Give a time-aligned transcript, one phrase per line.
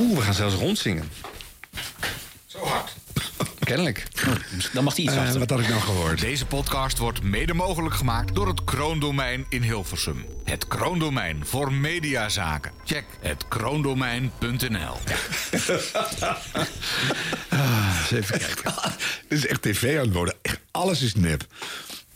[0.00, 1.10] Oeh, we gaan zelfs rondzingen.
[2.46, 2.92] Zo hard.
[3.58, 4.06] Kennelijk.
[4.72, 5.38] Dan mag hij iets achter.
[5.38, 6.20] wat had ik nou gehoord?
[6.20, 10.24] Deze podcast wordt mede mogelijk gemaakt door het Kroondomein in Hilversum.
[10.44, 12.72] Het Kroondomein voor mediazaken.
[12.84, 14.96] Check het kroondomein.nl.
[18.00, 18.74] Eens even kijken.
[19.28, 20.34] Dit is echt tv aan het worden.
[20.42, 21.46] Echt, alles is nep.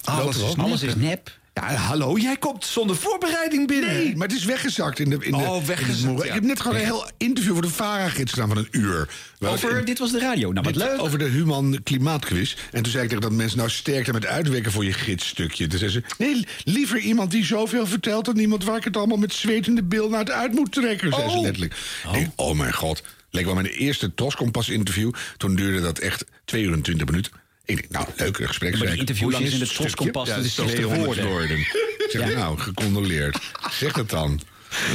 [0.05, 1.31] Alles is Alles is nep.
[1.55, 3.89] Ja, hallo, jij komt zonder voorbereiding binnen.
[3.95, 5.17] Nee, maar het is weggezakt in de.
[5.21, 6.25] In de Oh, in de weggezakt, ja.
[6.25, 9.09] Ik heb net gewoon een heel interview voor de VARA-gids gedaan van een uur.
[9.41, 10.53] Over in- Dit Was De Radio.
[10.53, 11.01] Nou, wat dit- leuk.
[11.03, 12.57] Over de Human Klimaatquiz.
[12.73, 15.67] En toen zei ik tegen dat mensen nou sterkte met uitwerken voor je gidsstukje.
[15.67, 18.25] Toen zei ze, nee, liever iemand die zoveel vertelt...
[18.25, 21.13] dan iemand waar ik het allemaal met zwetende bil naar het uit moet trekken.
[21.13, 21.43] Zei ze Oh.
[21.43, 21.75] letterlijk.
[22.05, 23.03] Ik denk, oh mijn god.
[23.31, 25.13] Leek wel mijn eerste Toskompas interview.
[25.37, 27.33] Toen duurde dat echt 2 uur en 20 minuten.
[27.65, 28.71] Ik denk, nou, leuk gesprek.
[28.73, 28.99] maar die ik.
[28.99, 29.75] interview Hoe lang is in het de?
[29.75, 31.59] Toskompas, Ja, dat is 200 200 woorden.
[31.59, 33.39] Ik zeg, nou, gecondoleerd.
[33.71, 34.41] Zeg dat dan.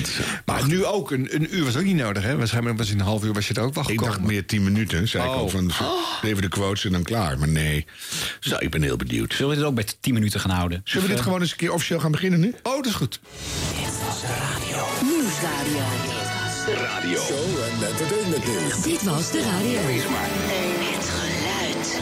[0.01, 0.09] Is-
[0.45, 2.37] Maar nu ook, een, een uur was ook niet nodig, hè?
[2.37, 4.13] Waarschijnlijk was in een half uur was je er ook wel Ik gekomen.
[4.13, 5.35] dacht meer 10 minuten, zei ik Oh.
[5.35, 5.49] al.
[5.49, 5.71] Van,
[6.21, 7.37] even de quotes en dan klaar.
[7.39, 7.85] Maar nee.
[8.39, 9.33] Zo, ik ben heel benieuwd.
[9.33, 10.81] Zullen we dit ook bij 10 minuten gaan houden?
[10.83, 12.53] Zullen we dit gewoon eens een keer officieel gaan beginnen nu?
[12.63, 13.19] Oh, dat is goed.
[15.01, 15.83] Nieuwsradio.
[16.83, 17.19] Radio.
[17.21, 18.81] Show en entertainment news.
[18.83, 19.79] Dit was de radio.
[19.79, 20.68] Het geluid.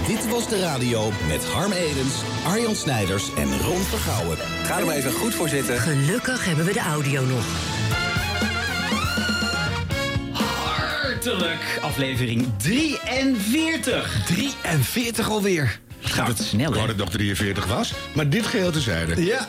[0.07, 2.13] Dit was de radio met Harm Edens,
[2.45, 4.37] Arjan Snijders en Ron Vergouwen.
[4.63, 5.79] Ga er maar even goed voor zitten.
[5.79, 7.45] Gelukkig hebben we de audio nog.
[10.33, 14.25] Hartelijk aflevering 43.
[14.25, 15.79] 43 alweer.
[15.99, 16.79] Gaat het snel, Ik hè?
[16.79, 17.93] dat het nog 43 was.
[18.13, 19.25] Maar dit geheel tezijde.
[19.25, 19.47] Ja.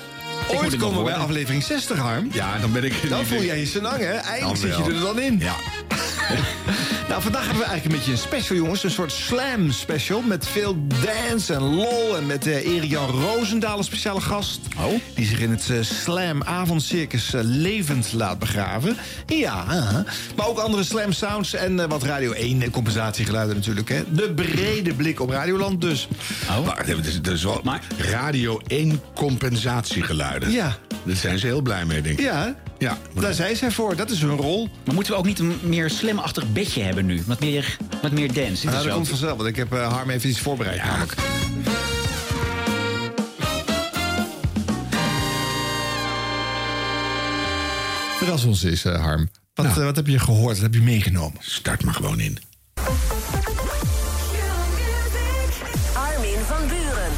[0.49, 2.29] Ooit komen we bij aflevering 60, Harm.
[2.33, 3.09] Ja, dan ben ik...
[3.09, 4.15] Dan voel jij je senang, hè?
[4.15, 5.39] Eindelijk zit je er dan in.
[5.39, 5.55] Ja.
[7.09, 8.85] Nou, vandaag hebben we eigenlijk een beetje een special, jongens.
[8.85, 12.17] Een soort slam special met veel dance en lol.
[12.17, 14.61] En met eh Erik-Jan Roosendaal als speciale gast.
[14.79, 14.93] Oh.
[15.15, 18.97] Die zich in het eh, slam avondcircus eh, levend laat begraven.
[19.27, 19.65] Ja,
[20.37, 23.89] maar ook andere slam sounds en wat Radio 1 eh, compensatiegeluiden natuurlijk.
[23.89, 24.03] Hè.
[24.13, 26.09] De brede blik op Radioland dus.
[26.51, 26.67] Oh.
[26.67, 26.89] Maar
[27.33, 30.51] is wel Maar- Radio 1 compensatiegeluiden.
[30.51, 30.77] Ja.
[31.03, 32.25] Daar zijn ze heel blij mee, denk ik.
[32.25, 32.99] Ja, Ja.
[33.15, 33.97] daar zijn zij voor.
[33.97, 34.69] Dat is hun rol.
[34.85, 37.23] Maar moeten we ook niet een meer slamachtig bedje hebben nu?
[37.27, 38.65] Wat meer, wat meer dance.
[38.65, 41.15] Nou, dat wel- komt vanzelf, want ik heb eh, Harm even iets voorbereid namelijk.
[48.19, 49.29] Verras ons eens, eh, Harm.
[49.55, 49.79] Wat, Nou.
[49.79, 50.55] eh, wat heb je gehoord?
[50.55, 51.37] Wat heb je meegenomen?
[51.41, 52.39] Start maar gewoon in.
[55.95, 57.13] Armin van Buren.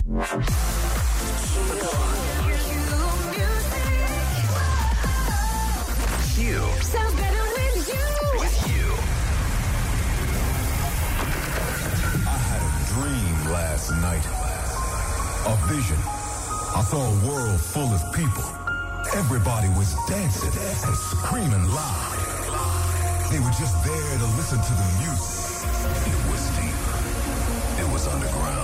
[13.81, 14.27] Last night.
[15.47, 15.97] A vision.
[16.77, 18.45] I saw a world full of people.
[19.15, 20.53] Everybody was dancing
[20.87, 22.17] and screaming loud.
[23.31, 25.41] They were just there to listen to the music.
[26.07, 27.81] It was deep.
[27.81, 28.60] It was underground.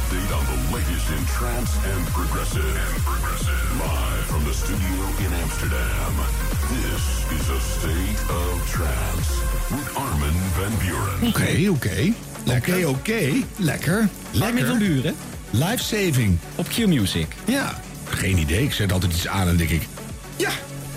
[0.00, 2.74] Update on the latest in trance and progressive.
[2.86, 3.62] And progressive.
[3.84, 6.12] Live from the studio in Amsterdam.
[6.74, 7.04] This
[7.36, 9.28] is a state of trance
[9.74, 11.28] with Armin van Buren.
[11.28, 12.12] Oké, oké.
[12.56, 13.32] Oké, oké.
[13.56, 14.08] Lekker.
[14.40, 15.14] Armin van Buren
[15.50, 16.38] Life saving.
[16.54, 17.26] op Q-Music.
[17.44, 17.80] Ja.
[18.04, 18.62] Geen idee.
[18.62, 19.86] Ik zet altijd iets aan en denk ik...
[20.36, 20.50] Ja,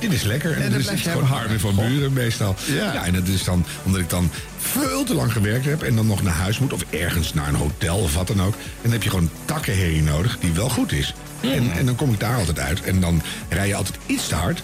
[0.10, 0.52] dit is lekker.
[0.52, 2.56] En, dat dan is het gewoon Harmen van Buren meestal.
[2.66, 3.06] Ja.
[3.06, 5.84] en dat is dan omdat ik dan veel te lang gewerkt heb...
[5.84, 8.54] en dan nog naar huis moet of ergens naar een hotel of wat dan ook.
[8.54, 11.14] En dan heb je gewoon takkenherrie nodig die wel goed is.
[11.42, 12.82] En, en dan kom ik daar altijd uit.
[12.82, 14.64] En dan rij je altijd iets te hard.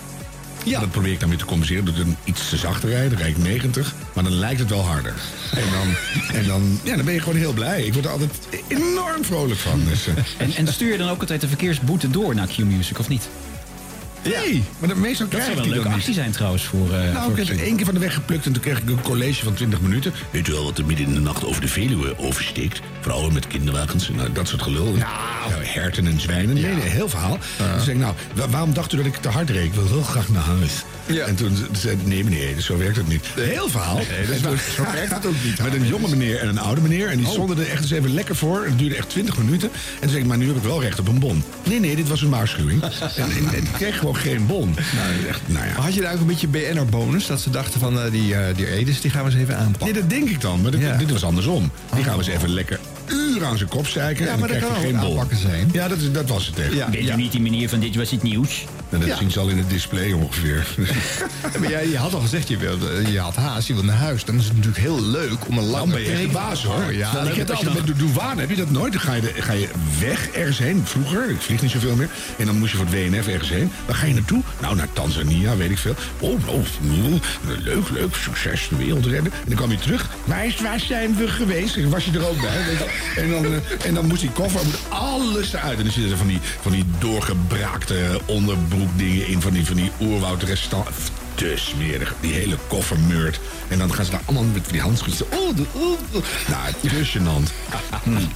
[0.63, 0.79] Ja.
[0.79, 3.09] Dat probeer ik dan weer te compenseren door dan iets te zacht te rijden.
[3.09, 5.13] Dan rijd ik 90, maar dan lijkt het wel harder.
[5.51, 5.95] En dan,
[6.35, 7.83] en dan, ja, dan ben je gewoon heel blij.
[7.83, 8.31] Ik word er altijd
[8.67, 9.83] enorm vrolijk van.
[9.89, 13.07] Dus, eh, En, en stuur je dan ook altijd de verkeersboete door naar Q-Music, of
[13.07, 13.29] niet?
[14.23, 16.31] Nee, maar dan meestal Dat krijg zou ik wel een die leuke dan actie zijn
[16.31, 16.93] trouwens voor...
[16.93, 18.77] eh Nou, voor ik heb er één keer van de weg geplukt en toen kreeg
[18.79, 20.13] ik een college van 20 minuten.
[20.31, 22.79] Weet u wel wat er midden in de nacht over de Veluwe oversteekt?
[23.01, 24.95] Vrouwen met kinderwagens, nou, dat soort gelul.
[24.97, 25.07] Ja,
[25.61, 26.53] herten en zwijnen.
[26.55, 27.37] Nee, nee, heel verhaal.
[27.57, 29.65] Toen zei ik, nou, wa- waarom dacht u dat ik te hard reed?
[29.65, 30.71] Ik wil heel graag naar huis.
[31.05, 31.25] Ja.
[31.25, 33.25] En toen zei hij, nee meneer, dus zo werkt het niet.
[33.35, 33.97] Heel verhaal.
[33.97, 37.09] En toen- zo werkt het ook niet, Met een jonge meneer en een oude meneer.
[37.09, 37.31] En die Oh.
[37.31, 38.65] stonden er echt eens even lekker voor.
[38.65, 39.69] Het duurde echt 20 minuten.
[39.73, 41.43] En toen zei ik, maar nu heb ik wel recht op een bon.
[41.63, 42.81] Nee, nee, dit was een waarschuwing.
[42.83, 44.75] en, en, en ik kreeg gewoon geen bon.
[44.95, 45.71] Nou, echt, nou ja.
[45.81, 47.27] Had je daar ook een beetje BNR-bonus?
[47.27, 49.85] Dat ze dachten van eh, die, eh die Edis, die gaan we eens even aanpakken.
[49.85, 50.61] Nee, dat denk ik dan.
[50.61, 50.97] Maar dit, Ja.
[50.97, 51.71] dit was andersom.
[51.95, 52.79] Die gaan we eens even lekker
[53.35, 54.25] uren aan zijn kop zeiken.
[54.25, 55.09] Ja, en maar dan dat kan geen bol.
[55.09, 55.69] aanpakken zijn.
[55.73, 56.73] Ja, dat, is, dat was het echt.
[56.73, 56.89] Ja.
[56.89, 58.65] Weet u niet die meneer van dit was het nieuws?
[58.89, 59.17] En dat Ja.
[59.17, 60.67] zien ze al in het display ongeveer.
[61.59, 64.25] Maar jij, je had al gezegd, je, wilde, je had haast, je wil naar huis.
[64.25, 66.63] Dan is het natuurlijk heel leuk om een lange Dan ben je echt de baas
[66.63, 66.83] hoor.
[66.83, 68.91] Oh, ja, Dan, heb als je met de douane, heb je dat nooit?
[68.93, 69.67] Dan ga je, de- ga je
[69.99, 70.81] weg ergens heen.
[70.85, 72.09] Vroeger, ik vlieg niet zoveel meer.
[72.37, 73.71] En dan moest je voor het WNF ergens heen.
[73.85, 74.41] Waar ga je naartoe?
[74.61, 75.95] Nou, naar Tanzania, weet ik veel.
[76.19, 77.19] Oh, oh, mm,
[77.63, 79.31] leuk, leuk, succes, de wereld redden.
[79.33, 80.09] En dan kwam je terug.
[80.25, 81.83] Waar, is, waar zijn we geweest?
[81.89, 82.77] Was je er ook bij?
[83.19, 85.77] En dan, eh, en dan moest die koffer, moet alles eruit.
[85.77, 89.41] En dan zitten er van die, van die doorgebraakte onderbroekdingen in.
[89.41, 90.87] Van die, van die oerwoudrestant.
[91.35, 92.15] Te smerig.
[92.19, 93.39] Die hele koffer meurt.
[93.67, 95.39] En dan gaan ze daar allemaal met die handschoenen.
[95.39, 96.23] Oh, de, oh, oh.
[96.47, 96.73] Nou,
[97.05, 97.51] gênant.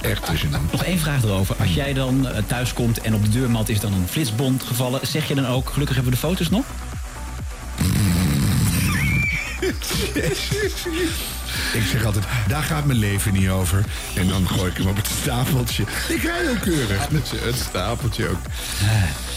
[0.00, 0.72] Echt gênant.
[0.72, 1.56] Nog één vraag erover.
[1.58, 5.06] Als jij dan eh, thuis komt en op de deurmat is dan een flitsbond gevallen...
[5.06, 6.64] zeg je dan ook, gelukkig hebben we de foto's nog?
[11.74, 13.84] Ik zeg altijd, daar gaat mijn leven niet over.
[14.14, 15.82] En dan gooi ik hem op het stapeltje.
[16.08, 17.08] Ik rij heel keurig.
[17.44, 18.38] Het stapeltje ook.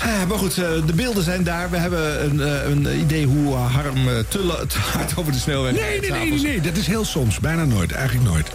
[0.01, 1.69] Ah, maar goed, eh, de beelden zijn daar.
[1.69, 5.37] We hebben een, eh, een idee hoe Harm eh, te, la- te hard over de
[5.39, 6.61] snelweg Nee, nee, nee, nee, nee.
[6.61, 7.39] Dat is heel soms.
[7.39, 7.91] Bijna nooit.
[7.91, 8.47] Eigenlijk nooit.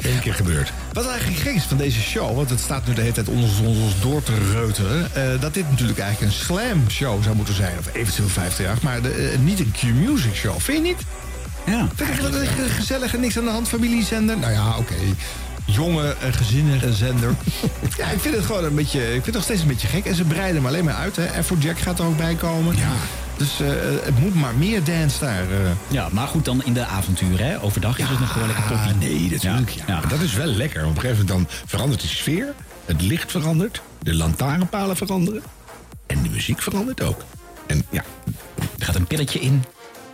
[0.00, 0.72] Eén keer gebeurd.
[0.92, 3.48] Wat eigenlijk gek is van deze show, want het staat nu de hele tijd onder
[3.64, 5.14] ons, door te reuteren...
[5.14, 7.78] eh, dat dit natuurlijk eigenlijk een slam show zou moeten zijn.
[7.78, 10.60] Of eventueel 50 jaar, maar de, niet een Q-music show.
[10.60, 11.02] Vind je niet?
[11.66, 11.88] Ja.
[11.94, 14.38] Vind ik wat een gezellige, niks aan de hand familiezender?
[14.38, 14.94] Nou ja, oké.
[15.64, 17.34] Jonge, eh, gezinnige zender.
[17.98, 19.00] ja, ik vind het gewoon een beetje...
[19.00, 20.04] Ik vind het nog steeds een beetje gek.
[20.04, 21.26] En ze breiden hem alleen maar uit, hè.
[21.58, 22.76] Jack gaat er ook bij komen.
[22.76, 22.88] Ja.
[23.36, 23.68] Dus eh,
[24.04, 25.40] het moet maar meer dance daar.
[25.50, 25.56] eh.
[25.88, 27.46] ja, maar goed dan in de avonturen.
[27.46, 27.62] Hè?
[27.62, 28.64] Overdag is het nog gewoon lekker.
[28.76, 29.70] Ah, nee, natuurlijk.
[29.86, 30.00] Ja.
[30.00, 30.82] Dat is wel lekker.
[30.86, 32.54] Op een gegeven moment dan verandert de sfeer.
[32.84, 33.82] Het licht verandert.
[34.02, 35.42] De lantaarnpalen veranderen.
[36.06, 37.24] En de muziek verandert ook.
[37.66, 38.02] En ja,
[38.78, 39.64] Er gaat een pilletje in.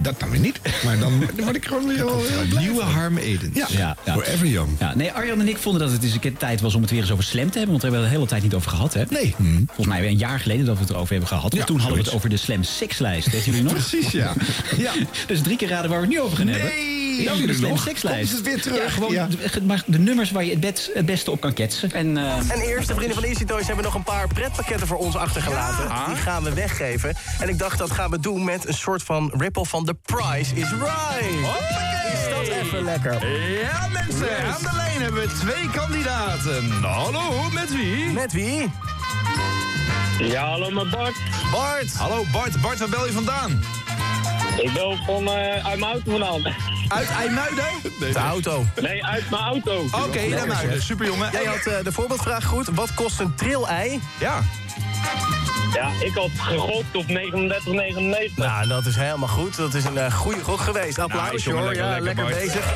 [0.02, 0.60] Dat dan weer niet.
[0.84, 2.90] Maar dan, dan word ik gewoon weer heel, heel blij Nieuwe van.
[2.90, 3.56] Harm Edens.
[3.56, 4.12] Ja, Ja, ja.
[4.12, 4.68] forever young.
[4.78, 6.90] Ja, nee, Arjan en ik vonden dat het eens een keer tijd was om het
[6.90, 7.68] weer eens over slam te hebben.
[7.68, 8.94] Want daar hebben we het de hele tijd niet over gehad.
[8.94, 9.02] Hè?
[9.20, 9.34] Nee.
[9.66, 11.54] Volgens mij een jaar geleden dat we het erover hebben gehad.
[11.54, 13.30] Ja, toen hadden we het over de Slam Six lijst.
[13.30, 13.72] Weet jullie nog?
[13.72, 14.32] Precies, ja.
[14.76, 14.92] ja.
[15.26, 16.68] Dus drie keer raden waar we het nu over gaan hebben.
[16.68, 17.00] Nee!
[17.00, 17.84] Is die nog?
[18.02, 18.02] Lijst.
[18.02, 18.84] Komt het weer terug?
[18.84, 19.26] Ja, gewoon Ja.
[19.26, 21.92] de, maar de nummers waar je het, bed- het beste op kan ketsen.
[21.92, 24.96] En, eh, En eerst, de vrienden van Easy Toys hebben nog een paar pretpakketten voor
[24.96, 25.88] ons achtergelaten.
[26.06, 27.14] Die gaan we weggeven.
[27.38, 30.54] En ik dacht, dat gaan we doen met een soort van ripple van The Price
[30.54, 31.30] is Right.
[32.12, 33.12] Is dat even lekker?
[33.60, 36.70] Ja, mensen, aan de lijn hebben we twee kandidaten.
[36.82, 38.04] Hallo, met wie?
[38.12, 38.70] Met wie?
[40.18, 41.14] Ja, hallo met Bart.
[41.52, 41.92] Bart.
[41.94, 43.62] Hallo Bart, Bart, waar bel je vandaan?
[44.62, 46.54] Ik bel van eh, uit mijn auto vandaan.
[46.92, 47.64] Uit IJmuiden?
[48.00, 48.64] De auto.
[48.80, 49.84] Nee, uit mijn auto.
[50.06, 51.28] Oké, IJmuiden, super jongen.
[51.32, 52.68] Jij had eh, de voorbeeldvraag goed.
[52.74, 54.00] Wat kost een tril-ei?
[54.18, 54.40] Ja,
[55.74, 58.34] Ja, ik had gegokt op 39,99.
[58.36, 59.56] Nou, dat is helemaal goed.
[59.56, 60.98] Dat is een eh, goede gok geweest.
[60.98, 61.68] Applaus, jongen, hoor.
[61.72, 62.72] lekker, ja, lekker, bezig.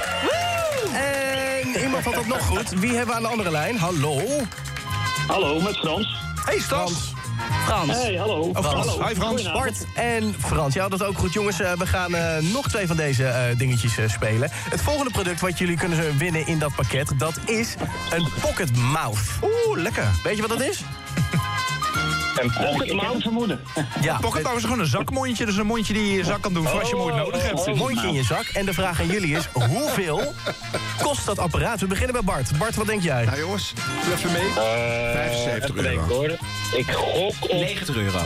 [1.74, 2.70] En iemand had het nog goed.
[2.70, 3.78] Wie hebben we aan de andere lijn?
[3.78, 4.20] Hallo?
[5.26, 6.16] Hallo, met Frans.
[6.44, 7.14] hey Stas.
[7.64, 7.92] Frans.
[7.92, 8.40] Hey, hallo.
[8.40, 8.86] Oh, Frans.
[8.86, 9.06] Hallo.
[9.06, 9.52] Hi Frans.
[9.52, 10.74] Bart en Frans.
[10.74, 11.60] Ja, dat ook goed, jongens.
[11.60, 14.48] Eh, we gaan eh, nog twee van deze eh, dingetjes spelen.
[14.52, 17.12] Het volgende product wat jullie kunnen winnen in dat pakket...
[17.18, 17.74] dat is
[18.10, 19.18] een pocket mouth.
[19.42, 20.06] Oeh, lekker.
[20.22, 20.80] Weet je wat dat is?
[22.40, 23.60] En pocket mouth vermoeden.
[24.00, 26.42] Ja, Pocket Power is gewoon een zakmondje, dus een mondje die je in je zak
[26.42, 27.66] kan doen voor als je moeite nodig hebt.
[27.66, 28.44] een mondje in je zak.
[28.44, 30.34] En de vraag aan jullie is, hoeveel
[31.02, 31.80] kost dat apparaat?
[31.80, 32.58] We beginnen bij Bart.
[32.58, 33.24] Bart, wat denk jij?
[33.24, 33.72] Nou jongens,
[34.04, 34.50] doe even mee.
[34.52, 36.14] 75 even denken, euro.
[36.14, 36.38] hoor.
[36.78, 38.18] Ik gok op 90 euro.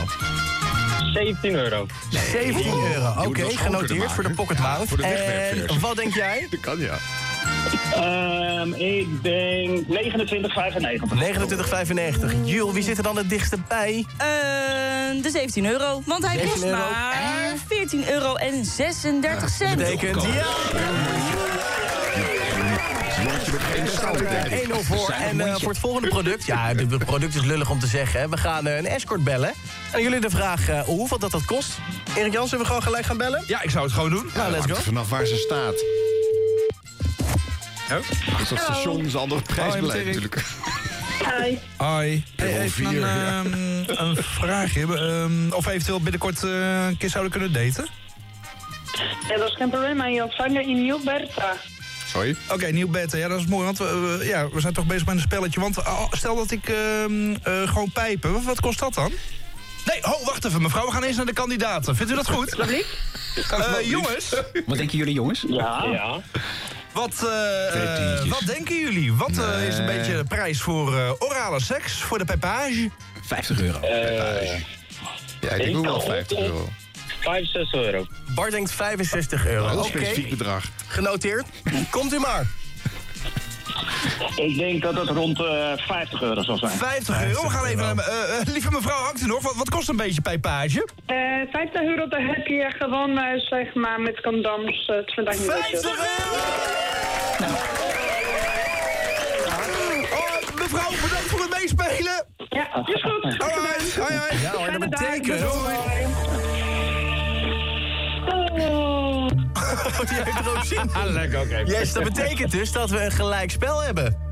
[1.13, 1.85] 17 euro.
[2.09, 3.13] 17 euro.
[3.25, 4.45] Oké, genoteerd voor de maken.
[4.45, 4.87] pocket mouth.
[4.87, 6.47] voor de en wat denk jij?
[6.49, 6.97] Dat kan ja.
[7.93, 11.19] Ehm, ik denk 29,95.
[11.19, 12.33] 29,95.
[12.43, 14.05] Jules, wie zit er dan het dichtste bij?
[14.17, 14.27] Eh,
[15.23, 16.01] de 17 euro.
[16.05, 16.77] Want hij 17 kost euro.
[16.77, 19.77] maar 14 euro en 36 cent.
[19.77, 20.45] Betekent ja.
[24.49, 25.09] 1-0 voor.
[25.09, 28.19] En eh, voor het volgende product, ja, het product is lullig om te zeggen.
[28.19, 28.29] hè.
[28.29, 29.53] We gaan eh, een escort bellen.
[29.91, 31.79] En jullie de vraag eh, hoeveel dat, dat kost.
[32.15, 33.43] Erik Jan, zullen we gewoon gelijk gaan bellen?
[33.47, 34.29] Ja, ik zou het gewoon doen.
[34.35, 34.73] Nou, let's go.
[34.73, 35.83] Vanaf waar ze staat.
[37.91, 38.37] Oh.
[38.37, 40.05] Dus dat station is een andere prijsbeleid Erik.
[40.05, 40.43] natuurlijk.
[41.39, 41.57] Hi.
[41.77, 42.23] Hoi.
[42.35, 44.81] Hey, even een, ehm, een vraagje.
[44.97, 47.87] ehm, of eventueel binnenkort eh, een keer zouden kunnen daten?
[49.29, 51.55] Ja, dat is geen probleem, maar je ontvangen in Nieuw-Bertha.
[52.07, 52.35] Sorry?
[52.49, 53.11] Oké, nieuw bed.
[53.11, 55.59] Ja, dat is mooi, want we, we- ja, we zijn toch bezig met een spelletje.
[55.59, 59.11] Want eh, stel dat ik ehm, eh, gewoon pijpen, wat, wat kost dat dan?
[59.85, 60.85] Nee, oh, wacht even, mevrouw.
[60.85, 61.95] We gaan eens naar de kandidaten.
[61.95, 62.55] Vindt u dat goed?
[62.55, 65.43] Eh jongens, Wat denken jullie, jongens?
[65.47, 65.85] Ja.
[65.91, 66.19] ja.
[66.93, 69.13] Wat, eh, eh, wat denken jullie?
[69.13, 72.89] Wat eh, is een beetje de prijs voor eh, orale seks, voor de pijpage?
[73.25, 73.79] 50 euro.
[73.79, 74.59] Eh,
[75.41, 76.69] Ja, ik denk ook wel 50 euro.
[77.19, 78.05] 65 euro.
[78.35, 79.83] Bart denkt 65 euro.
[79.83, 80.63] Specifiek bedrag.
[80.87, 81.45] genoteerd.
[81.89, 82.45] Komt u maar.
[84.35, 86.71] Ik denk dat het rond eh 50 euro zal zijn.
[86.71, 87.41] 50 euro.
[87.41, 87.97] We gaan even naar...
[87.97, 89.41] eh, eh, lieve mevrouw, hangt u nog?
[89.41, 90.87] Wat, wat kost een beetje pijpage?
[91.05, 91.15] Eh
[91.51, 93.19] 50 euro, dan heb je gewoon,
[93.49, 95.63] zeg maar, met condooms eh 20 minuten.
[95.63, 96.01] 50 euro!
[100.13, 102.25] Oh, mevrouw, bedankt voor het meespelen.
[102.49, 103.37] Ja, is goed.
[103.37, 104.41] Hoi, hoi, hoi.
[104.41, 105.43] Ja hoor, dat betekent...
[105.43, 105.67] Oh.
[110.09, 111.11] Die heeft er ook zin in.
[111.11, 111.57] Lekker, oké.
[111.65, 114.29] Yes, dat betekent dus dat we een gelijk spel hebben.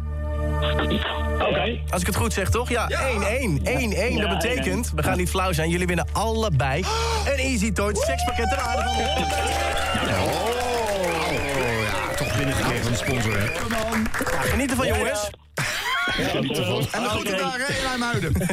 [1.39, 1.79] Oké.
[1.89, 2.69] Als ik het goed zeg, toch?
[2.69, 2.93] Ja, 1-1.
[2.93, 4.15] 1-1.
[4.15, 6.85] Ja, Dat betekent, we gaan niet flauw zijn, jullie winnen allebei
[7.25, 9.33] een Easy Toy sekspakket ter waarde van 100
[10.19, 10.49] Oh,
[12.09, 13.43] ja, toch binnengekregen van de sponsor, hè?
[13.43, 15.29] Ja, geniet ervan, jongens.
[16.11, 16.87] Geniet ervan.
[16.91, 18.33] En de groeten daar, hè, in IJmuiden.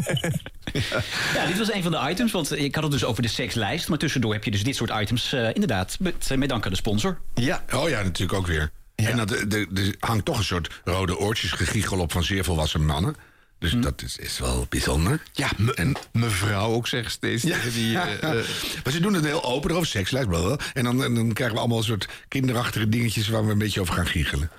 [1.35, 3.89] Ja, dit was een van de items, want ik had het dus over de sekslijst.
[3.89, 6.77] Maar tussendoor heb je dus dit soort items eh, inderdaad met, met dank aan de
[6.77, 7.19] sponsor.
[7.35, 7.65] Ja.
[7.75, 8.71] Oh ja, natuurlijk ook weer.
[8.95, 13.17] En er- hangt toch een soort rode oortjes gegiegel op van zeer volwassen mannen.
[13.59, 15.21] Dus dat is, is wel bijzonder.
[15.33, 17.43] Ja, me- mevrouw ook zegt steeds.
[17.43, 18.45] tegen Die, eh, eh,
[18.85, 20.29] maar ze doen het heel open over sekslijst.
[20.29, 20.65] blablabla.
[20.73, 23.81] En dan, en dan krijgen we allemaal een soort kinderachtige dingetjes waar we een beetje
[23.81, 24.51] over gaan giechelen.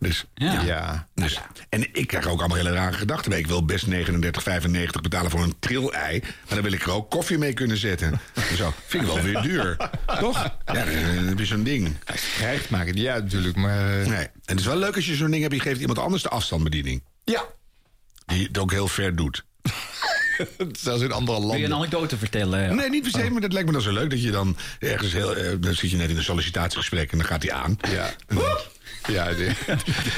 [0.00, 0.62] Dus, Ja.
[0.62, 1.06] ja.
[1.14, 3.32] dus, en ik krijg ook allemaal hele rare gedachten.
[3.32, 6.20] Ik wil best 39,95 betalen voor een trillei.
[6.20, 8.20] Maar dan wil ik er ook koffie mee kunnen zetten.
[8.56, 9.76] Zo, vind ik wel weer duur.
[10.20, 10.42] Toch?
[10.42, 11.96] Ja, dan heb je zo'n ding.
[12.36, 13.56] Krijgt, maakt het uit natuurlijk.
[13.56, 14.18] Maar, eh, Nee.
[14.24, 16.28] En het is wel leuk als je zo'n ding hebt, je geeft iemand anders de
[16.28, 17.02] afstandsbediening.
[17.24, 17.44] Ja.
[18.26, 19.44] Die het ook heel ver doet.
[20.80, 21.76] Zelfs in andere Wil je een landen.
[21.78, 22.76] anekdote vertellen?
[22.76, 25.12] Nee, niet per se, maar dat lijkt me dan zo leuk dat je dan ergens
[25.12, 25.36] heel.
[25.36, 27.76] eh, dan zit je net in een sollicitatiegesprek en dan gaat hij aan.
[27.90, 28.10] Ja.
[29.08, 29.56] Ja, er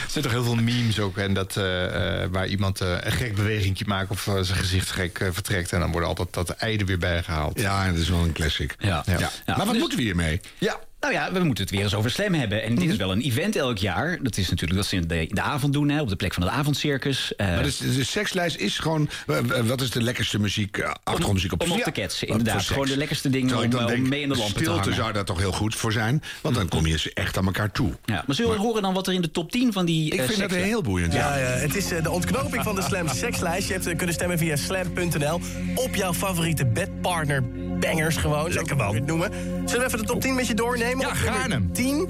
[0.08, 1.16] zijn toch heel veel memes ook.
[1.16, 5.28] En dat, eh, eh, waar iemand eh, een gek bewegingje maakt of zijn gezicht gek
[5.32, 5.72] vertrekt.
[5.72, 7.60] En dan wordt altijd dat ei er weer bijgehaald.
[7.60, 8.74] Ja, dat is wel een classic.
[8.78, 9.02] Ja.
[9.06, 9.18] Ja.
[9.18, 10.40] Ja, maar wat dus- moeten we hiermee?
[10.58, 10.80] Ja.
[11.00, 12.62] Nou ja, we moeten het weer eens over Slam hebben.
[12.62, 14.18] En dit is wel een event elk jaar.
[14.22, 16.34] Dat is natuurlijk dat ze in de, in de avond doen, hè, op de plek
[16.34, 17.36] van het avondcircus.
[17.36, 19.08] Eh, Maar dus, de sekslijst is gewoon.
[19.26, 21.84] eh, eh, wat is de lekkerste muziek, achtergrondmuziek op om op Ja.
[21.84, 22.62] te ketsen, inderdaad.
[22.62, 24.94] Gewoon de lekkerste dingen om, om denk, mee in de lampen te stilte hangen.
[24.94, 26.22] zou daar toch heel goed voor zijn.
[26.40, 27.92] Want dan kom je ze echt aan elkaar toe.
[28.04, 30.22] Ja, maar zullen we horen dan wat er in de top 10 van die Ik
[30.22, 31.12] vind dat heel boeiend.
[31.12, 33.68] Ja, ja, het is de ontknoping van de Slam sekslijst.
[33.68, 35.40] Je hebt kunnen stemmen via slam.nl
[35.74, 37.42] op jouw favoriete bedpartner
[37.78, 38.52] bangers gewoon.
[38.52, 38.92] Lekker man.
[38.96, 39.30] Zullen
[39.66, 40.89] we even de top 10 met je doornemen?
[40.98, 41.70] Ja, Op nummer gaarne.
[41.72, 42.08] 10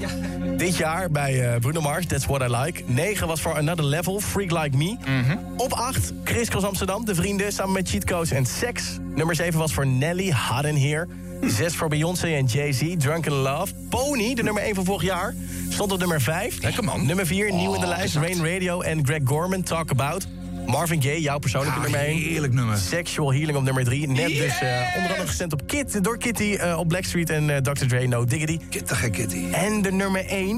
[0.56, 2.82] dit jaar bij eh, Bruno Mars, That's What I Like.
[2.86, 4.96] 9 was voor Another Level, Freak Like Me.
[5.06, 5.36] Mhm.
[5.56, 8.82] Op 8, Chris Cross Amsterdam, De Vrienden, samen met Cheat Codes en Sex.
[9.14, 11.06] Nummer 7 was voor Nelly, Hot in Here.
[11.46, 13.72] 6 voor Beyoncé en Jay-Z, Drunken Love.
[13.88, 15.34] Pony, de nummer 1 van vorig jaar,
[15.68, 16.62] stond op nummer 5.
[16.62, 17.06] Lekker, man.
[17.06, 20.26] Nummer 4, nieuw Oh, in de lijst, Rain Radio en Greg Gorman, Talk About.
[20.66, 22.16] Marvin Gaye, jouw persoonlijke Ah, nummer 1.
[22.18, 22.78] heerlijk nummer.
[22.78, 24.08] Sexual Healing op nummer 3.
[24.08, 27.56] Net dus eh, onder andere gestemd op Kit, door Kitty eh, op Blackstreet en eh,
[27.56, 27.86] Dr.
[27.86, 28.58] Dre, No Diggity.
[28.70, 29.44] Kittige kitty.
[29.52, 30.52] En de nummer 1.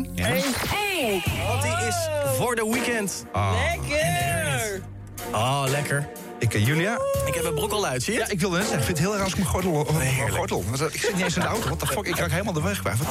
[1.49, 3.25] Want die is voor de weekend.
[3.33, 4.81] Lekker!
[5.33, 6.09] Oh, lekker.
[6.39, 6.99] Ik, Julia?
[7.27, 8.19] Ik heb een broek al uit, zie je?
[8.19, 9.73] Ja, ik wilde net zeggen, ik vind het heel erg als ik mijn gordel...
[9.73, 10.65] oh, mijn gordel.
[10.93, 12.81] Ik zit niet eens in de auto, wat de fuck, ik raak helemaal de weg
[12.81, 12.99] kwijt.
[12.99, 13.07] Wat-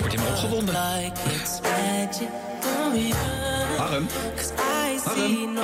[0.00, 0.74] Wordt je me opgewonden?
[3.94, 4.06] Harm?
[5.04, 5.56] Harm?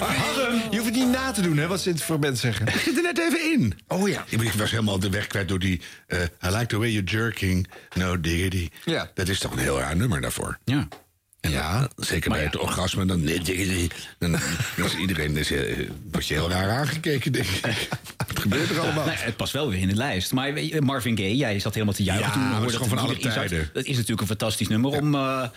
[0.00, 2.66] Harm, je hoeft het niet na te doen, hè, wat ze in het verband zeggen.
[2.66, 3.78] Ik zit er net even in.
[3.88, 4.24] Oh ja.
[4.28, 5.80] Ik was helemaal de weg kwijt door die...
[6.06, 8.68] eh, I like the way you're jerking, no diggity.
[8.84, 9.10] Ja.
[9.14, 10.58] Dat is toch een heel raar nummer daarvoor.
[10.64, 10.88] Ja.
[11.40, 11.78] En ja.
[11.78, 14.30] dan- zeker bij het orgasme, dan, nee, diggity, dan,
[14.76, 17.88] dan is iedereen dus, eh, word je heel raar aangekeken, denk ik.
[18.26, 19.06] Wat gebeurt er allemaal?
[19.06, 20.32] Nee, het past wel weer in de lijst.
[20.32, 22.74] Maar weet je, Marvin Gaye, jij zat helemaal te juichen Ja, toen we dat is
[22.76, 23.70] gewoon dat van alle tijden.
[23.72, 25.48] Dat is natuurlijk een fantastisch nummer om eh,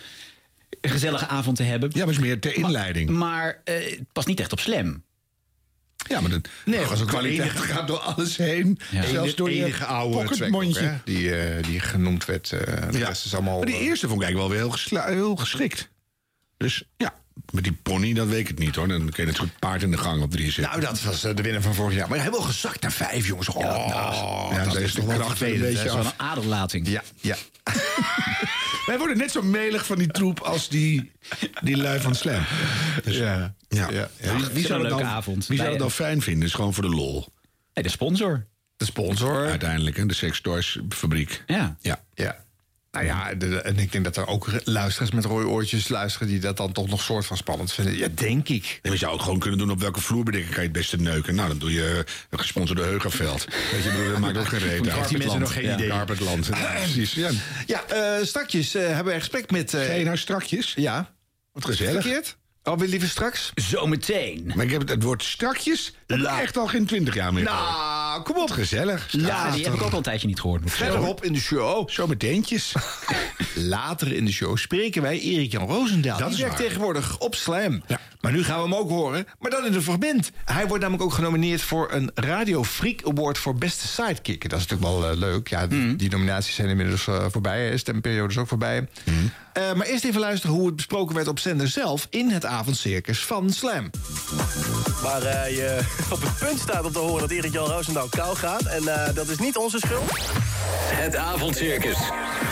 [0.85, 1.89] een gezellige avond te hebben.
[1.93, 3.09] Ja, maar het is meer ter inleiding.
[3.09, 5.03] Maar eh, het past niet echt op slam.
[6.09, 8.79] Ja, maar dat, Nee, als ook kwaliteit enige- gaat door alles heen.
[8.91, 9.03] Ja.
[9.03, 10.17] Zelfs door de je enige oude
[11.05, 12.51] die, eh, die genoemd werd.
[12.51, 13.07] eh de Ja.
[13.07, 13.57] rest is allemaal...
[13.57, 15.89] Maar die eerste vond ik eigenlijk wel weer heel, heel geschikt.
[16.57, 17.13] Dus ja,
[17.51, 18.87] met die pony, dat weet ik het niet hoor.
[18.87, 20.63] Dan kun je het goed paard in de gang op drie zetten.
[20.63, 22.09] Nou, dat was eh, de winnaar van vorig jaar.
[22.09, 23.49] Maar wel gezakt naar vijf, jongens.
[23.49, 23.59] Oh,
[24.51, 25.89] ja, dat daar is is de toch wel kracht een beetje.
[25.89, 26.87] Zo'n aderlating.
[26.87, 27.35] Ja, ja.
[28.85, 31.11] Wij worden net zo melig van die troep als die,
[31.61, 32.43] die lui van Slam.
[33.03, 33.53] Dus, Ja.
[33.67, 33.89] ja.
[33.91, 34.37] Ja, ja.
[34.51, 35.47] Wie, zou nou, avond.
[35.47, 36.47] Wie zou fijn vinden?
[36.47, 37.27] Is gewoon voor de lol.
[37.73, 38.45] Nee, de sponsor.
[38.77, 39.47] De sponsor.
[39.47, 41.43] Uiteindelijk, hè, de Sex Toys fabriek.
[41.47, 41.77] Ja.
[41.79, 42.03] Ja.
[42.13, 42.44] Ja.
[42.95, 46.27] Nou ja, de- de- en ik denk dat er ook luisteraars met rode oortjes luisteren...
[46.27, 47.97] die dat dan toch nog soort van spannend vinden.
[47.97, 48.79] Ja, denk ik.
[48.81, 51.35] En we zouden ook gewoon kunnen doen op welke vloerbedekker kan je het beste neuken.
[51.35, 53.45] Nou, dan doe je een gesponsorde Heugenveld.
[53.71, 55.07] Weet je, bedoel, dat maakt ook geen reet uit.
[55.09, 55.87] die mensen nog geen Ja, idee.
[55.89, 56.45] Carpetland.
[56.45, 57.13] Ja, precies.
[57.13, 57.29] Ja.
[57.65, 59.73] Ja, eh strakjes eh, hebben we een gesprek met...
[59.73, 60.73] eh, Ga je nou strakjes?
[60.75, 61.13] Ja.
[61.51, 62.01] Wat gezellig.
[62.03, 62.37] Verkeerd?
[62.63, 63.51] Alweer liever straks?
[63.55, 64.51] Zometeen.
[64.55, 67.33] Maar ik heb het, het woord strakjes heb ik La- echt al geen twintig jaar
[67.33, 67.43] meer.
[67.43, 67.57] Nou,
[68.15, 68.51] Nou, kom op.
[68.51, 69.07] Gezellig.
[69.11, 70.61] Ja, die heb ik ook al een tijdje niet gehoord.
[70.65, 71.89] Verderop in de show.
[71.89, 72.73] Zo met teentjes.
[73.55, 76.17] Later in de show spreken wij Erik-Jan Roosendaal.
[76.17, 76.65] Dat Die is werkt waar.
[76.67, 77.83] tegenwoordig op Slam.
[78.21, 80.31] Maar nu gaan we hem ook horen, maar dan in een fragment.
[80.45, 84.49] Hij wordt namelijk ook genomineerd voor een Radio Freak Award voor beste sidekick.
[84.49, 85.47] Dat is natuurlijk wel eh, leuk.
[85.47, 85.95] Ja, die, Mhm.
[85.95, 87.65] die nominaties zijn inmiddels eh, voorbij.
[87.67, 87.77] hè.
[87.77, 88.87] Stemperiode is ook voorbij.
[89.03, 89.15] Mhm.
[89.53, 92.07] Eh, maar eerst even luisteren hoe het besproken werd op zender zelf...
[92.09, 93.89] in het avondcircus van Slam.
[95.01, 95.79] Waar eh, je
[96.13, 97.71] op het punt staat om te horen dat Erik Jan
[98.05, 98.65] Roosendaal kou gaat.
[98.65, 100.11] En eh, dat is niet onze schuld.
[100.93, 101.97] Het avondcircus.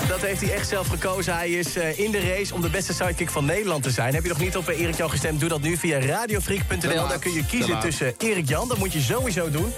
[0.07, 1.35] Dat heeft hij echt zelf gekozen.
[1.35, 4.13] Hij is eh, in de race om de beste sidekick van Nederland te zijn.
[4.13, 5.39] Heb je nog niet op eh, Erik Jan gestemd?
[5.39, 7.07] Doe dat nu via radiofreak.nl.
[7.07, 8.67] Daar kun je kiezen tussen Erik Jan.
[8.67, 9.73] Dat moet je sowieso doen.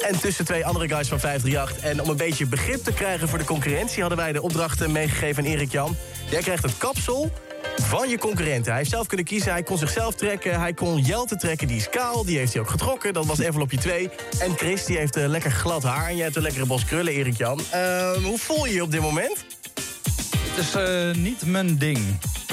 [0.00, 1.90] En tussen twee andere guys van 538.
[1.90, 4.00] En om een beetje begrip te krijgen voor de concurrentie...
[4.00, 5.96] hadden wij de opdrachten meegegeven aan Erik Jan.
[6.30, 7.30] Jij krijgt het kapsel
[7.76, 8.66] van je concurrenten.
[8.66, 10.60] Hij heeft zelf kunnen kiezen, hij kon zichzelf trekken.
[10.60, 13.12] Hij kon Jelte trekken, die is kaal, die heeft hij ook getrokken.
[13.12, 14.10] Dat was envelopje 2.
[14.38, 16.08] En Chris, die heeft eh, lekker glad haar.
[16.08, 17.60] En jij hebt een lekkere bos krullen, Erik Jan.
[17.70, 19.44] Ehm, hoe voel je je op dit moment?
[20.48, 21.98] Het is eh, niet mijn ding,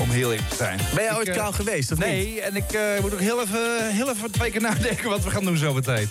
[0.01, 0.79] om heel eerlijk te zijn.
[0.93, 2.39] Ben jij ooit eh, kaal geweest, of nee, niet?
[2.39, 5.57] en ik moet ook heel even, heel even twee keer nadenken wat we gaan doen
[5.57, 6.09] zo meteen.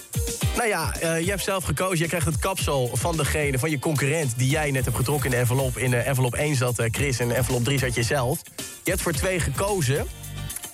[0.65, 1.99] Nou ja, eh, je hebt zelf gekozen.
[1.99, 4.33] Je krijgt het kapsel van degene, van je concurrent...
[4.37, 5.79] die jij net hebt getrokken in de envelop.
[5.79, 8.41] In de envelop 1 zat eh, Chris en envelop 3 zat je zelf.
[8.83, 10.07] Je hebt voor twee gekozen.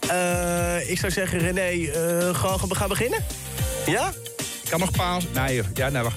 [0.08, 1.92] Eh, ik zou zeggen, René,
[2.34, 3.24] gewoon we gaan beginnen?
[3.86, 4.12] Ja?
[4.62, 5.24] Ik kan nog paas...
[5.34, 6.16] Nee, ja, nee, wacht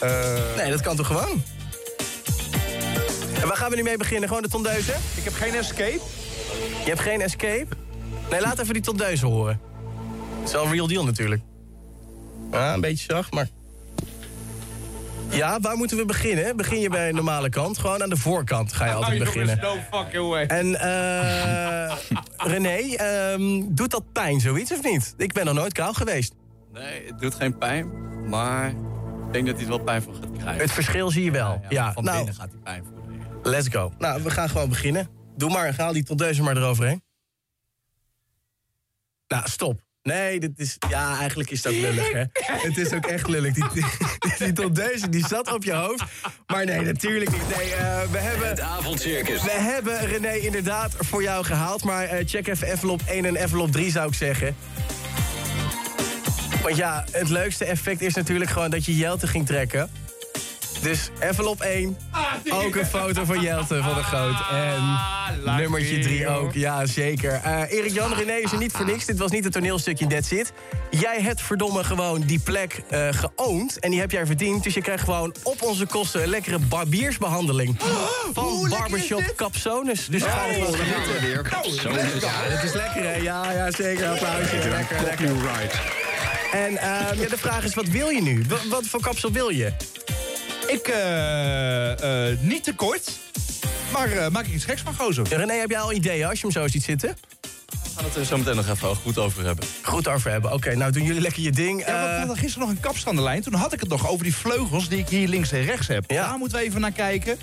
[0.00, 0.56] even.
[0.56, 1.42] Nee, dat kan toch gewoon?
[3.40, 4.28] En waar gaan we nu mee beginnen?
[4.28, 4.92] Gewoon de tondeuze?
[5.14, 6.00] Ik heb geen escape.
[6.84, 7.66] Je hebt geen escape?
[8.30, 9.60] Nee, laat even die tondeuze horen.
[10.38, 11.42] Het is wel een real deal natuurlijk.
[12.50, 13.48] Ah, een beetje zacht, maar...
[15.28, 16.56] Ja, waar moeten we beginnen?
[16.56, 17.78] Begin je bij de normale kant?
[17.78, 19.58] Gewoon aan de voorkant ga je altijd beginnen.
[19.60, 20.46] no fucking way.
[20.46, 21.96] En eh
[22.52, 25.14] René, ehm, doet dat pijn zoiets of niet?
[25.16, 26.34] Ik ben nog nooit kaal geweest.
[26.72, 27.90] Nee, het doet geen pijn,
[28.28, 30.62] maar ik denk dat hij er wel pijn van gaat krijgen.
[30.62, 31.60] Het verschil zie je wel.
[31.68, 33.40] Ja, van nou, binnen gaat hij pijn voelen.
[33.42, 33.92] let's go.
[33.98, 35.08] Nou, we gaan gewoon beginnen.
[35.36, 37.02] Doe maar, haal die tondeuze maar eroverheen.
[39.28, 39.80] Nou, stop.
[40.04, 40.76] Nee, dit is...
[40.88, 42.24] Ja, eigenlijk is dat lullig, hè?
[42.68, 43.54] Het is ook echt lullig.
[43.54, 43.84] Die, die,
[44.38, 46.04] die tondeuze, die zat op je hoofd.
[46.46, 47.56] Maar nee, natuurlijk niet.
[47.56, 48.48] Nee, eh, we hebben...
[48.48, 49.42] Het avondcircus.
[49.42, 51.84] We hebben René inderdaad voor jou gehaald.
[51.84, 54.56] Maar eh, check even envelop 1 en envelop 3 zou ik zeggen.
[56.62, 59.90] Want ja, het leukste effect is natuurlijk gewoon dat je Jelte ging trekken.
[60.84, 61.96] Dus envelop 1,
[62.50, 64.36] ook een foto van Jelte van de Groot.
[64.50, 67.32] En nummertje 3 ook, ja zeker.
[67.32, 69.04] Eh Erik Jan René is er niet voor niks.
[69.04, 70.52] Dit was niet het toneelstukje That's It.
[70.90, 73.78] Jij hebt verdomme gewoon die plek eh geoond.
[73.78, 74.62] En die heb jij verdiend.
[74.62, 77.76] Dus je krijgt gewoon op onze kosten een lekkere barbiersbehandeling.
[78.32, 80.06] Van Barbershop Capsones.
[80.06, 80.76] Dus ga er wel.
[82.20, 83.14] Ja, dat is lekker hè.
[83.14, 84.08] Ja, ja zeker.
[84.08, 84.56] Applausje.
[84.68, 85.28] Lekker, lekker.
[86.52, 88.44] En ehm, ja, de vraag is, wat wil je nu?
[88.48, 89.72] Wat, wat voor kapsel wil je?
[90.66, 93.10] Ik, eh, eh, niet te kort.
[93.92, 95.26] Maar eh, maak ik iets geks van, gozer.
[95.28, 97.16] René, heb jij al ideeën als je hem zo ziet zitten?
[97.70, 99.66] We gaan het er zo meteen nog even goed over hebben.
[99.82, 100.52] Goed over hebben.
[100.52, 101.86] Oké, nou doen jullie lekker je ding.
[101.86, 103.42] Ja, want we hadden gisteren nog een kapster aan de lijn.
[103.42, 106.10] Toen had ik het nog over die vleugels die ik hier links en rechts heb.
[106.10, 106.28] Ja.
[106.28, 107.38] Daar moeten we even naar kijken.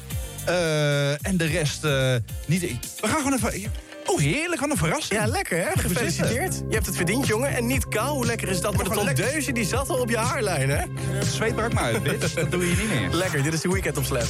[0.46, 2.62] Eh, en de rest eh, niet.
[3.02, 3.72] We gaan gewoon even...
[4.12, 4.62] Oh, heerlijk.
[4.62, 5.20] Wat een verrassing.
[5.20, 5.72] ja, lekker hè?
[5.80, 6.56] Gefeliciteerd.
[6.56, 7.56] Je hebt het verdiend, jongen.
[7.56, 8.10] En niet kou.
[8.10, 8.76] Hoe lekker is dat?
[8.76, 10.84] Maar de tondeuze die zat al op je haarlijn, hè?
[11.02, 12.34] Het zweet ook maar uit, bitch.
[12.34, 13.10] Dat doe je niet meer.
[13.10, 14.24] Lekker, dit is de weekend op Slam.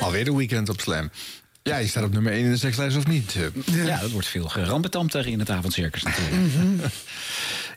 [0.00, 1.10] Alweer de weekend op Slam.
[1.62, 3.36] Ja, je staat op nummer 1 in de sekslijst of niet?
[3.64, 6.92] Ja, dat wordt veel gerambetamd daar in het avondcircus natuurlijk.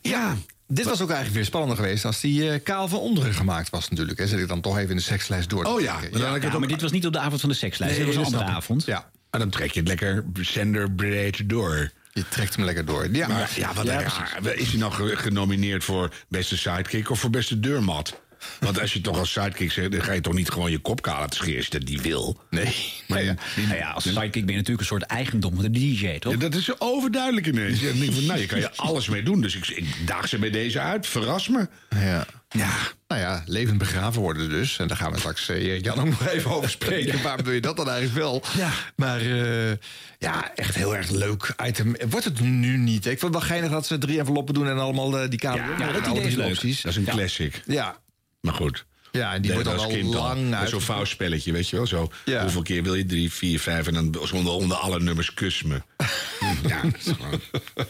[0.02, 0.36] Ja,
[0.68, 3.90] dit was ook eigenlijk weer spannender geweest als die eh, kaal van onderen gemaakt was
[3.90, 4.20] natuurlijk.
[4.20, 4.28] Hè.
[4.28, 5.64] Zet ik dan toch even in de sekslijst door.
[5.64, 7.98] te Oh ja, maar Ja, maar dit was niet op de avond van de sekslijst.
[7.98, 8.86] Nee, dit was een andere avond.
[8.86, 11.92] Ja, En dan trek je het lekker zenderbreed door.
[12.14, 13.08] je trekt hem lekker door.
[13.12, 14.40] Ja, Maar ja, wat raar.
[14.56, 18.20] Is hij nou ge- genomineerd voor beste sidekick of voor beste deurmat?
[18.60, 21.02] Want als je toch als sidekick zegt, dan ga je toch niet gewoon je kop
[21.02, 22.42] kaal laten scheren als je dat die wil.
[22.50, 22.76] Nee.
[23.08, 26.18] Maar ja, Nou ja, als sidekick ben je natuurlijk een soort eigendom van de DJ,
[26.20, 26.34] toch?
[26.34, 27.80] Ja, dat is zo overduidelijk ineens.
[27.80, 29.42] Je denkt van, nou, je kan je alles mee doen.
[29.42, 31.08] Dus ik, ik daag ze bij deze uit.
[31.08, 31.68] Verras me.
[31.90, 32.26] Ja.
[32.50, 32.70] Ja.
[33.08, 34.80] Nou ja, levend begraven worden dus.
[34.80, 37.22] En daar gaan we straks eh, Jan ook nog even over spreken.
[37.24, 38.44] Waarom doe je dat dan eigenlijk wel?
[38.58, 38.72] Ja.
[38.96, 39.72] Maar eh,
[40.20, 41.96] ja, echt heel erg leuk item.
[42.10, 43.06] Wordt het nu niet?
[43.06, 45.80] Ik vond het wel geinig dat ze drie enveloppen doen en allemaal eh, die kamer.
[45.80, 46.48] Ja, dat idee is leuk.
[46.48, 46.82] opties.
[46.82, 47.62] Dat is een classic.
[47.66, 47.98] Ja.
[48.42, 48.86] Maar goed.
[49.12, 50.70] Ja, en die Nee, wordt al lang uit.
[50.70, 51.88] Zo'n vouwspelletje, weet je wel.
[51.88, 52.42] Zo, Ja.
[52.42, 53.06] Hoeveel keer wil je?
[53.06, 53.88] Drie, vier, vijf.
[53.88, 55.82] En dan onder, onder alle nummers kus me.
[56.68, 57.42] ja, dat is gewoon...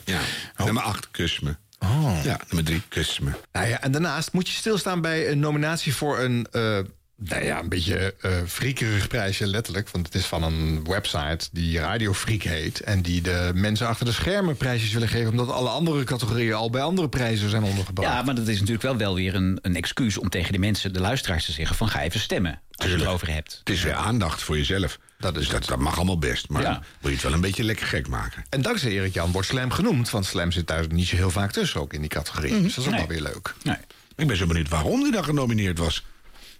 [0.05, 0.19] Ja.
[0.57, 1.55] Nummer acht, kus me.
[1.79, 2.19] Oh.
[2.23, 3.31] Ja, nummer drie, kus me.
[3.51, 6.79] Nou ja, en daarnaast moet je stilstaan bij een nominatie voor een eh,
[7.21, 9.89] Nou ja, een beetje eh friekerig prijsje, letterlijk.
[9.89, 12.79] Want het is van een website die Radio Freak heet.
[12.79, 15.29] En die de mensen achter de schermen prijsjes willen geven.
[15.32, 18.10] Omdat alle andere categorieën al bij andere prijzen zijn ondergebracht.
[18.13, 20.93] Ja, maar dat is natuurlijk wel, wel weer een, een excuus om tegen de mensen,
[20.93, 22.62] de luisteraars, te zeggen: van ga even stemmen.
[22.71, 23.58] Als je het erover hebt.
[23.60, 24.99] Het is weer aandacht voor jezelf.
[25.19, 26.49] Dat, is, dat, dat mag allemaal best.
[26.49, 26.82] Maar Ja.
[26.99, 28.43] wil je het wel een beetje lekker gek maken.
[28.49, 30.10] En dankzij Erik Jan wordt Slam genoemd.
[30.10, 32.62] Want Slam zit daar niet zo heel vaak tussen, ook in die categorie.
[32.62, 33.08] Dus dat is ook Nee.
[33.08, 33.77] wel weer leuk.
[34.15, 36.05] Ik ben zo benieuwd waarom die dan genomineerd was.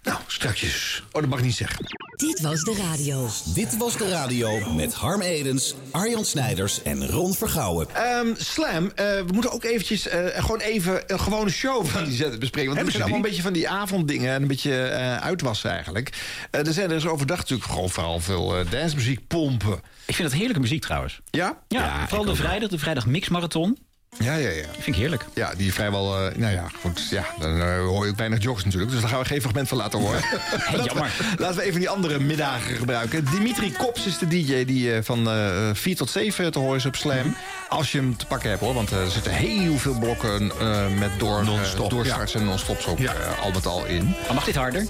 [0.02, 1.02] Nou, strakjes.
[1.12, 1.86] Oh, dat mag ik niet zeggen.
[2.16, 3.28] Dit was de radio.
[3.54, 7.86] Dit was de radio met Harm Edens, Arjan Snijders en Ron Vergouwen.
[7.94, 12.16] Ehm, Slam, eh, we moeten ook eventjes eh, gewoon even een gewone show van die
[12.16, 12.74] zet bespreken.
[12.74, 16.12] Want ze zijn allemaal een beetje van die avonddingen en een beetje eh, uitwassen eigenlijk.
[16.50, 19.80] Eh, er zijn er is overdag natuurlijk gewoon vooral veel dancemuziek pompen.
[20.06, 21.20] Ik vind het heerlijke muziek trouwens.
[21.30, 21.58] Ja?
[21.68, 23.78] Ja, vooral de vrijdag, de vrijdag mixmarathon.
[24.18, 24.64] Ja, ja, ja.
[24.72, 25.24] Vind ik heerlijk.
[25.34, 28.64] Ja, die vrijwel, eh, nou ja, goed, ja, dan eh, hoor je ook weinig jogs
[28.64, 28.92] natuurlijk.
[28.92, 30.20] Dus daar gaan we geen fragment van laten horen.
[30.50, 31.12] laten, jammer.
[31.18, 33.24] We, laten we even die andere middagen gebruiken.
[33.24, 36.86] Dimitri Kops is de DJ die eh, van eh 4 tot 7 te horen is
[36.86, 37.36] op Slam.
[37.70, 40.86] Als je hem te pakken hebt hoor, want eh, er zitten heel veel blokken eh,
[40.98, 44.04] met door, Non-stop, doorstarts en non-stops ook eh, al met al in.
[44.04, 44.86] Maar mag dit harder?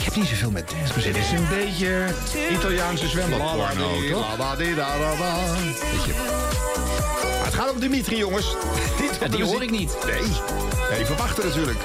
[0.00, 1.12] Ik heb niet zoveel met dance.
[1.12, 2.06] Dit is een beetje
[2.50, 4.36] Italiaanse zwembadporno, toch?
[5.92, 6.12] Beetje.
[7.22, 8.46] Maar het gaat om Dimitri, jongens.
[9.20, 9.96] Ja, de die hoor ik niet.
[10.06, 10.98] Nee.
[10.98, 11.78] Even wachten natuurlijk.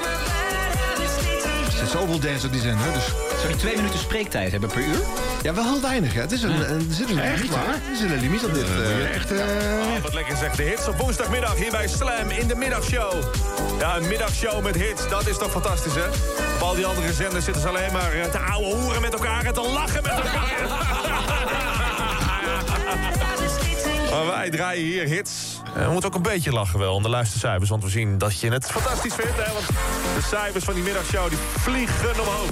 [1.91, 3.05] Zoveel dance op die zender, dus...
[3.37, 4.99] Zou die twee minuten spreektijd hebben per uur?
[5.41, 6.21] Ja, wel heel weinig, hè.
[6.21, 7.63] Het is een, een- er zit een limiet, waar?
[7.65, 7.91] hè.
[7.91, 8.63] Er zit een limiet op dit.
[8.63, 10.55] eh, Echt, Oh, wat lekker zeg.
[10.55, 13.13] De hits op woensdagmiddag hier bij Slam in de middagshow.
[13.79, 16.05] Ja, een middagshow met hits, dat is toch fantastisch, hè?
[16.55, 19.45] Op al die andere zenders zitten ze alleen maar eh, te ouwe hoeren met elkaar
[19.45, 20.53] en te lachen met elkaar.
[24.11, 25.54] Maar wij draaien hier hits.
[25.75, 27.69] En we moeten ook een beetje lachen wel om de luistercijfers.
[27.69, 29.37] Want we zien dat je het fantastisch vindt.
[29.37, 29.53] Hè?
[29.53, 29.67] Want
[30.15, 32.49] de cijfers van die middagshow die vliegen omhoog.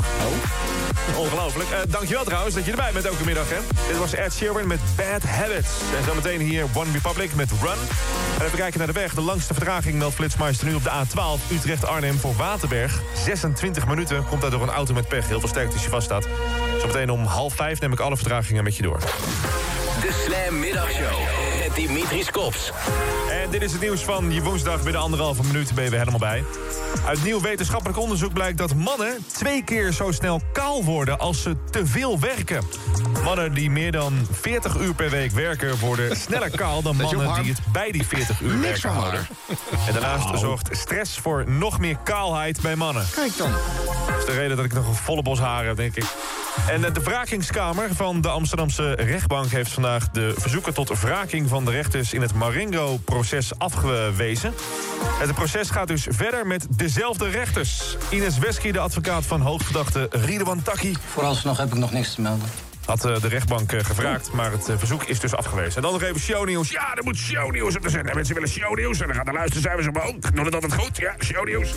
[1.18, 1.70] Ongelooflijk.
[1.70, 3.50] Eh, dankjewel trouwens dat je erbij bent elke middag.
[3.50, 3.58] Hè?
[3.88, 5.70] Dit was Ed Sheeran met Bad Habits.
[5.98, 7.78] En zometeen hier One Republic met Run.
[8.40, 9.14] En even kijken naar de weg.
[9.14, 13.02] De langste vertraging meldt Flitsmeister nu op de A12 Utrecht-Arnhem voor Waterberg.
[13.16, 14.26] 26 minuten.
[14.26, 15.28] Komt daar door een auto met pech.
[15.28, 16.28] Heel versterkt als je vast staat.
[16.80, 19.00] Zometeen om half vijf neem ik alle vertragingen met je door.
[20.02, 21.23] De Slam Middagshow.
[21.76, 22.72] Met Dimitri Skops.
[23.30, 24.84] En dit is het nieuws van je woensdag.
[24.84, 26.44] Binnen anderhalve minuut ben je weer helemaal bij.
[27.06, 31.56] Uit nieuw wetenschappelijk onderzoek blijkt dat mannen twee keer zo snel kaal worden als ze
[31.70, 32.64] te veel werken.
[33.24, 37.52] Mannen die meer dan 40 uur per week werken worden sneller kaal dan mannen die
[37.52, 39.28] het bij die 40 uur Niks werken van houden.
[39.88, 43.06] En daarnaast zorgt stress voor nog meer kaalheid bij mannen.
[43.16, 43.52] Kijk dan.
[44.08, 46.06] Dat is de reden dat ik nog een volle bos haar heb, denk ik.
[46.68, 49.52] En eh, de wrakingskamer van de Amsterdamse rechtbank...
[49.52, 52.14] heeft vandaag de verzoeken tot wraking van de rechters...
[52.14, 54.54] in het Marengo-proces afgewezen.
[55.20, 57.98] Het proces gaat dus verder met dezelfde rechters.
[58.10, 60.98] Ines Wesky, de advocaat van hoofdverdachte Ridwan Taki...
[61.06, 62.48] Vooralsnog heb ik nog niks te melden.
[62.86, 65.76] had eh, de rechtbank eh, gevraagd, maar het verzoek is dus afgewezen.
[65.76, 66.70] En dan nog even shownieuws.
[66.70, 68.16] Ja, er moet shownieuws op de zender.
[68.16, 70.16] Mensen willen shownieuws en dan gaan de luistercijfers omhoog.
[70.34, 71.74] Doen het altijd goed, ja, shownieuws.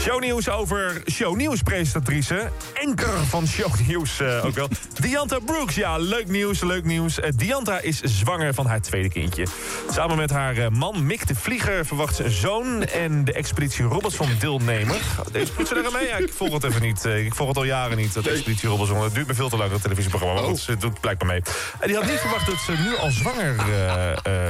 [0.00, 2.50] Shownieuws over shownieuws-presentatrice.
[2.74, 4.68] Enker van shownieuws eh, ook wel.
[5.00, 7.20] Dianta Brooks, ja, leuk nieuws, leuk nieuws.
[7.20, 9.46] Eh, Dianta is zwanger van haar tweede kindje.
[9.90, 12.84] Samen met haar eh, man Mick de Vlieger verwacht ze een zoon...
[12.84, 14.96] en de expeditie Robinson deelnemer.
[15.32, 16.06] Deze doet ze er mee?
[16.06, 17.04] Ja, ik volg het even niet.
[17.04, 19.02] Ik volg het al jaren niet, dat expeditie Robinson.
[19.02, 20.40] Het duurt me veel te lang, dat televisieprogramma.
[20.40, 21.42] Maar goed, ze doet blijkbaar mee.
[21.80, 23.56] En die had niet verwacht dat ze nu al zwanger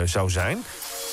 [0.05, 0.65] zou zijn...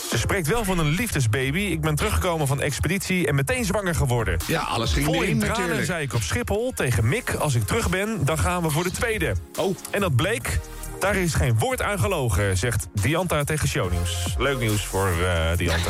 [0.10, 1.60] Ze spreekt wel van een liefdesbaby.
[1.60, 4.38] Ik ben teruggekomen van expeditie en meteen zwanger geworden.
[4.48, 5.86] Ja, alles ging Vol erin in tranen natuurlijk.
[5.86, 7.34] zei ik op Schiphol tegen Mick...
[7.34, 9.36] als ik terug ben, dan gaan we voor de tweede.
[9.56, 9.76] Oh.
[9.92, 10.60] En dat bleek...
[11.00, 14.36] Daar is geen woord aan gelogen, zegt Dianta tegen Shownieuws.
[14.38, 15.90] Leuk nieuws voor eh, Dianta.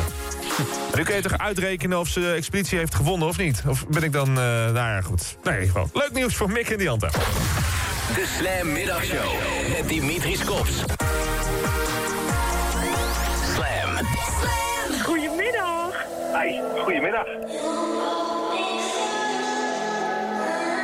[0.95, 3.63] nu kun je toch uitrekenen of ze de expeditie heeft gewonnen of niet?
[3.67, 4.27] Of ben ik dan...
[4.27, 5.37] eh nou ja, goed.
[5.43, 5.89] Nee, gewoon.
[5.93, 7.09] Leuk nieuws voor Mick en Dianta.
[7.09, 9.31] De Slam Middagshow.
[9.69, 10.71] Met Dimitri Skops.
[16.35, 16.43] Goedemiddag.
[16.43, 17.25] Hi, goedemiddag.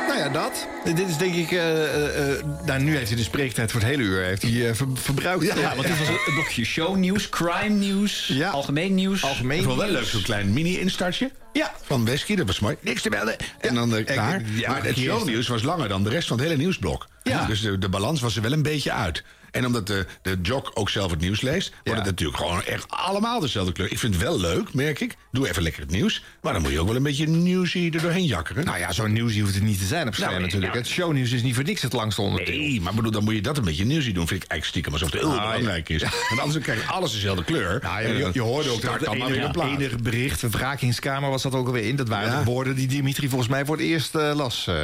[0.08, 0.66] Nou ja, dat.
[0.84, 1.50] Dit is denk ik...
[1.50, 4.68] eh, eh, eh, nou, nu heeft hij de spreektijd voor het hele uur heeft hij,
[4.68, 5.44] eh, ver- verbruikt.
[5.44, 9.24] Ja, want dit was het blokje shownieuws, crime nieuws, algemeen nieuws.
[9.24, 11.30] Algemeen Ik vond wel leuk, zo'n klein mini-instartje.
[11.52, 11.72] Ja.
[11.82, 12.76] Van Wesky, dat was mooi.
[12.80, 13.36] Niks te melden.
[13.60, 14.42] En dan klaar.
[14.54, 17.08] ja, maar het shownieuws was langer dan de rest van het hele nieuwsblok.
[17.22, 17.44] Ja.
[17.46, 19.22] Dus de, de balans was er wel een beetje uit.
[19.52, 21.72] En omdat de, de jock ook zelf het nieuws leest...
[21.84, 23.90] wordt het natuurlijk gewoon echt allemaal dezelfde kleur.
[23.90, 25.16] Ik vind het wel leuk, merk ik.
[25.32, 26.24] Doe even lekker het nieuws.
[26.42, 28.64] Maar dan moet je ook wel een beetje nieuwsie er doorheen jakkeren.
[28.64, 30.72] Nou ja, zo'n nieuws hoeft het niet te zijn op scherm Nou, natuurlijk.
[30.72, 30.78] ja.
[30.78, 32.58] Het shownieuws is niet voor niks het langste onderdeel.
[32.58, 34.26] Nee, maar bedoel, dan moet je dat een beetje nieuwsie doen.
[34.28, 36.02] Vind ik eigenlijk stiekem alsof het heel Ah, belangrijk is.
[36.28, 37.78] Want anders krijg je alles dezelfde kleur.
[37.82, 41.30] Nou, je, je hoorde ook dat dan het maar weer enige, enige bericht, de wrakingskamer,
[41.30, 41.96] wat zat er ook alweer in.
[41.96, 42.38] Dat waren Ja.
[42.38, 44.66] de woorden die Dimitri volgens mij voor het eerst eh, las.
[44.66, 44.74] eh,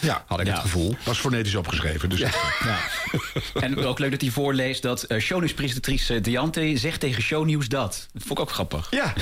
[0.00, 0.24] Ja.
[0.26, 0.52] Had ik Ja.
[0.52, 0.96] het gevoel.
[1.04, 2.08] Was fonetisch opgeschreven.
[2.08, 2.30] Dus Ja.
[3.54, 8.06] En ook leuk dat hij voorleest dat eh shownieuwspresentatrice Diante zegt tegen shownieuws dat.
[8.12, 8.86] Dat vond ik ook grappig.
[8.90, 9.12] Ja.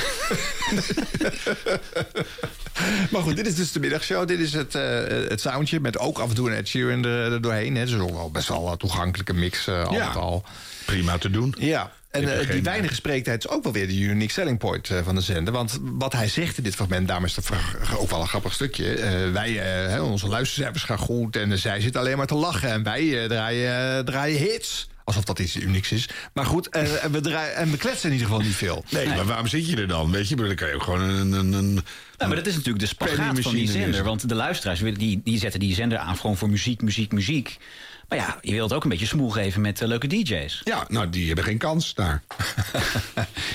[3.10, 4.28] maar goed, dit is dus de middagshow.
[4.28, 4.82] Dit is het, eh,
[5.28, 7.76] het soundje met ook af en toe een Ed Sheeran er, er doorheen.
[7.76, 7.84] Hè.
[7.84, 10.10] Dus ook wel best wel een toegankelijke mix eh, al Ja.
[10.12, 10.44] al.
[10.86, 11.54] prima te doen.
[11.58, 11.92] Ja.
[12.14, 15.14] En eh, die weinige spreektijd is ook wel weer de unique selling point eh, van
[15.14, 15.52] de zender.
[15.52, 17.50] Want wat hij zegt in dit fragment, daarom is dat
[17.96, 18.94] ook wel een grappig stukje.
[18.94, 22.70] Eh, wij, hè, onze luistercijfers gaan goed en zij zit alleen maar te lachen.
[22.70, 24.88] En wij draaien, draaien hits.
[25.04, 26.08] Alsof dat iets unieks is.
[26.32, 28.84] Maar goed, eh, en, we draaien, en we kletsen in ieder geval niet veel.
[28.90, 30.10] Nee, maar waarom zit je er dan?
[30.10, 31.32] Weet je, maar dan kan je ook gewoon een...
[31.32, 31.74] een, een
[32.18, 34.04] Ja, maar dat is natuurlijk de spagaat van die zender.
[34.04, 37.56] Want de luisteraars die, die zetten die zender aan gewoon voor muziek, muziek, muziek.
[38.08, 40.60] Maar ja, je wilt ook een beetje smoel geven met eh, leuke DJ's.
[40.64, 42.22] Ja, nou, die hebben geen kans daar.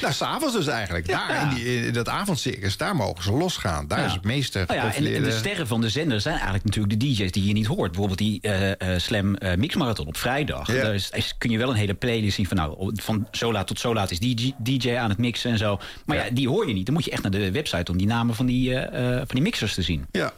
[0.02, 1.08] Nou, s'avonds dus eigenlijk.
[1.08, 3.88] Daar, in, die, in dat avondcircus, daar mogen ze losgaan.
[3.88, 4.06] Daar Ja.
[4.06, 7.00] is het meeste Nou ja, en, en de sterren van de zender zijn eigenlijk natuurlijk
[7.00, 7.88] de DJ's die je niet hoort.
[7.92, 10.68] Bijvoorbeeld die eh, eh, Slam eh, Mixmarathon op vrijdag.
[10.74, 10.82] Ja.
[10.84, 13.68] Daar is, is- kun je wel een hele playlist zien van nou, van zo laat
[13.68, 15.80] tot zo laat is die DJ aan het mixen en zo.
[16.06, 16.86] Maar ja, die hoor je niet.
[16.86, 19.74] Dan moet je echt naar de website om die namen van die, van die mixers
[19.74, 20.06] te zien.
[20.12, 20.34] Ja.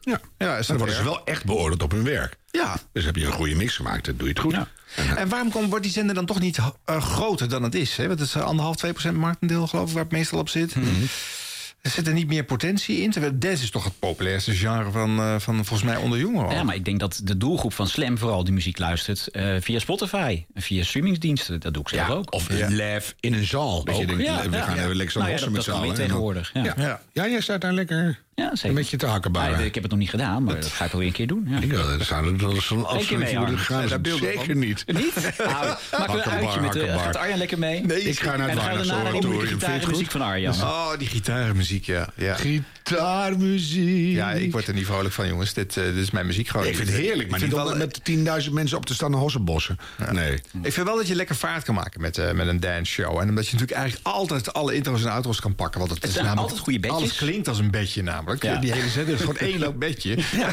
[0.00, 2.36] Ja, ja dat worden ze wel echt beoordeeld op hun werk.
[2.50, 2.76] Ja.
[2.92, 4.56] Dus heb je een goede mix gemaakt, dan doe je het goed.
[5.16, 7.96] En waarom komt, wordt die zender dan toch niet eh, groter dan het is?
[7.96, 8.06] Hè?
[8.06, 10.74] Want het is eh, anderhalf, twee procent marktendeel, geloof ik, waar het meestal op zit.
[10.74, 10.86] Mhm.
[11.82, 13.10] Er zit er niet meer potentie in.
[13.10, 16.54] Terwijl dance is toch het populairste genre van, eh, van volgens mij onder jongeren.
[16.54, 19.78] Ja, maar ik denk dat de doelgroep van Slam vooral die muziek luistert eh, via
[19.78, 20.44] Spotify.
[20.54, 21.60] en Via streamingsdiensten.
[21.60, 22.32] Dat doe ik zelf Ja, ook.
[22.32, 23.84] of een live in een zaal.
[23.84, 24.62] Dat je denkt, ja, we ja.
[24.62, 25.94] gaan lekker Nou ja, met z'n allen.
[25.94, 26.62] tegenwoordig, ja.
[26.76, 27.00] Ja.
[27.12, 27.28] Ja.
[27.28, 28.72] jij staat daar lekker Ja, zeker.
[28.76, 29.58] met je te hakkenbaren.
[29.58, 31.26] Ah, ik heb het nog niet gedaan, maar dat ga ik wel weer een keer
[31.26, 31.46] doen.
[31.48, 31.60] Ja.
[31.60, 32.84] Ik dat zou dat is een
[34.18, 34.58] Zeker van?
[34.58, 34.84] niet.
[34.86, 35.14] Niet?
[35.38, 36.76] Nou, we een uitje met...
[36.76, 37.82] eh, gaat Arjan lekker mee?
[37.82, 40.54] ik ga naar En het dan gaan we daarna naar moeilijke gitaarmuziek van Arjan.
[40.54, 42.08] Oh, die gitarenmuziek, ja.
[42.14, 42.34] ja.
[42.34, 44.14] Gitaarmuziek.
[44.16, 45.52] Ja, ik word er niet vrolijk van, jongens.
[45.54, 46.66] Dit, eh, dit is mijn muziek gewoon.
[46.66, 47.86] ik vind het heerlijk, maar Ik niet vind om wel-
[48.26, 49.78] met 10.000 mensen op te staan in hossenbossen.
[50.12, 50.32] Nee.
[50.62, 53.18] Ik vind wel dat je lekker vaart kan maken met, eh, met een dance show.
[53.20, 55.78] En omdat je natuurlijk eigenlijk altijd alle intro's en outros kan pakken.
[55.78, 57.00] Want het, Het is zijn namelijk, altijd goede bedjes.
[57.00, 58.27] Alles klinkt als een bedje namelijk.
[58.40, 58.56] Ja.
[58.56, 60.16] Die hele zender is gewoon één loop bedje.
[60.36, 60.52] Ja,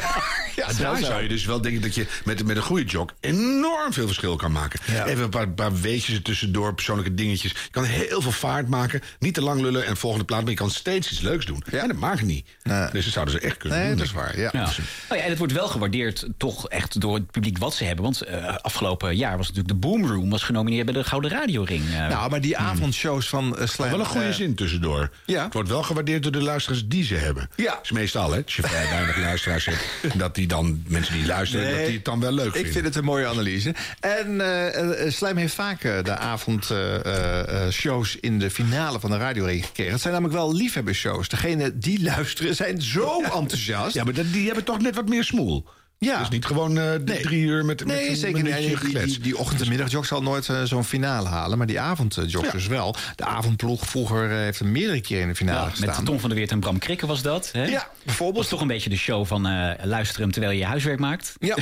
[0.56, 1.04] Ja, daar zo.
[1.04, 4.36] zou je dus wel denken dat je met, met een goede jog enorm veel verschil
[4.36, 4.80] kan maken.
[5.06, 7.50] Even een paar, paar weetjes er tussendoor, persoonlijke dingetjes.
[7.50, 10.56] Je kan heel veel vaart maken, niet te lang lullen en volgende plaat, maar je
[10.56, 11.62] kan steeds iets leuks doen.
[11.70, 12.46] En dat mag niet.
[12.92, 13.96] Dus dat zouden ze echt kunnen Nee, doen.
[13.96, 14.50] dat is waar, ja.
[14.52, 14.60] Ja.
[15.08, 18.04] Nou ja, en het wordt wel gewaardeerd toch echt door het publiek wat ze hebben.
[18.04, 21.84] Want eh, afgelopen jaar was natuurlijk de Boom Room was genomineerd bij de Gouden Radioring.
[21.92, 22.08] eh.
[22.08, 23.90] Nou, maar die avondshows van uh, Slam...
[23.90, 25.10] Wel een goede zin tussendoor.
[25.26, 25.44] Ja.
[25.44, 27.48] Het wordt wel gewaardeerd door de luisteraars die ze hebben.
[27.56, 27.65] Ja.
[27.72, 28.42] Dat is meestal, hè.
[28.44, 29.84] Als je vrij weinig luisteraars hebt,
[30.18, 32.72] dat die dan, mensen die luisteren, Nee, dat die het dan wel leuk Ik vinden.
[32.72, 33.74] vind het een mooie analyse.
[34.00, 39.66] En eh eh, Slam heeft vaak eh, de avondshows in de finale van de radioring
[39.66, 39.92] gekregen.
[39.92, 41.28] Het zijn namelijk wel liefhebbersshows.
[41.28, 43.94] Degene die luisteren zijn zo enthousiast.
[43.94, 45.66] Ja, maar die hebben toch net wat meer smoel.
[45.98, 46.18] Ja.
[46.18, 47.20] Dus niet gewoon eh, Nee.
[47.22, 48.56] drie uur met, met Nee, een zeker niet.
[48.56, 49.12] Die, die, geklets.
[49.12, 51.58] die, die ochtend- en middagjogs zal nooit eh, zo'n finale halen.
[51.58, 52.94] Maar die avondjogs dus wel.
[53.14, 55.94] De avondploeg vroeger eh, heeft er meerdere keren in de finale Ja, gestaan.
[55.96, 57.48] met Tom van der Weert en Bram Krikke was dat.
[57.52, 57.64] Hè?
[57.64, 58.38] Ja, bijvoorbeeld.
[58.38, 61.34] was toch een beetje de show van eh luisteren hem terwijl je je huiswerk maakt.
[61.38, 61.56] Ja.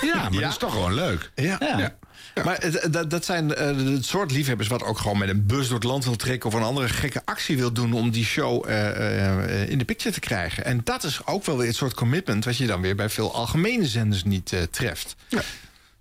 [0.00, 0.40] Ja, maar Ja.
[0.40, 1.30] dat is toch gewoon leuk.
[1.34, 1.92] Ja.
[2.38, 2.44] Ja.
[2.44, 5.66] Maar het- dat, dat zijn eh, het soort liefhebbers wat ook gewoon met een bus
[5.68, 6.48] door het land wil trekken...
[6.48, 9.26] of een andere gekke actie wil doen om die show eh,
[9.62, 10.64] eh, in de picture te krijgen.
[10.64, 12.44] En dat is ook wel weer het soort commitment...
[12.44, 15.16] wat je dan weer bij veel algemene zenders niet eh, treft.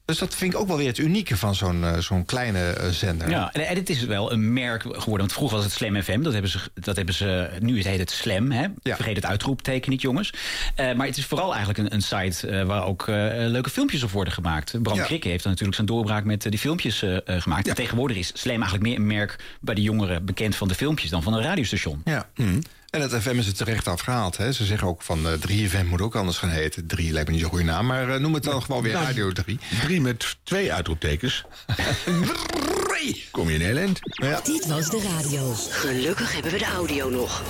[0.08, 2.90] Dus dat vind ik ook wel weer het unieke van zo'n eh, zo'n kleine eh,
[2.90, 3.30] zender.
[3.30, 5.18] Ja, en, en het is wel een merk geworden.
[5.18, 6.22] Want vroeger was het Slam FM.
[6.22, 8.52] Dat hebben ze, dat hebben ze nu heet het Slam.
[8.52, 8.68] Hè?
[8.84, 10.34] Vergeet het uitroepteken niet, jongens.
[10.76, 14.34] Eh, maar het is vooral eigenlijk een, een site waar ook leuke filmpjes op worden
[14.34, 14.82] gemaakt.
[14.82, 15.04] Bram Ja.
[15.04, 17.68] Krikke heeft dan natuurlijk zijn doorbraak met die filmpjes gemaakt.
[17.68, 21.10] En tegenwoordig is Slam eigenlijk meer een merk bij de jongeren bekend van de filmpjes
[21.10, 22.02] dan van een radiostation.
[22.06, 22.30] Ja.
[22.90, 24.38] En het FM is het terecht afgehaald.
[24.38, 24.52] Hè.
[24.52, 26.88] Ze zeggen ook van eh 3FM moet ook anders gaan heten.
[26.88, 29.06] 3 lijkt me niet zo'n goede naam, maar eh, noem het dan gewoon weer Nou,
[29.06, 29.60] Radio 3.
[29.84, 31.44] Drie met twee uitroeptekens.
[33.32, 34.00] Kom je in Nederland?
[34.02, 34.40] Ja.
[34.44, 35.54] Dit was de radio.
[35.70, 37.42] Gelukkig hebben we de audio nog.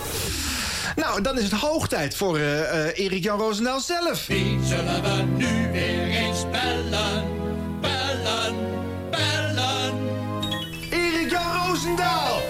[0.95, 4.27] Nou, dan is het hoog tijd voor eh, eh, Erik-Jan Roosendaal zelf.
[4.27, 7.25] Wie zullen we nu weer eens bellen?
[7.81, 8.55] Bellen,
[9.11, 9.93] bellen.
[10.91, 12.46] Erik-Jan Roosendaal!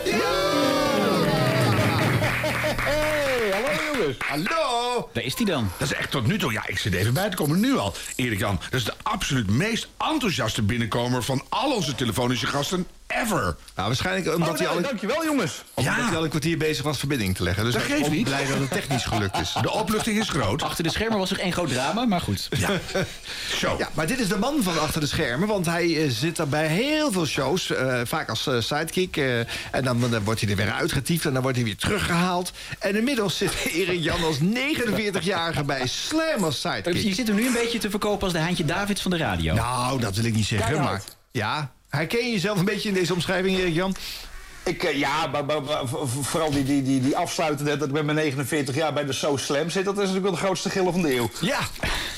[3.97, 4.17] Jongens.
[4.19, 5.09] Hallo!
[5.13, 5.69] Daar is hij dan.
[5.77, 6.51] Dat is echt tot nu toe.
[6.51, 7.93] Ja, ik zit even bij te komen nu al.
[8.15, 13.55] Erik Jan, dat is de absoluut meest enthousiaste binnenkomer van al onze telefonische gasten ever.
[13.75, 15.63] Nou, waarschijnlijk omdat Oh, hij al dankjewel jongens.
[15.73, 17.63] omdat hij al een kwartier bezig was verbinding te leggen.
[17.63, 18.23] Dus Dat geeft niet.
[18.23, 19.55] blij dat het technisch gelukt is.
[19.61, 20.61] De opluchting is groot.
[20.63, 22.47] Achter de schermen was er één groot drama, maar goed.
[22.57, 22.69] Ja.
[23.59, 23.75] Zo.
[23.77, 25.47] Ja, maar dit is de man van achter de schermen.
[25.47, 27.71] Want hij eh, zit er bij heel veel shows.
[27.71, 29.17] eh, vaak als eh, sidekick.
[29.17, 31.25] eh, en dan, dan wordt hij er weer uitgetiefd.
[31.25, 32.51] En dan wordt hij weer teruggehaald.
[32.79, 37.15] En inmiddels zit Erik Jan als 49-jarige bij Slam als Je sidekick.
[37.15, 39.53] zit hem nu een beetje te verkopen als de Haantje Davids van de radio.
[39.53, 40.83] Nou, dat wil ik niet zeggen.
[40.83, 43.95] Maar ja, herken je jezelf een beetje in deze omschrijving, Erik Jan?
[44.63, 45.43] Ik, eh, ja, maar,
[46.21, 49.37] vooral die, die, die, die afsluitende dat ik met mijn 49 jaar bij de So
[49.37, 49.85] Slam zit...
[49.85, 51.29] dat is natuurlijk wel de grootste gillen van de eeuw.
[51.41, 51.59] Ja.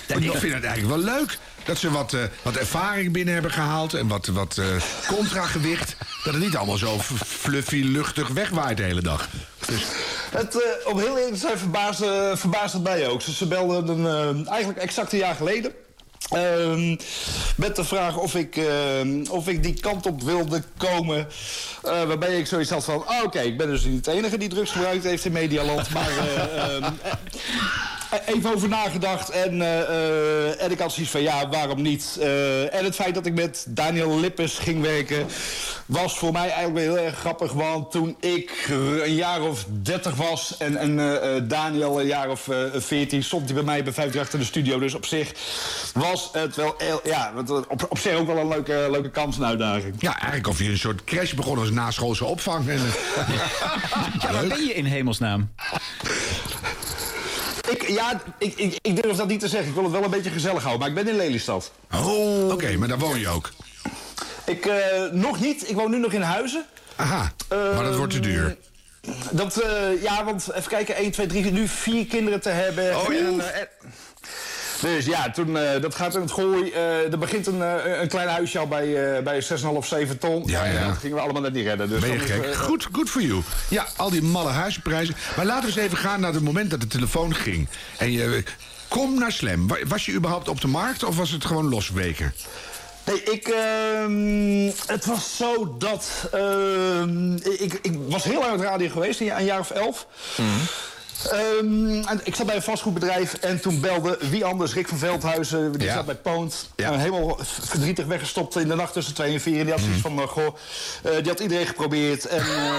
[0.08, 3.52] Ja, ik vind het eigenlijk wel leuk dat ze wat, eh, wat ervaring binnen hebben
[3.52, 4.66] gehaald en wat, wat eh,
[5.08, 5.96] contragewicht.
[6.24, 9.30] Dat het niet allemaal zo fluffy, luchtig wegwaait de hele dag.
[9.66, 9.84] Dus,
[10.30, 13.22] Het, eh, om heel eerlijk te zijn verbaasde, verbaasde het mij ook.
[13.22, 14.06] Ze, ze belden een,
[14.46, 15.72] eh, eigenlijk exact een jaar geleden.
[16.28, 16.96] Ehm,
[17.56, 21.28] met de vraag of ik, ehm, of ik die kant op wilde komen.
[21.84, 23.04] eh, waarbij ik zoiets had van...
[23.24, 25.90] Oké, ik ben dus niet de enige die drugs gebruikt heeft in Medialand.
[25.90, 27.12] Maar eh, ehm, eh,
[28.26, 29.30] even over nagedacht.
[29.30, 32.18] En, eh, eh, en ik had zoiets van, ja, waarom niet?
[32.20, 35.26] Eh, en het feit dat ik met Daniel Lippes ging werken...
[35.86, 37.52] was voor mij eigenlijk wel heel erg grappig.
[37.52, 38.68] Want toen ik
[39.04, 40.56] een jaar of 30 was...
[40.58, 43.24] en, en eh, eh, Daniel een jaar of eh, 14...
[43.24, 44.80] stond hij bij mij bij 58 in de studio.
[44.80, 45.32] Dus op zich
[45.94, 46.74] was het wel...
[46.78, 49.96] heel- ja, eh, op, op zich ook wel een leuke, leuke kans en uitdaging.
[50.00, 52.68] ja, eigenlijk of je een soort crash begon als naschoolse opvang.
[52.70, 53.42] En, eh,
[54.22, 55.50] Ja, waar ben je in hemelsnaam?
[57.70, 59.70] Ik, ja, ik, ik, ik durf dat niet te zeggen.
[59.70, 60.80] Ik wil het wel een beetje gezellig houden.
[60.80, 61.72] Maar ik ben in Lelystad.
[61.94, 63.52] oh, oké, maar daar woon je ook.
[64.46, 64.78] Ik, eh,
[65.12, 65.70] nog niet.
[65.70, 66.66] Ik woon nu nog in Huizen.
[66.96, 68.58] Aha, maar dat wordt te duur.
[69.32, 72.96] Dat, eh, ja, want even kijken, 1, 2, 3, nu vier kinderen te hebben.
[72.98, 73.44] Oh, en, ja.
[73.44, 73.68] en-
[74.82, 76.72] dus ja, toen, eh, dat gaat in het gooi.
[76.72, 80.44] eh, er begint een, eh, een klein huisje al bij, bij 6,5, 7 ton.
[80.46, 80.72] Ja, ja.
[80.80, 81.90] En dat gingen we allemaal net niet redden.
[81.90, 82.56] Dus Ben je is, gek?
[82.56, 83.42] Goed, good for you.
[83.70, 85.16] Ja, al die malle huizenprijzen.
[85.36, 87.68] Maar laten we eens even gaan naar het moment dat de telefoon ging.
[87.98, 88.44] En je...
[88.88, 89.68] Kom naar Slam.
[89.68, 92.34] Wa- Was je überhaupt op de markt of was het gewoon losweken?
[93.06, 96.10] Nee, ik, ehm, het was zo dat...
[96.32, 100.08] ehm, ik, ik was heel lang op radio geweest, een jaar of elf.
[100.38, 100.48] Ehm,
[101.28, 105.72] en ik zat bij een vastgoedbedrijf en toen belde wie anders, Rick van Veldhuizen.
[105.72, 105.94] Die Ja.
[105.94, 106.70] zat bij Poont.
[106.76, 106.92] Ja.
[106.92, 109.58] Eh, helemaal verdrietig weggestopt in de nacht tussen twee en vier.
[109.58, 110.46] En die had zoiets van, eh, goh,
[111.04, 112.26] eh, die had iedereen geprobeerd.
[112.28, 112.74] En eh,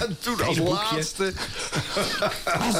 [0.20, 1.32] Toen als laatste
[2.66, 2.74] als,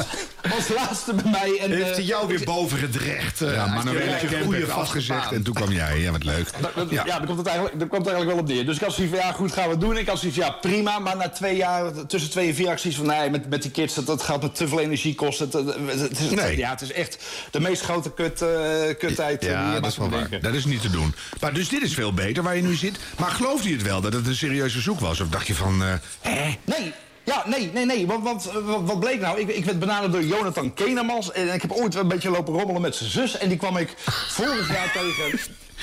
[0.55, 1.57] als laatste bij mij.
[1.61, 3.41] En, heeft hij jou weer boven gedrecht.
[3.41, 5.33] eh, Ja, hij Manuela heeft een Kemp goede afgezegd baan.
[5.33, 5.99] en toen kwam jij.
[5.99, 6.47] Ja, wat leuk.
[6.61, 7.17] Dat- dat- ja, Ja.
[7.17, 8.65] daar, komt het eigenlijk, daar komt het eigenlijk wel op neer.
[8.65, 9.97] Dus ik had zoiets van, ja goed, gaan we het doen.
[9.97, 10.99] Ik had zoiets van, ja prima.
[10.99, 13.05] Maar na twee jaar, tussen twee en vier zoiets van...
[13.05, 15.49] nee, met, met die kids, dat, dat gaat me te veel energie kosten.
[15.53, 16.57] Het, het, is, Nee.
[16.57, 17.17] Ja, het is echt
[17.51, 18.49] de meest grote kut, eh,
[18.97, 19.41] kutheid.
[19.43, 20.41] eh, Ja, die je dat is wel waar.
[20.41, 21.15] Dat is niet te doen.
[21.39, 22.97] Maar dus dit is veel beter waar je nu zit.
[23.19, 25.19] Maar geloofde je het wel dat het een serieuze zoek was?
[25.19, 25.83] Of dacht je van...
[25.83, 26.57] eh, hè?
[26.65, 28.07] Nee, ja, nee, nee, nee.
[28.07, 29.39] Want, want eh, wat, wat bleek nou?
[29.39, 31.31] Ik, ik werd benaderd door Jonathan Kenemans.
[31.31, 33.37] En ik heb ooit een beetje lopen rommelen met zijn zus.
[33.37, 33.93] En die kwam ik
[34.27, 35.39] vorig jaar tegen.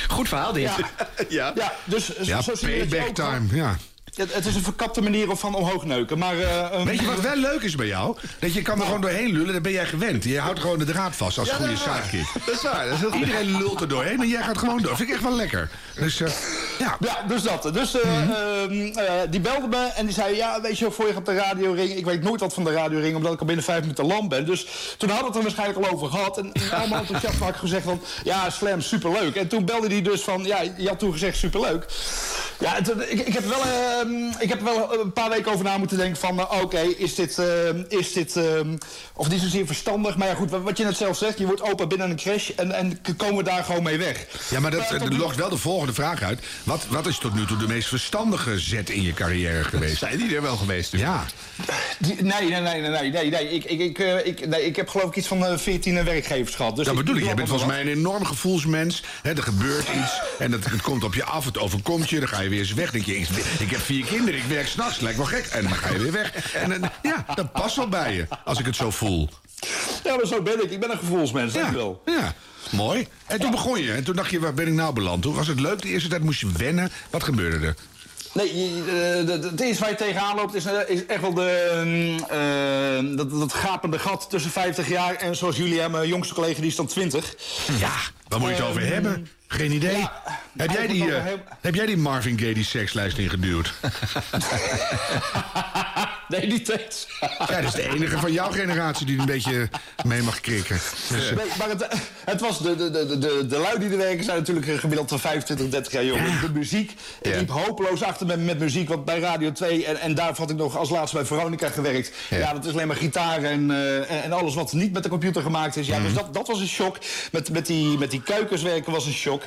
[0.08, 0.62] Goed verhaal dit.
[0.62, 0.76] Ja,
[1.28, 1.52] Ja.
[1.56, 3.46] ja dus Ja, zo zie je ook- time.
[3.52, 3.76] Ja.
[4.14, 6.18] Het, het is een verkapte manier van omhoog neuken.
[6.18, 8.16] Maar, eh, Weet je wat wel leuk is bij jou?
[8.38, 10.24] Dat je kan er gewoon doorheen lullen, dan ben jij gewend.
[10.24, 12.26] Je houdt gewoon de draad vast als Ja, goede sidekick.
[12.46, 12.84] Dat is waar.
[12.84, 13.20] Dat is heel goed.
[13.20, 14.96] Iedereen lult er doorheen en jij gaat gewoon door.
[14.96, 15.70] Vind ik echt wel lekker.
[15.94, 16.30] Dus eh,
[16.78, 16.96] ja.
[17.00, 17.74] Ja, dus dat.
[17.74, 18.10] Dus eh,
[18.62, 20.36] ehm, eh, die belde me en die zei...
[20.36, 21.90] ja, weet je, voor je op de radio ring...
[21.96, 23.16] ik weet nooit wat van de radio ring...
[23.16, 24.46] omdat ik al binnen vijf minuten lam ben.
[24.46, 26.38] Dus toen hadden we het er waarschijnlijk al over gehad.
[26.38, 28.00] En en allemaal enthousiast had ik gezegd van...
[28.24, 29.36] ja, Slam, superleuk.
[29.36, 30.44] En toen belde hij dus van...
[30.44, 31.84] ja, je had toen gezegd superleuk.
[32.58, 33.62] Ja, toen- ik, ik, heb wel,
[34.00, 36.38] ehm, ik heb er wel een paar weken over na moeten denken van...
[36.38, 37.38] eh, oké, is dit...
[37.38, 38.76] ehm, is dit ehm,
[39.14, 40.16] of niet zozeer verstandig...
[40.16, 41.38] maar ja, goed, wat, wat je net zelf zegt...
[41.38, 42.48] je wordt open binnen een crash...
[42.50, 44.26] en, en komen we daar gewoon mee weg.
[44.50, 46.40] Ja, maar dat, dat nu- lokt wel de volgende vraag uit.
[46.64, 49.98] Wat, wat is tot nu toe de meest verstandige zet in je carrière geweest?
[49.98, 50.90] Zijn die er wel geweest?
[50.90, 51.00] dus?
[51.00, 51.24] Ja.
[51.98, 53.48] Die- Nee, nee, nee, nee, nee, nee, nee.
[53.50, 56.54] Ik, ik, ik, eh, ik, nee, ik heb geloof ik iets van eh, 14 werkgevers
[56.54, 56.76] gehad.
[56.76, 57.24] Dus Dat bedoel ik.
[57.24, 57.80] Jij bent volgens mij.
[57.80, 59.02] een enorm gevoelsmens.
[59.22, 62.18] Hè, er gebeurt iets en het, het komt op je af, het overkomt je.
[62.18, 62.90] Dan ga je weer eens weg.
[62.90, 65.46] denk je, ik, ik heb vier kinderen, ik werk s'nachts, lijkt wel gek.
[65.46, 66.52] En dan ga je weer weg.
[66.54, 69.28] En dan- ja, dat past wel bij je, als ik het zo voel.
[70.04, 70.70] Ja, maar zo ben ik.
[70.70, 72.02] Ik ben een gevoelsmens, Ja, wel.
[72.04, 72.34] ja,
[72.70, 73.06] mooi.
[73.26, 73.92] En toen begon je.
[73.92, 75.22] En toen dacht je, waar ben ik nou beland?
[75.22, 75.82] Toen was het leuk.
[75.82, 76.90] De eerste tijd moest je wennen.
[77.10, 77.74] Wat gebeurde er?
[78.32, 82.24] Nee, eh, het eerste waar je tegenaan loopt is, eh, is echt wel de, mm,
[83.10, 86.70] eh, dat, dat gapende gat tussen 50 jaar en zoals jullie mijn jongste collega die
[86.70, 87.34] is dan 20.
[87.78, 87.90] Ja,
[88.28, 89.28] waar moet je het over Ehm, hebben?
[89.52, 89.96] Geen idee.
[89.98, 90.22] ja,
[90.56, 93.72] heb, jij die, eh, heel- heb jij die Marvin Gaye die sekslijst ingeduwd?
[96.30, 97.06] nee, niet eens.
[97.20, 99.68] Ja, dat is de enige van jouw generatie die een beetje
[100.06, 100.80] mee mag krikken.
[101.08, 101.86] Dus, eh, Nee, maar het,
[102.24, 105.20] het was de, de, de, de, de lui die er werken zijn natuurlijk gemiddeld van
[105.20, 106.40] 25, 30 jaar jong.
[106.40, 108.88] De muziek ik liep hopeloos achter met, met muziek.
[108.88, 112.12] Want bij Radio 2, en, en daar had ik nog als laatste bij Veronica gewerkt.
[112.30, 115.42] Ja, dat is alleen maar gitaar en, eh, en, alles wat niet met de computer
[115.42, 115.86] gemaakt is.
[115.86, 116.08] Ja, Mhm.
[116.08, 116.96] Dus dat, dat was een shock.
[117.32, 119.42] Met, met, die, met die kuikens werken was een shock.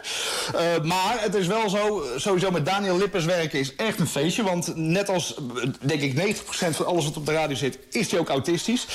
[0.55, 4.43] Eh, maar het is wel zo, sowieso met Daniel Lippers werken is echt een feestje.
[4.43, 5.35] Want net als,
[5.81, 8.87] denk ik, 90% van alles wat op de radio zit, is hij ook autistisch.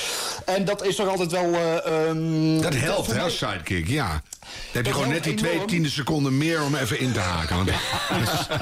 [0.45, 1.53] En dat is toch altijd wel...
[1.53, 4.07] eh, ehm, dat helpt, hè, sidekick, ja.
[4.09, 7.55] Dan heb je gewoon net die twee tiende seconden meer om even in te haken.
[7.55, 7.69] Want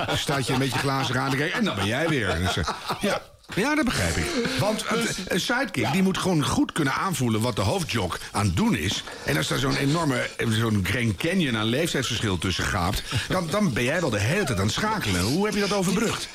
[0.08, 2.38] dan staat je een beetje glazig aan te kijken en dan ben jij weer.
[3.02, 3.22] Ja.
[3.56, 4.26] Ja, dat begrijp ik.
[4.60, 8.56] Want het- een sidekick die moet gewoon goed kunnen aanvoelen wat de hoofdjok aan het
[8.56, 9.04] doen is.
[9.26, 13.84] En als daar zo'n enorme, zo'n Grand Canyon aan leeftijdsverschil tussen gaapt, dan, dan ben
[13.84, 15.22] jij wel de hele tijd aan het schakelen.
[15.22, 16.28] Hoe heb je dat overbrugd?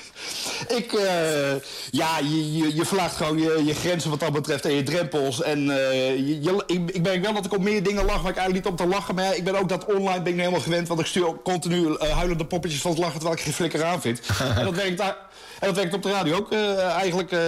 [0.68, 1.52] Ik, eh,
[1.90, 5.42] ja, je, je, je verlaagt gewoon je, je grenzen wat dat betreft en je drempels.
[5.42, 8.36] En eh, je, ik, ik merk wel dat ik op meer dingen lach waar ik
[8.36, 9.14] eigenlijk niet om te lachen.
[9.14, 10.88] Maar ja, ik ben ook dat online ben ik helemaal gewend.
[10.88, 14.00] Want ik stuur continu eh, huilende poppetjes van het lachen terwijl ik geen flikker aan
[14.00, 14.20] vind.
[14.58, 15.16] en dat werkt daar.
[15.58, 17.38] En dat werkt op de radio ook eigenlijk eh,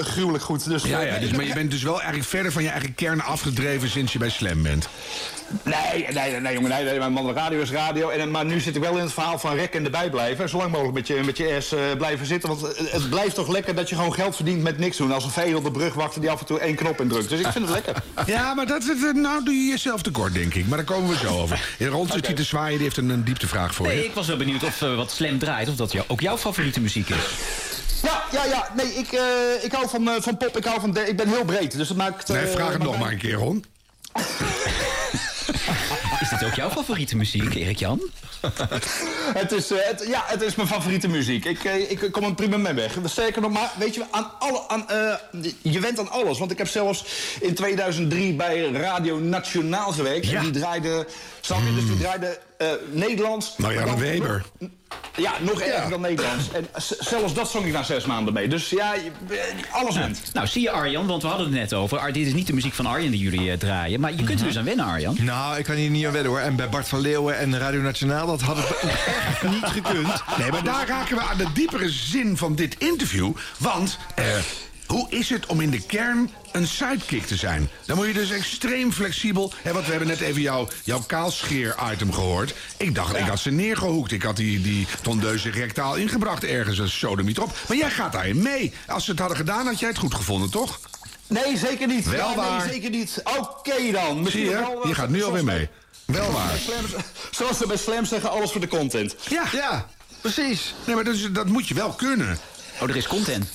[0.00, 0.64] gruwelijk goed.
[0.64, 3.20] Dus, Ja, ja, dus, maar je bent dus wel eigenlijk verder van je eigen kern
[3.20, 4.88] afgedreven sinds je bij Slam bent.
[5.62, 8.08] Nee, nee, nee, jongen, nee, nee, mijn man, radio is radio.
[8.08, 10.48] En, maar nu zit ik wel in het verhaal van rek en erbij blijven.
[10.48, 12.48] Zo lang mogelijk met je, met je ass eh, blijven zitten.
[12.48, 15.12] Want het, het blijft toch lekker dat je gewoon geld verdient met niks doen.
[15.12, 17.28] Als een vee op de brug wachten die af en toe één knop indrukt.
[17.28, 18.02] Dus ik vind het lekker.
[18.34, 20.66] Ja, maar dat, is- nou doe je jezelf tekort, denk ik.
[20.66, 21.68] Maar daar komen we zo over.
[21.78, 24.04] In Rond zit hij te zwaaien, die heeft een, een dieptevraag voor Nee, je.
[24.04, 26.80] ik was wel benieuwd of eh, wat Slam draait, of dat jou, ook jouw favoriete
[26.80, 27.16] muziek is.
[28.02, 28.68] Ja, ja, ja.
[28.76, 29.20] Nee, ik, eh,
[29.64, 30.56] ik hou van, eh, van pop.
[30.56, 31.76] Ik, hou van de, ik ben heel breed.
[31.76, 32.28] Dus dat maakt...
[32.28, 33.64] Nee, eh, vraag het nog maar een keer, Ron.
[36.30, 38.00] Is dit ook jouw favoriete muziek, Erik-Jan?
[39.42, 41.44] het is, eh, het, ja, het is mijn favoriete muziek.
[41.44, 42.98] Ik, eh, ik kom er prima mee weg.
[43.04, 45.14] Sterker nog, maar weet je, aan alle, aan, eh,
[45.62, 46.38] je went aan alles.
[46.38, 47.04] Want ik heb zelfs
[47.40, 50.32] in 2003 bij Radio Nationaal gewerkt.
[50.32, 51.06] En die draaide,
[51.40, 53.54] snap je, dus die draaide eh, Nederlands.
[53.56, 54.42] Marianne dan- Weber.
[55.16, 56.44] Ja, nog erger dan Nederlands.
[56.52, 58.48] En zelfs dat zong ik na zes maanden mee.
[58.48, 60.20] Dus ja, je- eh, alles went.
[60.32, 61.98] Nou, zie je Arjan, want we hadden het net over.
[61.98, 64.00] Ar- dit is niet de muziek van Arjan die jullie eh, draaien.
[64.00, 65.16] Maar je kunt er dus aan wennen, Arjan.
[65.20, 66.40] Nou, ik kan hier niet aan wedden hoor.
[66.40, 68.80] En bij Bart van Leeuwen en Radio Nationaal, dat had het
[69.28, 70.22] echt niet gekund.
[70.38, 73.32] Nee, maar daar raken we aan de diepere zin van dit interview.
[73.58, 74.24] Want, eh,
[74.90, 77.68] hoe is het om in de kern een sidekick te zijn?
[77.86, 79.52] Dan moet je dus extreem flexibel...
[79.62, 82.54] Hè, want we hebben net even jouw, jouw kaalscheer-item gehoord.
[82.76, 84.12] Ik dacht, ik had ze neergehoekt.
[84.12, 86.78] Ik had die, die tondeuze rectaal ingebracht ergens.
[86.78, 87.56] Een sodemiet op.
[87.68, 88.72] Maar jij gaat daarin mee.
[88.86, 90.80] Als ze het hadden gedaan, had jij het goed gevonden, toch?
[91.26, 92.04] Nee, zeker niet.
[92.10, 92.60] Wel Ja, waar.
[92.60, 93.22] Nee, zeker niet.
[93.38, 94.26] Oké dan.
[94.30, 94.50] Zie je?
[94.50, 95.68] wel, eh, Je gaat nu alweer mee.
[96.04, 96.56] Wel waar.
[96.58, 99.14] Slam- Zoals ze bij Slam zeggen, alles voor de content.
[99.28, 99.86] Ja, ja
[100.20, 100.74] precies.
[100.86, 102.38] Nee, maar dat, is- dat moet je wel kunnen.
[102.80, 103.46] Oh, er is content.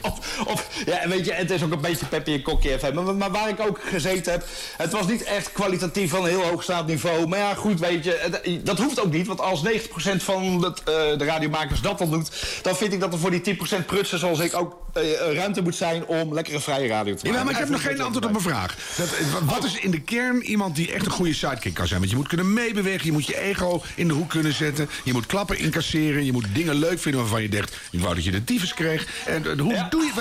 [0.00, 2.94] Of, of, ja, weet je, het is ook een beetje Peppy en Kokkie FM.
[2.94, 4.44] Maar, maar waar ik ook gezeten heb,
[4.76, 7.26] het was niet echt kwalitatief van een heel hoogstaand niveau.
[7.28, 9.26] Maar ja, goed, weet je, het- dat hoeft ook niet.
[9.26, 10.84] Want als 90% van het, eh,
[11.18, 12.30] de radiomakers dat al doet,
[12.62, 15.02] dan vind ik dat er voor die 10% prutsen zoals ik ook eh,
[15.34, 17.38] ruimte moet zijn om lekkere vrije radio te maken.
[17.38, 18.76] Ja, maar ik heb nog geen antwoord op mijn vraag.
[18.96, 21.86] Dat, eh, wa- wat is in de kern iemand die echt een goede sidekick kan
[21.86, 21.98] zijn?
[21.98, 24.90] Want je moet kunnen meebewegen, je moet je ego in de hoek kunnen zetten...
[25.04, 27.76] je moet klappen incasseren, je moet dingen leuk vinden waarvan je denkt...
[27.90, 29.06] ik wou dat je de tyfus kreeg.
[29.26, 30.12] En eh, hoe doe je...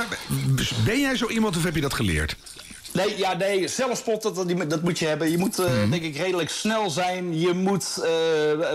[0.85, 2.35] Ben jij zo iemand of heb je dat geleerd?
[2.93, 5.31] Nee, ja, nee, zelfspot, dat, dat, dat moet je hebben.
[5.31, 5.89] Je moet, eh, Mhm.
[5.89, 7.39] denk ik, redelijk snel zijn.
[7.39, 8.11] Je moet eh,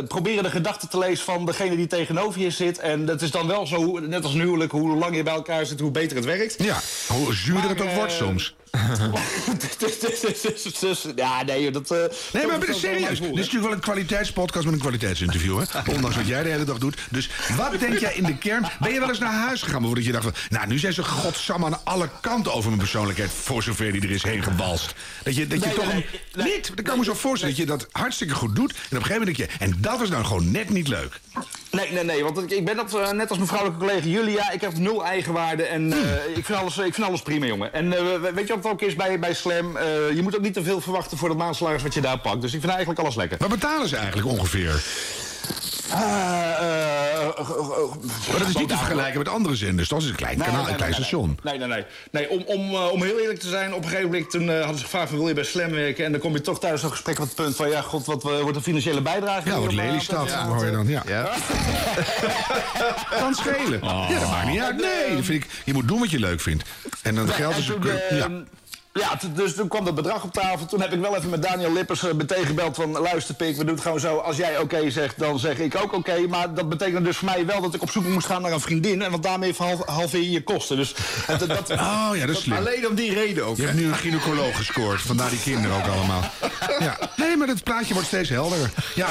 [0.09, 2.78] proberen de gedachten te lezen van degene die tegenover je zit.
[2.78, 5.66] En dat is dan wel zo, net als een huwelijk, hoe lang je bij elkaar
[5.66, 6.62] zit, hoe beter het werkt.
[6.62, 8.54] Ja, hoe zuurder het ook wordt soms.
[9.78, 11.90] Dus- dus- ja, nee, dat...
[11.90, 11.98] eh,
[12.32, 13.08] Nee, maar dat- serieus.
[13.20, 15.80] Dit is natuurlijk wel een kwaliteitspodcast met een kwaliteitsinterview, hè?
[15.94, 16.96] Ondanks wat jij de hele dag doet.
[17.10, 18.66] Dus wat denk jij in de kern?
[18.80, 20.58] Ben je wel eens naar huis gegaan bijvoorbeeld dat je dacht van...
[20.58, 23.30] nou, nu zijn ze godsamme aan alle kanten over mijn persoonlijkheid...
[23.30, 24.94] voor zover die er is heen gewalst.
[25.22, 25.92] Dat je, dat je Nee, toch...
[25.92, 28.70] nee, een- niet, dat kan ik me zo voorstellen dat je dat hartstikke goed doet...
[28.70, 29.58] en op een gegeven moment denk je...
[29.64, 31.20] en dat is nou gewoon net niet leuk.
[31.70, 34.50] Nee, nee, nee, want ik- ben dat, eh, net als mijn vrouwelijke collega Julia.
[34.50, 37.72] Ik heb nul eigenwaarde en eh, ik, vind alles, ik vind alles prima, jongen.
[37.72, 39.76] En we- weet je wat ook is bij, bij Slam?
[39.76, 42.40] Eh, je moet ook niet te veel verwachten voor het maandsalaris wat je daar pakt.
[42.40, 43.38] Dus ik vind eigenlijk alles lekker.
[43.38, 44.82] Wat betalen ze eigenlijk ongeveer?
[48.30, 49.89] Maar dat is niet te vergelijken met andere zenders.
[49.89, 51.39] Dat is een klein Nee, kanaal, nee, een klein nee, nee, station.
[51.43, 51.84] Nee, nee, nee.
[52.11, 54.59] nee om, om, eh, om heel eerlijk te zijn, op een gegeven moment toen, eh,
[54.59, 55.09] hadden ze gevraagd...
[55.09, 56.05] van, wil je bij Slam werken?
[56.05, 57.68] En dan kom je toch thuis zo'n gesprek met het punt van...
[57.68, 59.49] ja, god, wat eh, wordt de financiële bijdrage?
[59.49, 60.89] Ja, wat eh, Lelystad, ja, hoor je dan.
[60.89, 61.03] Ja.
[61.07, 61.32] Ja.
[63.18, 63.80] Kan schelen.
[63.82, 64.76] Ja, dat maakt niet uit.
[64.76, 66.64] Nee, dat vind ik, je moet doen wat je leuk vindt.
[67.03, 67.57] En dan geldt
[68.09, 68.49] en
[68.97, 69.18] eh, ja.
[69.20, 70.66] Ja, dus toen kwam dat bedrag op tafel.
[70.66, 72.90] Toen heb ik wel even met Daniel Lippers uh, meteen gebeld van...
[72.90, 74.16] luister Pik, we doen het gewoon zo.
[74.16, 76.26] Als jij oké zegt, dan zeg ik ook oké.
[76.28, 78.61] Maar dat betekende dus voor mij wel dat ik op zoek moest gaan naar een
[78.61, 79.03] vriendin.
[79.03, 80.76] En want daarmee verhal- halveer je kosten.
[80.76, 80.94] Dus
[81.47, 82.51] dat, Oh ja, dat is.
[82.53, 83.57] Alleen om die reden ook.
[83.57, 83.68] Je hè?
[83.68, 86.30] hebt nu een gynaecoloog gescoord, vandaar die kinderen ook allemaal.
[86.78, 86.99] Ja.
[87.16, 88.70] Nee, maar het plaatje wordt steeds helderder.
[88.94, 89.09] Ja.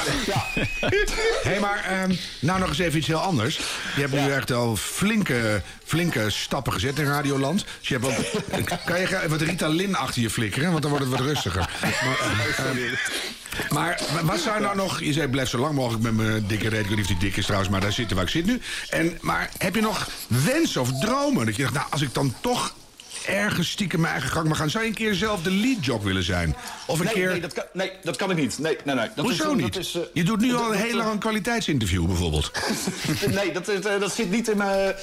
[1.42, 3.56] Hé, maar ehm, nou nog eens even iets heel anders.
[3.94, 7.64] Je hebt nu echt al flinke, flinke stappen gezet in Radioland.
[7.78, 11.16] Dus je hebt ook, kan je wat Ritalin achter je flikkeren, want dan wordt het
[11.16, 11.68] wat rustiger.
[13.68, 15.00] Maar, ehm, maar wat zou nou nog...
[15.00, 16.80] Je zei, blijf zo lang mogelijk met mijn dikke reet.
[16.80, 18.60] Ik weet niet of die dik is trouwens, maar daar zitten waar ik zit nu.
[18.90, 21.46] En, maar heb je nog wensen of dromen?
[21.46, 22.74] Dat je dacht, nou, als ik dan toch
[23.26, 24.70] ergens stiekem mijn eigen gang mag gaan...
[24.70, 26.56] zou je een keer zelf de lead jock willen zijn?
[26.86, 27.30] Of een nee, keer...
[27.30, 28.58] nee, dat kan, nee, dat kan ik niet.
[28.58, 29.08] Nee, nee, nee.
[29.14, 29.74] Dat Hoezo is, niet?
[29.74, 32.50] Dat is, eh, je doet nu dat- al een heel lang een kwaliteitsinterview bijvoorbeeld.
[33.34, 34.94] nee, dat, is, eh, dat zit niet in mijn...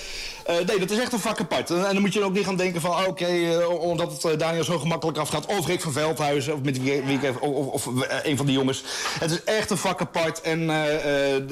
[0.45, 1.69] eh, nee, dat is echt een vak apart.
[1.69, 3.05] En, en dan moet je ook niet gaan denken van...
[3.05, 5.45] oké, eh, omdat het eh, Daniel zo gemakkelijk afgaat...
[5.45, 8.55] of Rick van Veldhuizen, of met wie, wie ik even, of, of een van die
[8.55, 8.83] jongens.
[9.19, 10.41] Het is echt een vak apart.
[10.41, 10.71] En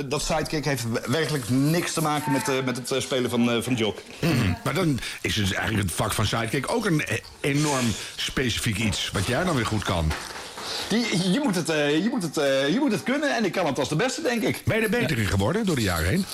[0.06, 3.98] dat sidekick heeft werkelijk niks te maken met, met het spelen van, van Jock.
[4.64, 7.86] Maar dan is dus eigenlijk het vak van sidekick ook een e- enorm
[8.16, 9.10] specifiek iets...
[9.14, 10.12] wat jij dan weer goed kan.
[10.90, 12.36] Je, je, moet het, je, moet het,
[12.74, 14.62] je moet het kunnen en ik kan het als de beste, denk ik.
[14.66, 16.26] Ben je er beter in geworden door de jaren heen?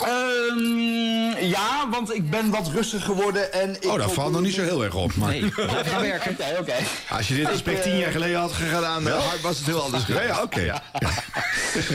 [0.00, 3.76] Ehm, ja, want ik ben wat rustiger geworden en...
[3.80, 5.14] Ik Oh, dat valt nog niet zo heel erg op.
[5.14, 5.28] Maar...
[5.30, 6.30] Nee, blijf gaan werken.
[6.30, 6.74] Oké, oké.
[7.10, 10.06] Als je dit aspect tien jaar geleden had gedaan, eh, was het heel anders.
[10.06, 10.60] Ja, ja, oké.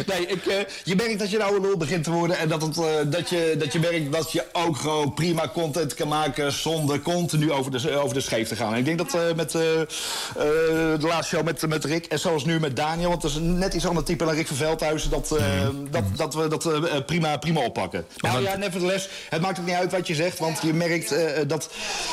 [0.05, 2.37] Nee, ik, eh, je merkt dat je een oude lul begint te worden...
[2.37, 5.93] en dat, het, eh, dat, je, dat je merkt dat je ook gewoon prima content
[5.93, 6.51] kan maken...
[6.51, 8.71] zonder continu over de, over de scheef te gaan.
[8.73, 9.87] En ik denk dat eh, met eh, eh,
[10.35, 12.05] de laatste show met, met Rick...
[12.05, 14.47] en zoals nu met Daniel, want dat is een net iets ander type dan Rick
[14.47, 15.09] van Veldhuizen...
[15.09, 15.45] dat, eh,
[15.89, 17.80] dat, dat we dat eh, prima, prima oppakken.
[18.17, 20.39] Nou ja, nevertheless, het maakt ook niet uit wat je zegt...
[20.39, 21.69] want je merkt eh, dat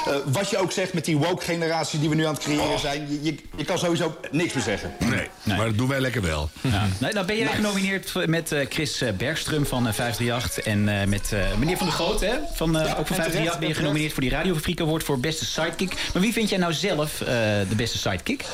[0.06, 2.00] eh, wat je ook zegt met die woke-generatie...
[2.00, 3.06] die we nu aan het creëren zijn...
[3.10, 4.92] Je, je, je kan sowieso niks meer zeggen.
[4.98, 6.50] Nee, maar dat doen wij lekker wel.
[6.60, 6.86] Ja.
[6.98, 11.06] Nee, nou ben jij genomineerd met eh, Chris eh, Bergström van eh, 538 en eh,
[11.06, 12.34] met eh, meneer Van der Groot, hè?
[12.54, 15.20] Van, eh, Ja, ook van en 538 ben je genomineerd voor die Radiofabriek Award voor
[15.20, 15.92] beste sidekick.
[16.12, 17.26] Maar wie vind jij nou zelf eh,
[17.68, 18.44] de beste sidekick?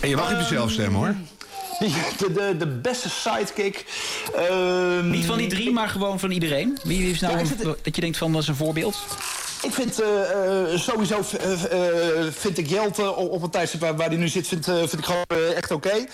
[0.00, 1.14] En je mag op jezelf stemmen hoor.
[2.18, 3.84] De, de, de beste sidekick.
[4.34, 6.78] ehm, Niet van die drie, maar gewoon van iedereen.
[6.84, 8.96] Wie is nou Ja, een- dat je denkt van dat is een voorbeeld?
[9.64, 10.08] Ik vind eh,
[10.72, 11.78] eh, sowieso eh,
[12.30, 14.92] vind ik Jelte op, op het tijdstip waar, waar hij nu zit, vind, eh, vind
[14.98, 16.04] ik gewoon echt oké.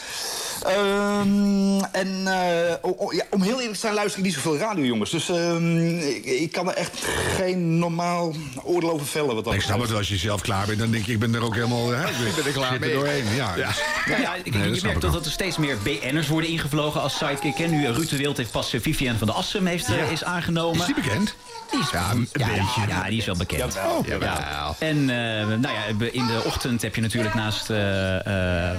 [0.62, 2.68] Ehm, en eh,
[3.10, 5.10] ja, om heel eerlijk te zijn luister ik niet zoveel radio, jongens.
[5.10, 6.98] Dus ehm, ik, ik kan er echt
[7.36, 9.34] geen normaal oordeel over vellen.
[9.34, 11.18] Wat dat Ik snap het wel, als je zelf klaar bent, dan denk je, ik
[11.18, 11.88] ben er ook helemaal...
[11.90, 12.92] Hè, ik ben er klaar mee.
[12.92, 13.24] doorheen.
[13.34, 13.66] Ja, Ja.
[13.66, 16.50] dus- Nou ja, ik, Nee, dat je merkt toch dat er steeds meer BN'ers worden
[16.50, 17.58] ingevlogen als sidekick.
[17.58, 20.80] En nu Ruud de Wild heeft pas Vivian van der Assem heeft, is aangenomen.
[20.80, 21.34] Is die bekend?
[21.70, 22.80] Die is ja, een beetje.
[22.88, 23.76] Ja, die is wel bekend.
[23.76, 24.74] Oh, Ja.
[24.78, 27.70] En eh, nou ja, in de ochtend heb je natuurlijk naast...
[27.70, 28.16] eh,
[28.70, 28.76] eh,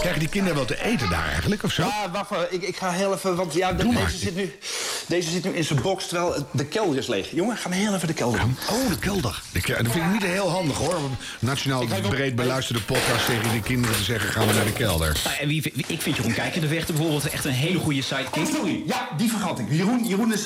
[0.00, 1.82] Krijgen die kinderen wel te eten daar eigenlijk, of zo?
[1.82, 2.46] Ja, wacht even.
[2.54, 4.58] Ik, ik ga heel even, want ja, de- deze, zit nu,
[5.06, 7.30] deze zit nu in zijn box, terwijl de kelder is leeg.
[7.30, 8.40] Jongen, ga maar heel even de kelder.
[8.70, 9.40] Oh, de kelder.
[9.52, 11.00] De ke- dat vind ik niet heel handig hoor.
[11.38, 15.16] Nationaal breed beluisterde podcast tegen die kinderen te zeggen: gaan we naar de kelder.
[15.24, 18.02] nou, en wie, wie- ik vind Jeroen Kijken de Vechter bijvoorbeeld echt een hele goede
[18.02, 18.46] sidekick.
[18.54, 19.66] Sorry, ja, die vergat ik.
[19.68, 20.44] Jeroen, Jeroen is,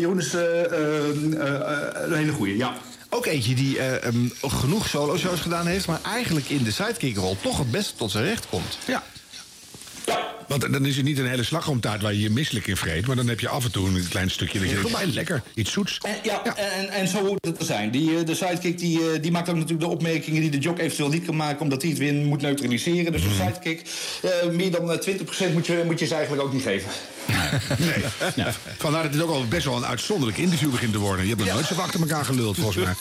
[0.00, 2.72] Jeroen is een hele goeie, ja.
[3.10, 5.86] Ook eentje die eh, ehm, genoeg solo-shows gedaan heeft...
[5.86, 8.78] maar eigenlijk in de sidekick-rol toch het beste tot zijn recht komt.
[8.86, 9.02] Ja.
[10.46, 13.06] Want dan is het niet een hele slagroomtaart waar je je misselijk in vreet.
[13.06, 15.42] Maar dan heb je af en toe een klein stukje dat je denkt, "Oh, lekker,
[15.54, 15.98] iets zoets.
[16.02, 17.90] En, ja, En, en zo hoort het te zijn.
[17.90, 20.78] Die, eh, de sidekick die, eh, die maakt ook natuurlijk de opmerkingen die de jock
[20.78, 21.60] eventueel niet kan maken...
[21.60, 23.12] omdat hij het weer moet neutraliseren.
[23.12, 23.82] Dus de sidekick,
[24.22, 26.90] eh, meer dan eh, 20% moet je, moet je ze eigenlijk ook niet geven.
[27.78, 28.44] Nee.
[28.78, 31.24] Vandaar dat het ook al best wel een uitzonderlijk interview begint te worden.
[31.26, 32.94] Je hebt nog nooit zo achter elkaar geluld, volgens mij.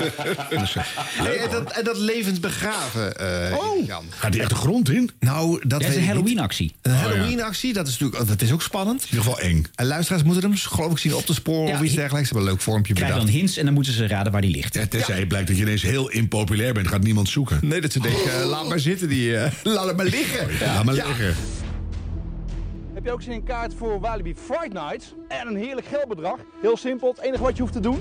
[0.60, 3.86] Dus, Hey, en, dat, en dat levend begraven, eh, Oh.
[3.86, 4.06] Jan.
[4.10, 5.12] Gaat die echt de grond in?
[5.20, 6.06] Nou, dat Dat is een.
[6.06, 6.74] Halloween-actie.
[6.82, 6.97] Een ja.
[6.98, 9.02] Halloween-actie, dat is natuurlijk dat is ook spannend.
[9.02, 9.66] In ieder geval eng.
[9.76, 12.28] En luisteraars moeten hem, geloof ik, zien op te sporen Ja, of iets dergelijks.
[12.28, 13.28] Ze hebben een leuk vormpje Krijg bedacht.
[13.28, 14.74] dan hints en dan moeten ze raden waar die ligt.
[14.74, 17.60] Ja, tenzij het blijkt dat je ineens heel impopulair bent, gaat niemand zoeken.
[17.62, 20.48] Nee, dat ze denken, eh, laat maar zitten, die, eh, laat het maar liggen.
[20.60, 21.36] Laat maar liggen.
[22.94, 25.14] Heb je ook zin in een kaart voor Walibi Fright Nights?
[25.28, 26.40] En een heerlijk geldbedrag.
[26.62, 28.00] Heel simpel, het enige wat je hoeft te doen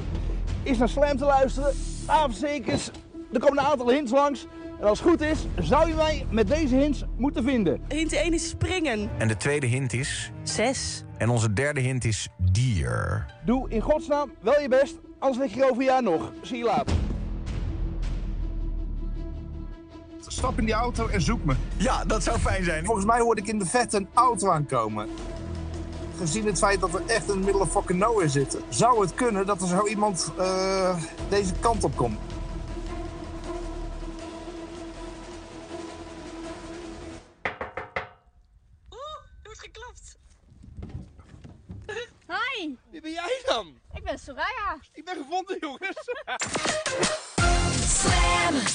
[0.62, 1.72] is naar Slam te luisteren.
[2.06, 2.90] Avondzekers,
[3.32, 4.46] er komen een aantal hints langs.
[4.80, 7.80] En als het goed is, zou je mij met deze hints moeten vinden.
[7.88, 9.10] Hint 1 is springen.
[9.18, 10.30] En de tweede hint is...
[10.42, 11.04] 6.
[11.18, 13.26] En onze derde hint is dier.
[13.44, 16.32] Doe in godsnaam wel je best, anders lig je er over een jaar nog.
[16.42, 16.96] Zie je later.
[20.26, 21.54] Stap in die auto en zoek me.
[21.76, 22.84] Ja, dat zou fijn zijn.
[22.84, 25.08] Volgens mij hoorde ik in de vette een auto aankomen.
[26.18, 29.14] Gezien het feit dat we echt in the middle of fucking nowhere zitten, zou het
[29.14, 30.96] kunnen dat er zo iemand eh,
[31.28, 32.18] deze kant op komt.
[42.96, 43.80] Wie ben jij dan?
[43.94, 44.78] Ik ben Soraya.
[44.92, 45.96] Ik ben gevonden, jongens.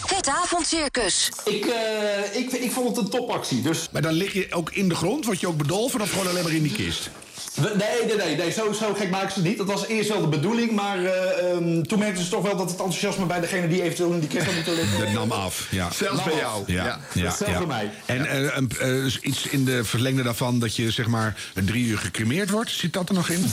[0.15, 1.31] Het avondcircus.
[1.45, 3.61] Ik, eh, ik, ik vond het een topactie.
[3.61, 3.89] Dus...
[3.89, 6.43] Maar dan lig je ook in de grond, word je ook bedolven of gewoon alleen
[6.43, 7.09] maar in die kist?
[7.53, 9.57] We- Nee, nee, nee, nee zo, zo gek maken ze het niet.
[9.57, 12.69] Dat was eerst wel de bedoeling, maar eh, ehm, toen merkten ze toch wel dat
[12.69, 14.99] het enthousiasme bij degene die eventueel in die kist had moeten liggen.
[14.99, 15.91] Dat nam af, ja.
[15.91, 16.63] Zelfs bij jou.
[16.67, 17.57] Ja, Ja, ja, zelfs ja.
[17.57, 17.91] bij mij.
[18.05, 21.85] En eh, een- eh, iets in de verlengde daarvan dat je zeg maar een drie
[21.85, 22.71] uur gecremeerd wordt.
[22.71, 23.45] Zit dat er nog in?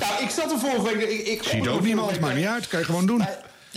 [0.00, 1.08] Nou, ik zat er vorige week...
[1.10, 2.68] Ik, ik Ziet ook niemand, maakt niet uit.
[2.68, 3.24] Kan je gewoon doen.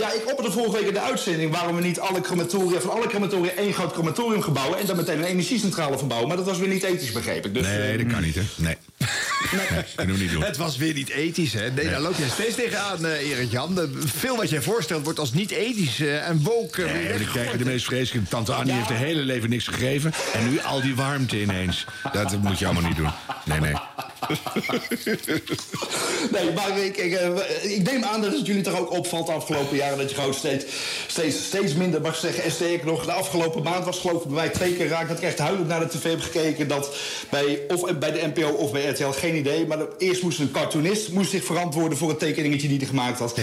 [0.02, 3.08] Ja, ik opperde vorige week in de uitzending waarom we niet alle crematoria, van alle
[3.08, 6.28] crematoria één groot crematorium gebouwen en dan meteen een energiecentrale verbouwen.
[6.28, 7.54] Maar dat was weer niet ethisch, begreep ik.
[7.54, 8.42] Dus, Nee, dat kan niet, hè?
[8.56, 8.78] Nee.
[9.98, 10.44] Nee, we niet doen.
[10.44, 11.70] Het was weer niet ethisch, hè?
[11.72, 13.76] Nee, daar loop je steeds tegenaan, eh Erik Jan.
[13.76, 16.84] De- Veel wat jij voorstelt wordt als niet ethisch eh, en woke.
[16.84, 18.30] eh, Nee, weer dan krijg je de meest vreselijke.
[18.30, 20.14] Tante Annie heeft haar hele leven niks gegeven.
[20.34, 21.86] En nu al die warmte ineens.
[22.14, 23.10] Dat moet je allemaal niet doen.
[23.46, 23.74] Nee, nee.
[26.32, 29.32] Nee, maar ik, ik, eh, ik neem aan dat het jullie toch ook opvalt de
[29.32, 30.06] afgelopen jaren...
[30.06, 30.66] dat je gewoon steeds,
[31.08, 32.44] steeds, steeds minder mag zeggen.
[32.44, 35.08] En sterker nog, de afgelopen maand was geloof ik bij mij twee keer raak...
[35.08, 36.68] dat ik echt huilend naar de tv heb gekeken...
[36.68, 36.96] dat
[37.30, 39.68] bij, of bij de NPO of bij RTL, geen idee...
[39.68, 41.98] maar eerst moest een cartoonist moest zich verantwoorden...
[41.98, 43.38] voor een tekeningetje die hij gemaakt had.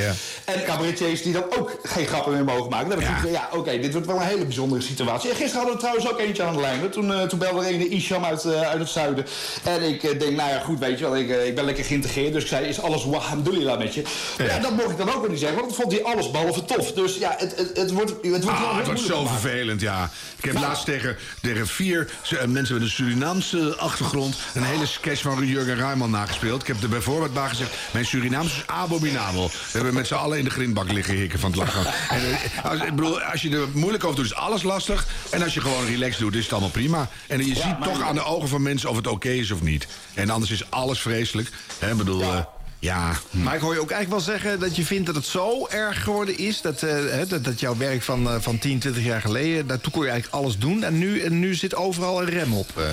[0.44, 2.88] En cabaretiers die dan ook geen grappen meer mogen maken.
[2.88, 5.30] Dan heb ik zoiets van, ja, oké, dit wordt wel een hele bijzondere situatie.
[5.30, 6.80] En gisteren hadden we trouwens ook eentje aan de lijn.
[6.80, 6.88] hè.
[6.88, 9.26] Toen, eh, toen belde er een Isham uit, eh, uit het zuiden.
[9.64, 11.84] En ik eh, denk, nou ja, goed, weet je wel, ik, eh, ik ben lekker
[11.84, 12.32] geïntegreerd.
[12.32, 14.02] Dus ik zei, is alles alhamdulillah met je?
[14.38, 16.64] Ja, dat mocht ik dan ook wel niet zeggen, want dat vond hij alles behalve
[16.64, 16.92] tof.
[16.92, 19.40] Dus ja, het, het, het wordt, het wordt wel Ah, het wordt zo gemaakt.
[19.40, 20.10] vervelend, ja.
[20.36, 24.36] Ik heb laatst tegen, tegen vier eh, mensen met een Surinaamse achtergrond...
[24.54, 26.60] een hele sketch van Jurgen Ruijman nagespeeld.
[26.60, 27.70] Ik heb er bijvoorbeeld bij gezegd...
[27.90, 29.46] mijn Surinaams is abominabel.
[29.48, 31.86] We hebben met z'n allen in de grindbak liggen hikken van het lachen.
[32.08, 35.06] En, eh, als, ik bedoel, als je er moeilijk over doet, is alles lastig.
[35.30, 37.08] En als je gewoon relaxed doet, is het allemaal prima.
[37.26, 39.62] En je Ja, ziet toch aan de ogen van mensen of het oké is of
[39.62, 39.86] niet.
[40.14, 41.50] En anders is alles vreselijk.
[41.78, 42.40] Hè, ik bedoel, eh,
[42.78, 43.12] ja...
[43.30, 46.02] Maar ik hoor je ook eigenlijk wel zeggen dat je vindt dat het zo erg
[46.02, 46.60] geworden is.
[46.60, 50.04] Dat, hè, dat, dat jouw werk van, eh, van 10, 20 jaar geleden, daartoe kon
[50.04, 50.82] je eigenlijk alles doen.
[50.84, 52.68] En nu, en nu zit overal een rem op.
[52.76, 52.84] eh.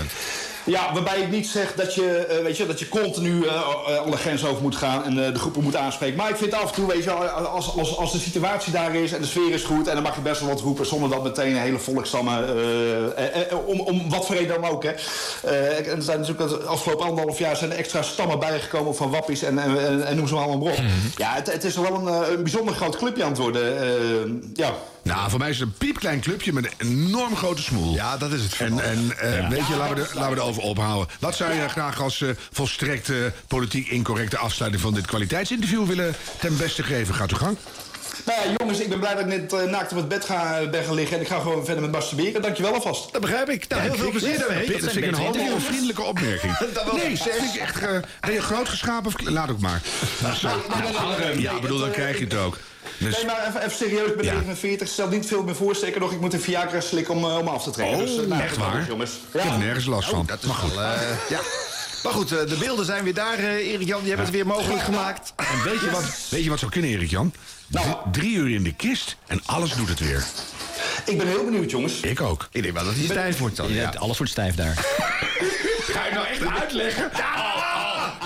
[0.65, 3.97] Ja, waarbij ik niet zeg dat je, eh, weet je, dat je continu eh, eh,
[3.97, 6.17] alle grenzen over moet gaan en de groepen moet aanspreken.
[6.17, 9.11] Maar ik vind af en toe, weet je, als, als, als de situatie daar is
[9.11, 9.87] en de sfeer is goed...
[9.87, 12.49] en dan mag je best wel wat roepen zonder dat meteen een hele volkstammen...
[13.65, 14.91] om, om wat voor reden dan ook, hè.
[14.91, 19.43] En er zijn natuurlijk de afgelopen anderhalf jaar zijn er extra stammen bijgekomen van wappies
[19.43, 20.79] en, en, en, noem ze maar allemaal op.
[21.15, 24.51] Ja, het, het is wel een, een bijzonder groot clubje aan het worden.
[24.53, 24.73] ja.
[25.05, 27.93] Nou, voor mij is het een piepklein clubje met een enorm grote smoel.
[27.93, 29.47] Ja, dat is het En, en eh, Ja.
[29.49, 31.15] weet je, laten we, dat er, laten we erover ophouden.
[31.19, 33.15] Wat zou je graag als eh, volstrekt eh,
[33.47, 37.15] politiek incorrecte afsluiting van dit kwaliteitsinterview willen ten beste geven?
[37.15, 37.57] Gaat uw gang.
[38.25, 40.65] Nou ja, jongens, ik ben blij dat ik net eh, naakt op het bed ga,
[40.71, 42.41] ben gaan liggen en ik ga gewoon verder met masturberen.
[42.41, 43.11] Dankjewel alvast.
[43.13, 43.67] Dat begrijp ik.
[43.67, 44.71] Nou, heel veel plezier daarmee.
[44.71, 46.57] Dat vind ik een homo vriendelijke opmerking.
[46.73, 47.79] Dat wel nee, vind ik echt...
[47.79, 47.89] eh,
[48.21, 49.29] ben je groot geschapen of...
[49.29, 49.81] Laat ook maar.
[50.35, 50.49] Zo-
[51.37, 52.57] Ja, ik bedoel, dan krijg je het ook.
[52.97, 54.33] Dus, Nee, maar even, even serieus, ik ben Ja.
[54.33, 57.47] 49, stel niet veel meer voorsteken, nog ik moet een Viagra slikken om, eh, om
[57.47, 57.97] af te trekken.
[57.97, 58.81] dus, eh, nou, echt waar?
[58.81, 59.11] is, jongens.
[59.31, 60.25] Ik heb er nergens last van.
[60.25, 60.73] Dat is Maar goed.
[60.73, 61.39] wel, eh, ja.
[62.03, 64.01] Maar goed, eh, de beelden zijn weer daar, eh, Erik Jan.
[64.03, 65.33] Je hebt het weer mogelijk gemaakt.
[65.53, 67.33] En weet je wat, weet je wat zou kunnen, Erik-Jan?
[67.67, 67.85] Nou.
[67.85, 70.23] Drie, drie uur in de kist en alles doet het weer.
[71.05, 71.99] Ik ben heel benieuwd, jongens.
[71.99, 72.47] Ik ook.
[72.51, 73.73] Ik denk wel dat hij stijf wordt dan.
[73.73, 73.93] Ja.
[73.97, 74.73] Alles wordt stijf daar.
[75.81, 77.11] Ga je nou echt uitleggen?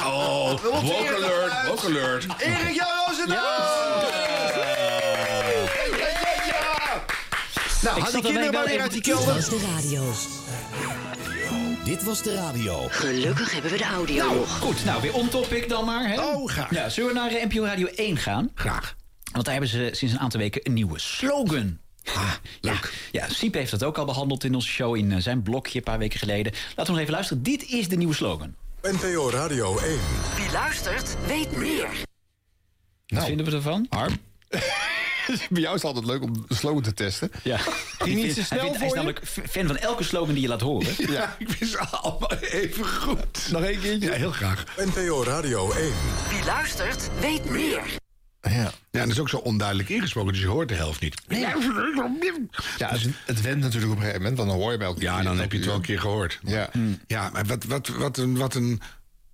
[0.06, 2.26] Oh, woke alert, woke alert.
[2.38, 3.38] Erik Jan Roosendaal!
[4.12, 4.19] Ja,
[7.84, 9.34] Nou, Ik had die kinderen wel maar weer even uit die kelder.
[9.34, 10.12] was de radio.
[11.84, 12.88] Dit was de radio.
[12.90, 14.58] Gelukkig hebben we de audio Nou, nog.
[14.60, 14.86] goed.
[14.86, 16.10] Nou, weer on topic dan maar.
[16.10, 16.22] Hè?
[16.22, 16.70] Oh, graag.
[16.74, 18.52] Ja, zullen we naar eh, NPO Radio 1 gaan?
[18.56, 18.96] Graag.
[19.32, 21.78] Want daar hebben ze sinds een aantal weken een nieuwe slogan.
[22.14, 22.94] Ah, leuk.
[23.12, 25.78] Ja, ja Siep heeft dat ook al behandeld in onze show in eh, zijn blokje
[25.78, 26.52] een paar weken geleden.
[26.68, 27.44] Laten we nog even luisteren.
[27.44, 28.56] Dit is de nieuwe slogan.
[28.82, 30.00] NPO Radio 1.
[30.36, 31.90] Wie luistert, weet meer.
[33.08, 33.86] Wat vinden we ervan?
[33.90, 34.18] Harm?
[35.50, 37.32] Bij jou is het altijd leuk om de slogan te testen.
[37.44, 37.58] Ja.
[38.00, 38.94] Ging niet Hij te snel hij, is voor je?
[38.94, 40.94] namelijk fan van elke slogan die je laat horen.
[41.12, 43.48] Ja, ik vind ze allemaal even goed.
[43.52, 44.10] Nog één keertje?
[44.10, 44.64] Ja, heel graag.
[44.78, 45.92] NPO Radio 1.
[46.30, 47.82] Wie luistert, weet meer.
[48.42, 48.72] Ja.
[48.92, 51.22] Ja, en dat is ook zo onduidelijk ingesproken, dus je hoort de helft niet.
[51.28, 55.04] Ja, het, het went natuurlijk op een gegeven moment, want dan hoor je bij elkaar.
[55.04, 56.40] Ja, dan heb je het wel een keer gehoord.
[56.44, 56.70] Ja.
[57.08, 58.82] Ja, maar wat, wat, wat, een, wat een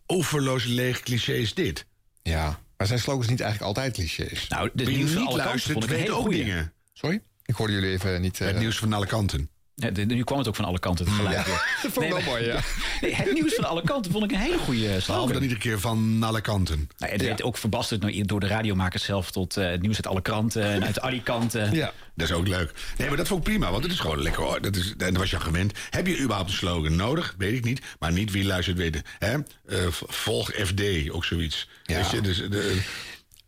[0.06, 1.86] overloos leeg cliché is dit.
[2.22, 4.48] ja, maar zijn slogans niet eigenlijk altijd clichés?
[4.48, 6.74] Nou, de nieuws van alle kanten vond ik een hele dingen.
[6.94, 7.22] Sorry?
[7.46, 8.42] Ik hoorde jullie even niet...
[8.42, 9.50] eh, Het nieuws van alle kanten.
[9.76, 11.44] Ja, nu kwam het ook van alle kanten tegelijk Ja,
[11.82, 12.60] dat vond ik wel maar- mooi, ja.
[13.02, 15.32] Nee, het nieuws van alle kanten vond ik een hele goede Of slag.
[15.32, 16.90] dan iedere keer van alle kanten.
[16.98, 20.08] Nou, het werd ook verbasterd door- door de radiomakers zelf tot eh, het nieuws uit
[20.08, 21.74] alle kranten en uit alle kanten.
[21.76, 22.72] Ja, dat is ook leuk.
[22.98, 24.44] Nee, maar dat vond ik prima, want het is gewoon lekker.
[24.44, 24.62] hoor.
[24.62, 25.74] Dat is, en dat was je gewend.
[25.90, 27.36] Heb je überhaupt een slogan nodig?
[27.38, 27.82] Weet ik niet.
[28.00, 29.02] Maar niet wie luistert weten.
[29.20, 29.34] Hè?
[29.68, 31.68] Eh, volg FD, ook zoiets.
[31.84, 32.82] Weet je, dus, de,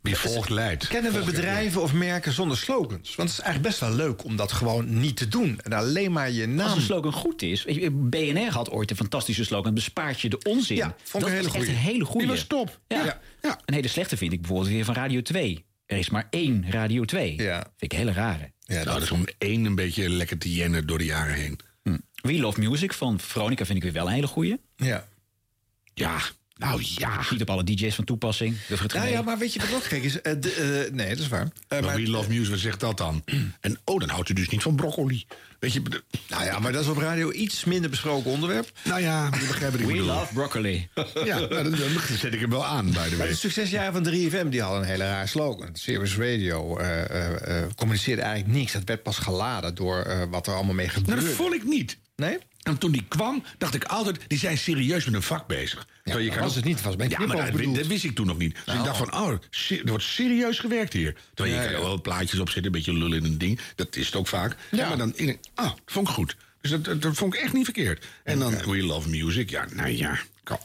[0.08, 0.88] wie volgt leidt.
[0.88, 3.16] Kennen we bedrijven of merken zonder slogans?
[3.16, 5.60] Want het is eigenlijk best wel leuk om dat gewoon niet te doen.
[5.64, 6.68] En alleen maar je naam...
[6.68, 7.64] Als een slogan goed is.
[7.64, 9.74] weet je, BNR had ooit een fantastische slogan.
[9.74, 10.76] Bespaart je de onzin.
[10.78, 11.70] Ja, vond ik dat een hele is echt goeie.
[11.70, 12.26] een hele goede.
[12.26, 12.80] Die was top.
[12.88, 13.20] Ja.
[13.42, 13.60] Ja.
[13.66, 15.66] Een hele slechte vind ik bijvoorbeeld weer van Radio 2.
[15.86, 17.42] Er is maar één Radio 2.
[17.42, 17.56] Ja.
[17.56, 18.52] Vind ik een hele rare.
[18.60, 21.60] Ja, nou, dat is om één een beetje lekker te jennen door de jaren heen.
[22.22, 24.60] We Love Music van Veronica vind ik weer wel een hele goeie.
[24.76, 25.08] Ja.
[25.94, 26.20] Ja,
[26.58, 27.20] nou ja.
[27.32, 28.56] Niet op alle DJ's van toepassing.
[28.68, 30.22] Het Ja, maar weet je wat ook gek is?
[30.22, 30.52] Eh, de,
[30.88, 31.48] eh, nee, dat is waar.
[31.68, 33.24] Eh, maar We Love Music, wat zegt dat dan?
[33.62, 35.26] En oh, dan houdt u dus niet van broccoli.
[35.60, 38.72] Weet je, de- Nou ja, maar dat is op radio iets minder besproken onderwerp.
[38.84, 40.06] nou ja, je begrijpt wat ik We bedoel.
[40.08, 40.88] love broccoli.
[41.26, 43.28] Ja, nou, dat, dat zet ik hem wel aan, by the Maar way.
[43.28, 45.70] de succesjaren van 3FM die hadden een hele raar slogan.
[45.74, 48.72] Serious Radio eh, eh, eh, communiceerde eigenlijk niks.
[48.72, 51.26] Dat werd pas geladen door eh, wat er allemaal mee Nou, gebeurde.
[51.26, 51.98] dat vond ik niet.
[52.22, 52.38] Nee?
[52.64, 55.88] En toen die kwam, dacht ik altijd, die zijn serieus met een vak bezig.
[56.04, 57.76] Dat was het niet, was bij Ja, maar dat, bedoeld.
[57.76, 58.56] dat wist ik toen nog niet.
[58.56, 58.80] Dus Nou.
[58.80, 59.30] ik dacht van, oh,
[59.70, 61.16] er wordt serieus gewerkt hier.
[61.34, 61.84] Terwijl Ja, je kan ja.
[61.84, 63.60] er wel plaatjes op zetten, een beetje lullen in een ding.
[63.76, 64.56] Dat is het ook vaak.
[64.72, 64.88] Ja.
[64.88, 65.14] maar dan,
[65.56, 66.36] ah, dat vond ik goed.
[66.62, 68.06] Dus dat, dat, dat vond ik echt niet verkeerd.
[68.24, 70.20] En dan, We Love Music, ja, nou ja.
[70.44, 70.60] kan-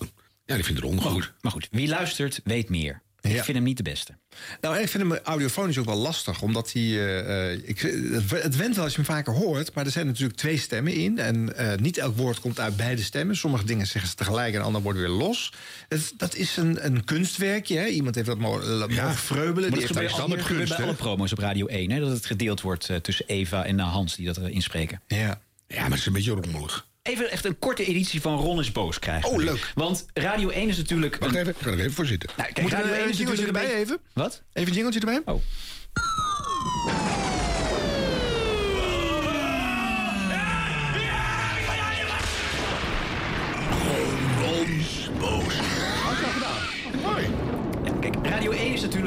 [0.45, 1.25] Ja, die vindt het Maar ongoed.
[1.25, 3.03] goed, maar goed, wie luistert weet meer.
[3.21, 4.19] Ik vind hem niet de beste.
[4.61, 6.43] Nou, ik vind hem audiofonisch ook wel lastig.
[6.43, 6.83] Omdat hij.
[6.83, 7.81] eh, eh, ik,
[8.29, 9.75] het, went wel als je hem vaker hoort.
[9.75, 11.19] Maar er zijn natuurlijk twee stemmen in.
[11.19, 13.37] En eh, niet elk woord komt uit beide stemmen.
[13.37, 15.53] Sommige dingen zeggen ze tegelijk en andere worden weer los.
[15.89, 17.79] Het, dat is een, een kunstwerkje.
[17.79, 17.87] Hè?
[17.87, 19.71] Iemand heeft dat mogen, mogen vreubelen.
[19.71, 21.91] Maar dat gebeurt, standaard bij alle promo's op Radio 1.
[21.91, 25.01] Hè, dat het gedeeld wordt tussen Eva en Hans die dat inspreken.
[25.07, 25.41] Ja.
[25.67, 26.87] Ja, maar het is een beetje rommelig.
[27.03, 29.31] Even echt een korte editie van Ron is boos krijgen.
[29.31, 29.73] Oh, leuk.
[29.75, 31.17] Want Radio 1 is natuurlijk...
[31.17, 32.31] Wacht een- even, ik ga er even voor zitten.
[32.37, 33.99] Nou, kijk, Moeten we Radio 1 een erbij even?
[34.13, 34.43] Wat?
[34.53, 35.23] Even een jingeltje erbij?
[35.25, 35.43] Oh.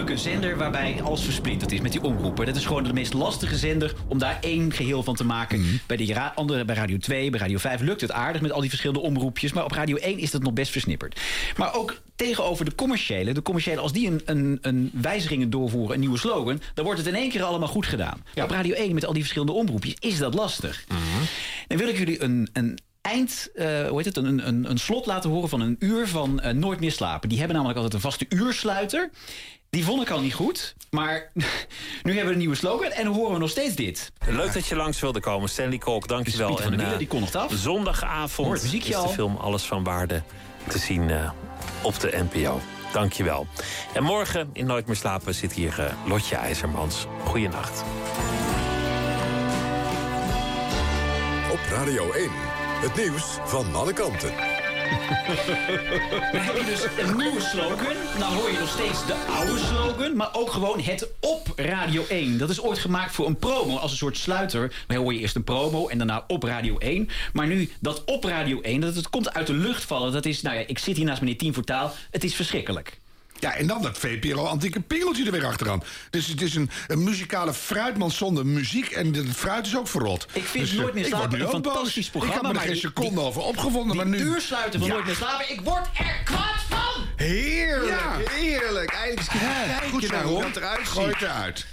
[0.05, 2.45] Natuurlijk een zender waarbij alles versplinterd is met die omroepen.
[2.45, 5.59] Dat is gewoon de meest lastige zender om daar één geheel van te maken.
[5.59, 5.75] Mhm.
[5.87, 8.69] Bij ra- andere, bij Radio 2, bij Radio 5 lukt het aardig met al die
[8.69, 9.53] verschillende omroepjes.
[9.53, 11.19] Maar op Radio 1 is dat nog best versnipperd.
[11.57, 13.33] Maar ook tegenover de commerciële.
[13.33, 17.09] De commerciële, als die een, een, een wijzigingen doorvoeren, een nieuwe slogan, dan wordt het
[17.09, 18.23] in één keer allemaal goed gedaan.
[18.43, 20.85] Op Radio 1 met al die verschillende omroepjes is dat lastig.
[20.87, 20.99] Mhm.
[21.67, 25.05] Dan wil ik jullie een, een eind, eh, hoe heet het, een, een, een slot
[25.05, 27.29] laten horen van een uur van eh, Nooit meer slapen.
[27.29, 29.09] Die hebben namelijk altijd een vaste uursluiter.
[29.69, 31.31] Die vond ik al niet goed, maar
[32.03, 34.11] nu hebben we een nieuwe slogan en horen we nog steeds dit.
[34.27, 35.49] Leuk dat je langs wilde komen.
[35.49, 36.47] Stanley Kolk, dankjewel.
[36.47, 37.51] Pieter van der Wielen, eh, die kondigt af.
[37.53, 39.07] Zondagavond Hoort is de al.
[39.07, 40.21] film Alles van Waarde
[40.67, 41.31] te zien eh,
[41.81, 42.61] op de NPO.
[42.93, 43.47] Dankjewel.
[43.93, 47.05] En morgen in Nooit meer slapen zit hier eh, Lotje IJzermans.
[47.23, 47.83] Goeienacht.
[51.51, 52.29] Op Radio 1.
[52.81, 54.54] Het nieuws van alle kanten.
[56.31, 57.95] We hebben dus een nieuwe slogan.
[58.19, 62.37] Nou hoor je nog steeds de oude slogan, maar ook gewoon het op Radio 1.
[62.37, 64.73] Dat is ooit gemaakt voor een promo, als een soort sluiter.
[64.87, 67.09] Maar hoor je eerst een promo en daarna op Radio 1.
[67.33, 70.11] Maar nu dat op Radio 1, dat het komt uit de lucht vallen.
[70.11, 71.93] Dat is, nou ja, ik zit hier naast meneer Tien voor taal.
[72.11, 72.99] Het is verschrikkelijk.
[73.39, 75.83] Ja, en dan dat VPRO-antieke pingeltje er weer achteraan.
[76.09, 78.89] Dus het is een, een muzikale fruitman zonder muziek.
[78.91, 80.27] En het fruit is ook verrot.
[80.33, 81.73] Ik vind Dus, Nooit eh, meer ik word slapen nu een ook boos.
[81.73, 82.37] fantastisch programma.
[82.39, 83.87] Ik heb me er geen seconde over opgevonden.
[83.97, 84.19] Die maar nu...
[84.19, 84.93] uursluiter van Ja.
[84.93, 87.03] Nooit meer slapen, ik word er kwaad van!
[87.15, 88.17] Heerlijk, Ja.
[88.31, 88.91] heerlijk.
[88.93, 90.41] Eindelijk eens kijken Goed naar hoe Ron.
[90.53, 91.19] dat eruit Gooi ziet.
[91.19, 91.65] het eruit.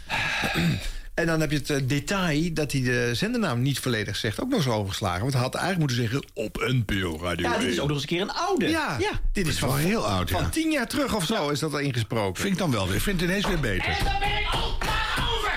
[1.22, 4.40] En dan heb je het eh, detail dat hij de zendernaam niet volledig zegt.
[4.40, 5.20] Ook nog eens overgeslagen.
[5.20, 7.82] Want hij had eigenlijk moeten zeggen op NPO Radio Ja, dit is 1.
[7.82, 8.68] ook nog eens een keer een oude.
[8.68, 9.10] Ja, ja.
[9.32, 10.38] dit is is wel van, heel oud, ja.
[10.38, 12.42] van tien jaar terug of zo is dat al ingesproken.
[12.42, 12.96] Vind ik dan wel weer.
[12.96, 13.98] Ik vind het ineens weer beter.
[14.04, 15.52] daar ben ik ook klaar over!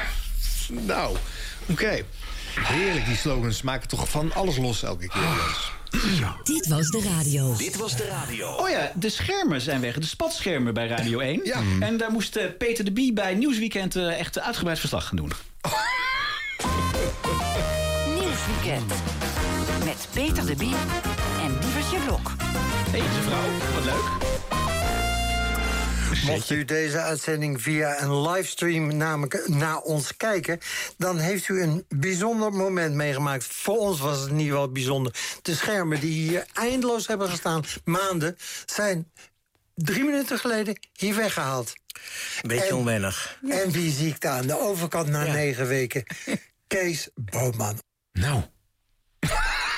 [0.85, 1.17] Nou,
[1.65, 2.01] oké.
[2.59, 5.21] Heerlijk, die slogans maken toch van alles los elke keer.
[5.21, 5.73] Jens.
[6.43, 7.55] Dit was de radio.
[7.57, 8.47] Dit was de radio.
[8.47, 9.99] Oh ja, de schermen zijn weg.
[9.99, 11.41] De spatschermen bij Radio 1.
[11.43, 11.61] Ja.
[11.79, 15.31] En daar moest eh, Peter de Bie bij Nieuwsweekend eh, echt uitgebreid verslag gaan doen.
[18.19, 18.93] Nieuwsweekend.
[19.83, 20.75] Met Peter de Bie
[21.41, 22.31] en Lievertje Blok.
[22.91, 23.49] Hé, hey, vrouw.
[23.73, 24.33] Wat leuk.
[26.25, 30.59] Mocht u deze uitzending via een livestream namelijk naar ons kijken...
[30.97, 33.45] dan heeft u een bijzonder moment meegemaakt.
[33.45, 35.15] Voor ons was het ieder geval bijzonder.
[35.41, 38.37] De schermen die hier eindeloos hebben gestaan, maanden...
[38.65, 39.11] zijn
[39.75, 41.73] drie minuten geleden hier weggehaald.
[42.41, 43.39] Beetje En- onwennig.
[43.49, 46.03] En wie zie ik daar aan de overkant na negen weken?
[46.67, 47.79] Kees Bootman.
[48.11, 48.43] Nou,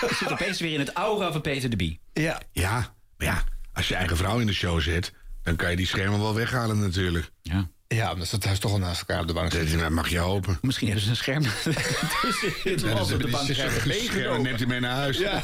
[0.10, 2.00] zit opeens weer in het aura van Peter de Bie.
[2.14, 2.42] Ja.
[2.52, 3.44] Ja, maar ja,
[3.74, 5.14] als je eigen vrouw in de show zet...
[5.44, 7.32] dan kan je die schermen wel weghalen natuurlijk.
[7.42, 7.70] Ja.
[7.88, 9.78] Ja, omdat ze thuis toch al naast elkaar op de bank zitten.
[9.78, 10.58] Dat mag je hopen.
[10.62, 11.74] Misschien hebben ze een scherm tussen
[12.90, 14.42] Ja, dus op de bank meegenomen.
[14.42, 15.18] neemt hij mee naar huis.
[15.18, 15.42] Ja.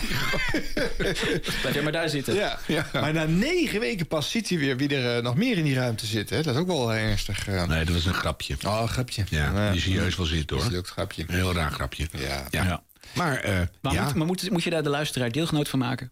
[1.62, 2.34] Blijf jij maar daar zitten.
[2.36, 2.60] Ja.
[2.94, 5.76] Maar na negen weken pas ziet hij weer wie er eh, nog meer in die
[5.76, 6.30] ruimte zit.
[6.30, 6.42] Hè?
[6.44, 7.48] Dat is ook wel ernstig.
[7.48, 7.64] eh.
[7.68, 8.56] Nee, dat was een grapje.
[8.66, 9.24] Oh, een grapje.
[9.30, 10.64] Ja, die serieus wel zit hoor.
[10.64, 11.24] Mislukt grapje.
[11.28, 12.08] Een heel raar grapje.
[12.18, 12.44] Ja.
[12.50, 12.84] Ja.
[13.14, 16.10] Maar, eh, Maar, ja, moet, maar moet, moet je daar de luisteraar deelgenoot van maken?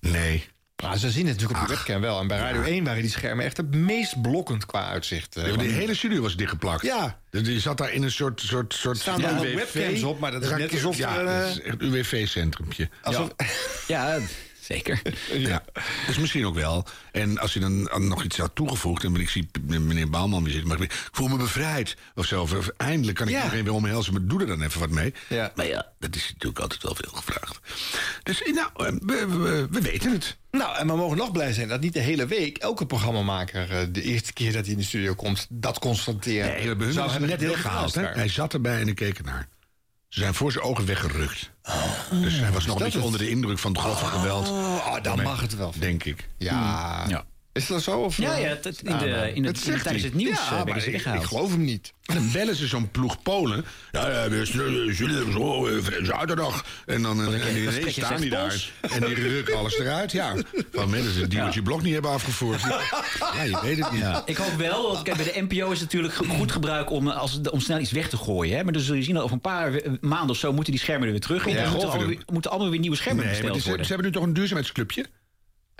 [0.00, 0.48] nee.
[0.82, 2.20] Maar ze zien het natuurlijk op de webcam wel.
[2.20, 5.36] En bij Radio 1 waren die schermen echt het meest blokkend qua uitzicht.
[5.36, 6.82] eh, Ja, de hele studio was dichtgeplakt.
[6.82, 7.18] Ja.
[7.30, 8.40] Dus die zat daar in een soort...
[8.40, 11.48] soort, soort Er staan webcams op, maar dat is net alsof Ja, er, eh, dat
[11.48, 12.88] is echt een UWV-centrumpje.
[13.02, 13.30] Alsof-
[13.86, 14.18] Ja,
[14.68, 15.02] zeker.
[15.48, 15.64] Ja,
[16.06, 16.84] dus misschien ook wel.
[17.12, 19.04] En als je dan nog iets had toegevoegd...
[19.04, 20.68] en ik zie meneer Bouwman weer zitten...
[20.68, 22.42] maar ik voel me bevrijd of zo.
[22.42, 23.42] Of, eindelijk kan ik Ja.
[23.42, 24.12] iedereen weer omhelzen...
[24.12, 25.14] maar doe er dan even wat mee.
[25.28, 25.52] Ja.
[25.54, 27.58] Maar ja, dat is natuurlijk altijd wel veel gevraagd.
[28.22, 30.36] Dus nou, eh, we, we, we weten het.
[30.50, 33.86] Nou, en we mogen nog blij zijn dat niet de hele week elke programmamaker eh,
[33.92, 36.46] de eerste keer dat hij in de studio komt, dat constateert.
[36.46, 39.48] Nee, we hebben net heel verrast Hij zat erbij en ik keek ernaar.
[40.08, 41.50] Ze zijn voor zijn ogen weggerukt.
[42.10, 43.06] dus hij was nog een beetje het?
[43.06, 44.48] onder de indruk van het grove geweld.
[44.48, 45.72] Oh, dan Daarmee, mag het wel.
[45.78, 46.28] Denk ik.
[46.38, 47.04] Ja.
[47.08, 47.24] Ja.
[47.58, 47.98] Is dat zo?
[48.00, 48.40] Of, Ja, eh?
[48.42, 50.76] ja, in Ah, de- nou, in het- dat in- tijdens het nieuws, Ja, eh, maar
[50.86, 51.92] ik, ik geloof hem niet.
[52.04, 53.64] En dan bellen ze zo'n ploeg Polen.
[53.92, 56.64] Ja, ja, we zullen zullen zo eh, zaterdag.
[56.86, 58.70] En dan en ineens je staan die daar.
[58.80, 60.12] En die rukken alles eruit.
[60.12, 60.34] Ja,
[60.72, 62.60] van mensen ze het duwtje blok niet hebben afgevoerd.
[63.34, 64.22] Ja, je weet het niet.
[64.24, 67.40] Ik hoop wel, want kijk, bij de NPO is het natuurlijk goed gebruik om, als,
[67.50, 68.56] om snel iets weg te gooien.
[68.56, 68.64] Hè?
[68.64, 71.04] Maar dan zul je zien dat over een paar maanden of zo moeten die schermen
[71.06, 71.52] er weer terug in.
[71.54, 73.86] Ja, en moeten, allemaal weer, moeten allemaal weer nieuwe schermen Nee, besteld het is- worden.
[73.86, 75.06] ze hebben nu toch een duurzaamheidsclubje?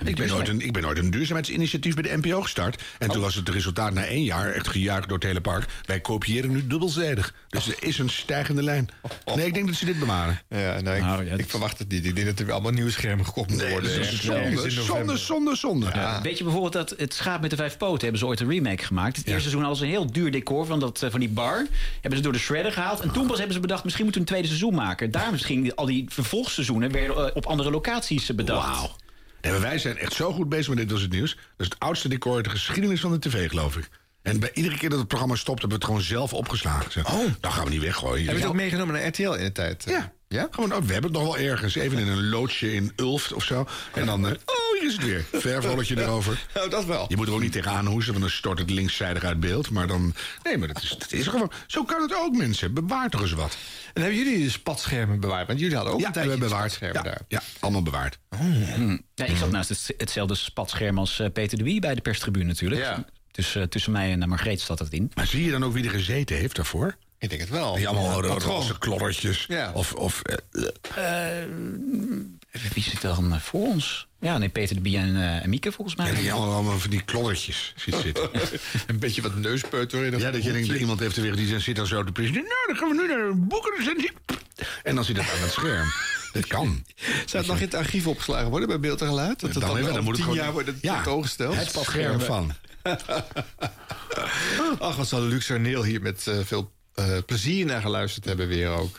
[0.04, 2.82] Ik ben, nooit een, ik ben nooit een duurzaamheidsinitiatief bij de NPO gestart.
[2.98, 5.64] En toen was het resultaat na één jaar echt gejuicht door het hele park.
[5.84, 7.34] Wij kopiëren nu dubbelzijdig.
[7.48, 8.88] Dus er is een stijgende lijn.
[9.34, 10.40] Nee, ik denk dat ze dit bewaren.
[10.48, 12.04] Ja, nee, ik, Nou, ja, ik verwacht het niet.
[12.06, 13.94] Ik denk dat er weer allemaal nieuwe schermen gekocht moeten Nee, worden.
[13.94, 15.86] dat is ergens- zonde, zonde, zonde, zonde.
[15.94, 16.22] Ja.
[16.22, 18.84] Weet je bijvoorbeeld dat het schaap met de vijf poten hebben ze ooit een remake
[18.84, 19.16] gemaakt.
[19.16, 21.66] Het eerste seizoen hadden ze een heel duur decor van, dat, eh, van die bar.
[22.00, 23.00] Hebben ze door de shredder gehaald.
[23.00, 25.10] En toen pas hebben ze bedacht, misschien moeten we een tweede seizoen maken.
[25.10, 28.66] Daar misschien al die vervolgseizoenen werden eh, op andere locaties eh, bedacht.
[28.78, 28.90] Wauw.
[29.40, 31.34] Nee, wij zijn echt zo goed bezig met dit was het nieuws.
[31.34, 33.88] Dat is het oudste decor uit de geschiedenis van de tv, geloof ik.
[34.22, 36.92] En bij iedere keer dat het programma stopt, hebben we het gewoon zelf opgeslagen.
[36.92, 37.24] Zeg, oh.
[37.40, 38.24] Dan gaan we niet weggooien.
[38.24, 39.84] Heb je het ook meegenomen naar RTL in de tijd?
[39.86, 40.12] Ja.
[40.28, 40.48] Ja?
[40.50, 41.74] Gewoon, oh, we hebben het nog wel ergens.
[41.74, 43.66] Even in een loodsje in Ulft of zo.
[43.94, 44.32] En dan, eh,
[44.80, 45.24] hier is het weer.
[45.40, 46.46] Verfrolletje erover.
[46.56, 47.04] Oh, dat wel.
[47.08, 49.70] Je moet er ook niet tegenaan hoesten, want dan stort het linkszijdig uit beeld.
[49.70, 51.50] Maar dan, nee, maar dat is, dat is gewoon...
[51.66, 52.74] Zo kan het ook, mensen.
[52.74, 53.56] Bewaar toch eens wat.
[53.94, 55.46] En hebben jullie de spatschermen bewaard?
[55.46, 56.78] Want jullie hadden ook Ja, een we tijdje hebben bewaard.
[56.80, 57.20] Ja, daar.
[57.28, 58.18] ja, allemaal bewaard.
[58.36, 58.96] Hm.
[59.14, 62.44] Ja, ik zat naast het, hetzelfde spatscherm als eh, Peter de Wie bij de perstribune
[62.44, 62.80] natuurlijk.
[62.80, 63.04] Ja.
[63.30, 65.10] Dus eh, tussen mij en uh, Margreet zat het in.
[65.14, 66.96] Maar zie je dan ook wie er gezeten heeft daarvoor?
[67.18, 67.74] Ik denk het wel.
[67.74, 69.44] Die allemaal Ja, roze klorretjes.
[69.48, 69.70] Ja.
[69.74, 70.34] Of, of eh,
[72.74, 74.06] Wie zit er dan eh, voor ons?
[74.20, 76.06] Ja, nee, Peter de Bie en, eh, en Mieke volgens mij.
[76.12, 78.28] ja, die allemaal, van die klorretjes ziet zitten.
[78.86, 81.76] een beetje wat neuspeuter in ja, dat je denkt, iemand heeft er weer die zit
[81.76, 82.48] dan zo te presenteren.
[82.48, 84.10] Nou, dan gaan we nu naar een boekenrecensie.
[84.82, 85.88] En dan zit het aan het scherm.
[86.32, 86.84] Dat kan.
[87.26, 89.40] Zou het nog in het archief opgeslagen worden bij Beeld en Geluid?
[89.40, 91.56] Dat het Dan dan, dan over moet het tien gewoon- jaar wordt het Ja, tentoongesteld?
[91.56, 92.52] Het scherm van.
[94.78, 98.68] Ach, wat zal Luc Sarneel hier met eh, veel eh, plezier naar geluisterd hebben weer
[98.68, 98.96] ook.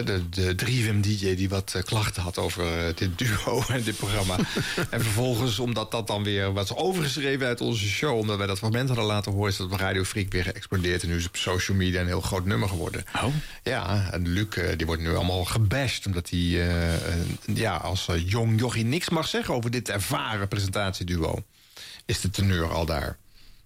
[0.00, 4.36] De, de 3FM-dj die wat eh, klachten had over eh, dit duo en dit programma.
[4.90, 8.18] en vervolgens, omdat dat dan weer was overgeschreven uit onze show...
[8.18, 9.50] omdat wij dat fragment hadden laten horen...
[9.50, 11.02] is dat op Radio Freak weer geëxplodeerd...
[11.02, 13.04] en nu is het op social media een heel groot nummer geworden.
[13.14, 13.34] Oh.
[13.62, 16.06] Ja, en Luc eh, die wordt nu allemaal gebashed...
[16.06, 16.70] omdat hij
[17.54, 19.54] ja, als jong jochie niks mag zeggen...
[19.54, 21.42] over dit ervaren presentatieduo.
[22.06, 23.16] Is de teneur al daar.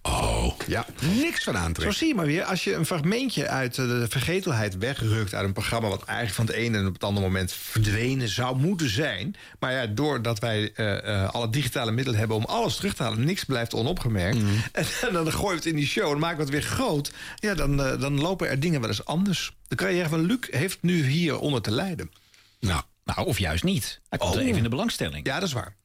[0.07, 0.85] Oh, Ja.
[1.21, 1.95] niks van Zo aantrekken.
[1.97, 5.33] zie je maar weer, als je een fragmentje uit eh, de vergetelheid wegrukt...
[5.33, 8.57] uit een programma wat eigenlijk van het ene en op het andere moment verdwenen zou
[8.57, 9.35] moeten zijn...
[9.59, 13.23] maar ja, doordat wij eh, eh, alle digitale middelen hebben om alles terug te halen...
[13.25, 14.37] niks blijft onopgemerkt.
[14.71, 17.11] En, dan gooi je het in die show en maken we het weer groot...
[17.35, 19.51] ja, dan, dan lopen er dingen wel eens anders.
[19.67, 22.11] De carrière van Luc heeft nu hier onder te lijden.
[22.59, 23.99] Nou, Nou, of juist niet.
[24.09, 24.45] Hij komt er Oh.
[24.45, 25.25] even in de belangstelling.
[25.25, 25.75] Ja, dat is waar.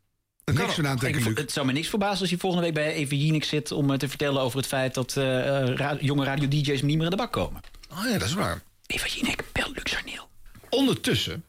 [0.44, 1.36] Niks van Ik, aantrekken, Luc.
[1.38, 3.72] het zou me niks verbazen als hij volgende week bij Even Jinek zit...
[3.72, 7.04] om eh, te vertellen over het feit dat eh, eh, ra- jonge radio-dj's niet meer
[7.04, 7.60] in de bak komen.
[7.92, 8.62] Oh ja, dat is waar.
[8.86, 10.28] Eva Jinek, bel Luc Sarneel.
[10.68, 11.44] Ondertussen,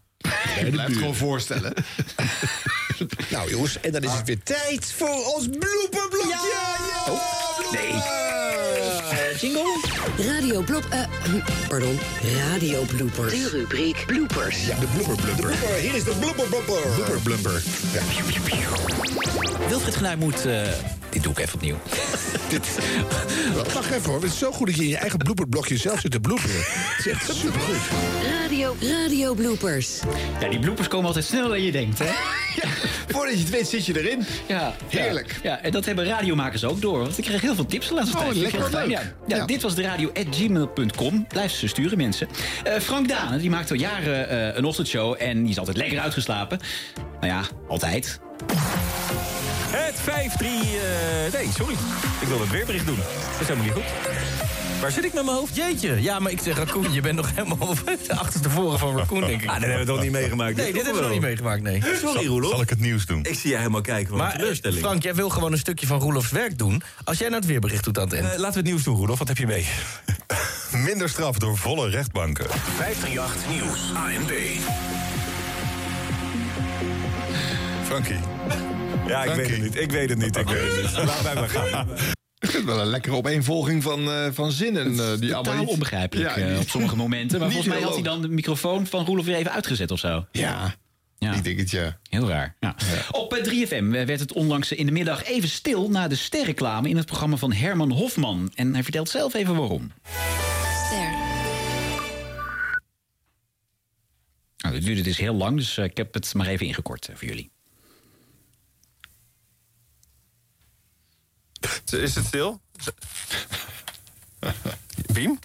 [0.59, 1.73] ik blijf het gewoon voorstellen...
[3.29, 6.49] Nou jongens, en dan is het weer tijd voor ons blooperblokje.
[6.51, 6.75] Ja,
[7.05, 7.71] ja.
[7.71, 8.22] Nee.
[9.39, 9.79] Jingle.
[10.17, 10.86] Radio blop...
[10.89, 10.99] eh,
[11.67, 11.99] pardon,
[12.51, 13.31] radio bloopers.
[13.31, 14.65] De rubriek bloopers.
[14.65, 15.53] Ja, de blubber blubber.
[15.81, 16.81] Hier is de blubber blubber.
[16.95, 17.63] Blubber blubber.
[17.93, 18.01] Ja.
[19.67, 20.45] Wilfried Genuij moet...
[20.45, 20.61] eh,
[21.09, 21.77] dit doe ik even opnieuw.
[23.73, 26.11] Wacht even hoor, het is zo goed dat je in je eigen blooperblokje zelf zit
[26.11, 26.55] te bloeperen.
[26.57, 27.77] Het is echt supergoed.
[28.41, 29.99] Radio, radio bloopers.
[30.39, 32.05] Ja, die bloopers komen altijd sneller dan je denkt, hè?
[33.07, 34.25] Voordat je het weet zit je erin.
[34.47, 35.39] Ja, Heerlijk.
[35.43, 36.99] Ja, ja, en dat hebben radiomakers ook door.
[36.99, 38.35] Want ik kreeg heel veel tips de laatste Oh, tijd.
[38.35, 38.89] lekker, leuk.
[38.89, 39.45] Ja, ja, Ja.
[39.45, 41.27] Dit was de radio at gmail.com.
[41.27, 42.27] Blijf ze sturen, mensen.
[42.63, 45.15] Eh, Frank Daan, die maakt al jaren eh, een ochtendshow...
[45.19, 46.59] en die is altijd lekker uitgeslapen.
[47.19, 48.19] Nou ja, altijd.
[49.67, 50.03] Het 5-3...
[50.05, 51.73] eh, nee, sorry.
[52.21, 52.95] Ik wil het weerbericht doen.
[52.97, 54.42] Dat is helemaal niet goed.
[54.84, 55.55] Waar zit ik met mijn hoofd?
[55.55, 57.75] Jeetje, ja, maar ik zeg Raccoon, je bent nog helemaal
[58.07, 59.47] achterstevoren van Raccoon, denk ik.
[59.49, 60.55] Ah, dat hebben we toch niet meegemaakt?
[60.55, 61.84] Nee, dit hebben we nog niet meegemaakt, nee.
[62.01, 62.51] Sorry, Roelof.
[62.51, 63.19] Zal ik het nieuws doen?
[63.23, 64.79] Ik zie jij helemaal kijken van Maar teleurstelling.
[64.81, 66.81] eh, Frank, jij wil gewoon een stukje van Roelofs werk doen.
[67.03, 68.25] Als jij nou het weerbericht doet aan het eind.
[68.25, 69.19] Eh, laten we het nieuws doen, Roelof.
[69.19, 69.67] Wat heb je mee?
[70.88, 72.45] Minder straf door volle rechtbanken.
[72.49, 73.79] 538 Nieuws.
[73.95, 74.31] ANB.
[77.86, 78.19] Frankie.
[79.07, 79.75] Ja, ik weet het niet.
[79.79, 80.38] Ik weet het niet.
[80.38, 81.05] Ik weet het niet.
[81.05, 81.88] Laat mij maar gaan.
[82.51, 84.99] Het wel een lekkere opeenvolging van, eh, van zinnen.
[84.99, 87.39] eh, die allemaal niet- onbegrijpelijk Ja, eh, op sommige momenten.
[87.39, 90.25] Maar volgens mij had hij dan de microfoon van Roelof weer even uitgezet of zo.
[90.31, 90.75] Ja,
[91.17, 91.33] Ja.
[91.33, 91.99] ik denk het ja.
[92.09, 92.55] Heel raar.
[92.59, 92.75] Ja.
[93.11, 95.89] Op eh, 3FM werd het onlangs in de middag even stil...
[95.89, 98.51] na de sterreclame in het programma van Herman Hofman.
[98.55, 99.91] En hij vertelt zelf even waarom.
[100.85, 101.11] Ster.
[104.57, 107.51] Nou, dit duurde dus heel lang, dus ik heb het maar even ingekort voor jullie.
[111.91, 112.59] Is het stil?
[115.14, 115.39] Biem?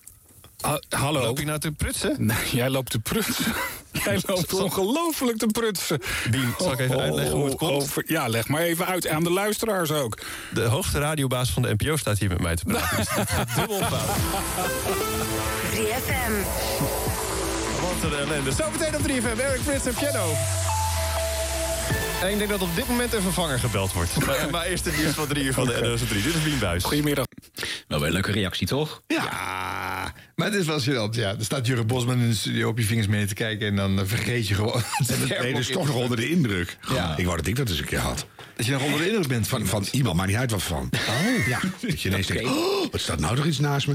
[0.89, 1.21] hallo.
[1.21, 2.15] Loop je nou te prutsen?
[2.19, 3.55] Nee, jij loopt te prutsen.
[4.05, 6.01] Jij loopt ongelooflijk te prutsen.
[6.31, 7.73] Biem, zal ik even uitleggen hoe het komt?
[7.83, 10.19] Over- ja, leg maar even uit aan de luisteraars ook.
[10.53, 12.97] De hoogste radiobaas van de NPO staat hier met mij te praten.
[12.97, 14.17] Dus dubbel fout.
[15.73, 16.33] 3FM.
[17.81, 18.53] Wat een ellende.
[18.53, 20.35] Zometeen op 3FM, Eric Prins en piano.
[22.23, 24.27] En ik denk dat op dit moment een vervanger gebeld wordt.
[24.27, 26.23] maar, maar eerst het nieuws van 3 uur van de NOS 3.
[26.23, 26.85] Dit is Buijs.
[26.85, 27.25] Goedemiddag.
[27.89, 29.03] Wel weer een leuke reactie, toch?
[29.07, 31.15] Ja, maar het is wel gênant.
[31.15, 31.29] Ja.
[31.31, 33.67] Er staat Jurre Bosman in de studio op je vingers mee te kijken...
[33.67, 34.83] en dan eh, vergeet je gewoon...
[35.41, 36.77] Nee, dus toch nog onder de indruk.
[36.95, 37.17] Ja.
[37.17, 38.27] Ik wou dat ik dat eens een keer had.
[38.57, 40.91] Dat je nog onder de indruk bent Van, van iemand, maar niet uit wat van.
[41.09, 41.47] Oh.
[41.49, 43.95] Ja, dat je ineens denkt, oh, wat staat nou toch iets naast me?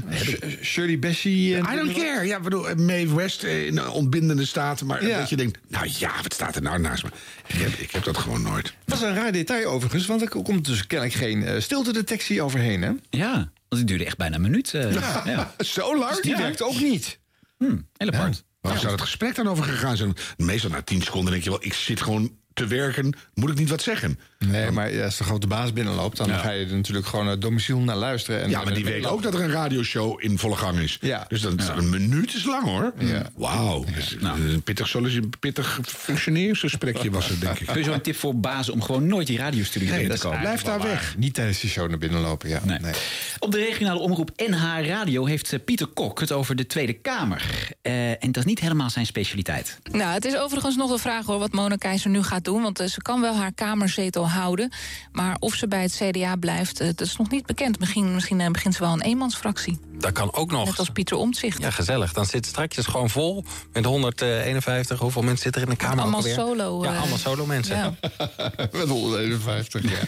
[0.62, 1.56] Shirley Bessie...
[1.56, 2.26] en- I don't care.
[2.26, 4.82] Ja, bedoel, eh, Mae West eh, in een ontbindende staat.
[4.82, 5.18] Maar Ja.
[5.18, 7.08] dat je denkt, nou ja, wat staat er nou naast me?
[7.46, 8.74] Ik heb, ik heb dat gewoon nooit.
[8.84, 12.82] Dat was een raar detail overigens, want er komt dus kennelijk geen eh, stiltedetectie overheen,
[12.82, 12.90] hè?
[13.10, 14.74] Ja, het duurde echt bijna een minuut.
[14.74, 15.54] eh, Ja, ja.
[15.64, 16.20] Zo lang?
[16.20, 16.38] Die Ja.
[16.38, 17.18] werkt ook niet.
[17.58, 18.44] Heel apart.
[18.60, 20.14] Waar zou het gesprek dan over gegaan zijn?
[20.36, 23.16] Meestal na tien seconden denk je wel, ik zit gewoon te werken.
[23.34, 24.18] Moet ik niet wat zeggen?
[24.48, 26.16] Nee, maar ja, als de grote baas binnenloopt...
[26.16, 26.36] dan Ja.
[26.38, 28.42] ga je er natuurlijk gewoon het domiciel naar luisteren.
[28.42, 30.98] En Ja, maar die weet ook dat er een radioshow in volle gang is.
[31.00, 31.24] Ja.
[31.28, 32.92] Dus dat, een minuut is lang hoor.
[32.98, 33.22] Ja.
[33.34, 33.84] Wauw.
[33.94, 34.96] Dus, Een pittig,
[35.40, 37.66] pittig functioneringsgesprekje was het, denk ik.
[37.66, 40.26] Kun je zo'n tip voor bazen om gewoon nooit die radiostudio Nee, binnen dat te
[40.26, 40.40] komen?
[40.42, 41.14] blijf daar weg.
[41.18, 42.60] Niet tijdens die show naar binnen lopen, ja.
[42.64, 42.78] Nee.
[42.78, 42.92] Nee.
[43.38, 47.44] Op de regionale omroep NH Radio heeft eh, Pieter Kok het over de Tweede Kamer.
[47.82, 49.78] Eh, en dat is niet helemaal zijn specialiteit.
[49.92, 52.62] Nou, het is overigens nog de vraag hoor wat Mona Keizer nu gaat doen.
[52.62, 54.72] Want eh, ze kan wel haar kamerzetel houden.
[55.12, 57.78] Maar of ze bij het CDA blijft, eh, dat is nog niet bekend.
[57.78, 59.78] Misschien, misschien eh, begint ze wel een eenmansfractie.
[59.98, 60.64] Dat kan ook nog.
[60.64, 61.60] Net als Pieter Omtzigt.
[61.62, 62.12] Ja, gezellig.
[62.12, 64.98] Dan zit straks gewoon vol met 151.
[64.98, 66.00] Hoeveel mensen zitten er in de Kamer?
[66.02, 67.76] Allemaal solo, Ja, eh, allemaal solo mensen.
[67.76, 67.94] ja.
[68.72, 69.98] Met 151, ja.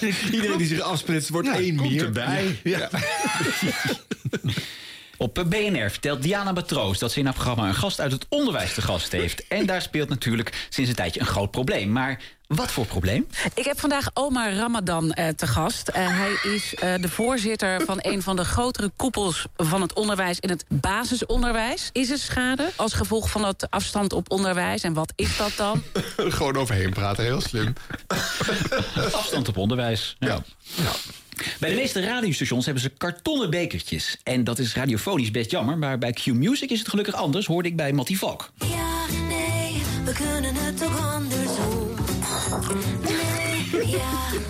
[0.32, 2.04] Iedereen die zich afsplitst wordt één komt meer.
[2.04, 2.60] erbij.
[2.64, 2.88] Ja.
[5.20, 8.74] Op BNR vertelt Diana Batroos dat ze in haar programma een gast uit het onderwijs
[8.74, 9.46] te gast heeft.
[9.48, 11.92] En daar speelt natuurlijk sinds een tijdje een groot probleem.
[11.92, 13.26] Maar wat voor probleem?
[13.54, 15.88] Ik heb vandaag Omar Ramadan eh, te gast.
[15.88, 20.40] Eh, hij is eh, de voorzitter van een van de grotere koepels van het onderwijs
[20.40, 21.90] in het basisonderwijs.
[21.92, 24.82] Is er schade als gevolg van dat afstand op onderwijs?
[24.82, 25.82] En wat is dat dan?
[26.16, 27.72] Gewoon overheen praten, heel slim.
[29.12, 30.16] Afstand op onderwijs.
[30.18, 30.42] Ja.
[31.60, 34.16] Bij de meeste radiostations hebben ze kartonnen bekertjes.
[34.22, 37.68] En dat is radiofonisch best jammer, maar bij Q Music is het gelukkig anders, hoorde
[37.68, 38.50] ik bij Mattie Valk.
[38.56, 41.88] Ja, nee, we kunnen het ook andersom.
[43.02, 43.98] Nee, ja.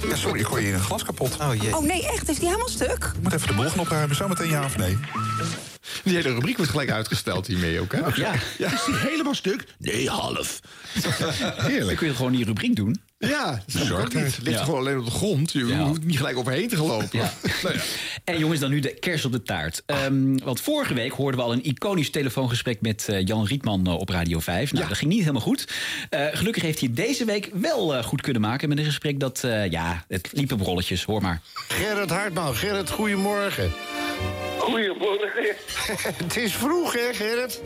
[0.08, 1.36] Ja, sorry, ik gooi hier een glas kapot.
[1.40, 1.76] Oh jee.
[1.76, 2.28] Oh nee, echt?
[2.28, 3.10] Is die helemaal stuk?
[3.16, 4.16] Ik moet even de boel gaan opruimen.
[4.16, 4.98] Zometeen ja of nee?
[6.04, 7.98] Die hele rubriek wordt gelijk uitgesteld hiermee ook, hè?
[7.98, 8.32] Ja.
[8.58, 9.64] Is die helemaal stuk?
[9.78, 10.60] Nee, half.
[11.86, 13.00] Dan kun je gewoon die rubriek doen.
[13.18, 14.24] Ja, dat Bezorgdheid.
[14.24, 14.36] niet.
[14.36, 14.64] Het ligt Ja.
[14.64, 15.52] gewoon alleen op de grond.
[15.52, 15.78] Je Ja.
[15.86, 17.08] hoeft niet gelijk overheen te gelopen.
[17.12, 17.32] Ja.
[17.62, 17.80] Nou ja.
[18.24, 19.82] En jongens, dan nu de kers op de taart.
[19.86, 23.94] Ehm, want vorige week hoorden we al een iconisch telefoongesprek met eh, Jan Rietman eh,
[23.94, 24.72] op Radio 5.
[24.72, 25.64] Nou, dat ging niet helemaal goed.
[26.10, 29.44] Eh, gelukkig heeft hij deze week wel eh, goed kunnen maken met een gesprek dat,
[29.44, 31.04] eh, ja, het liep op rolletjes.
[31.04, 31.40] Hoor maar.
[31.54, 32.54] Gerrit Hartman.
[32.54, 33.72] Gerrit, goedemorgen.
[34.70, 35.56] Goedemorgen.
[36.24, 37.60] Het is vroeg, hè, Gerrit?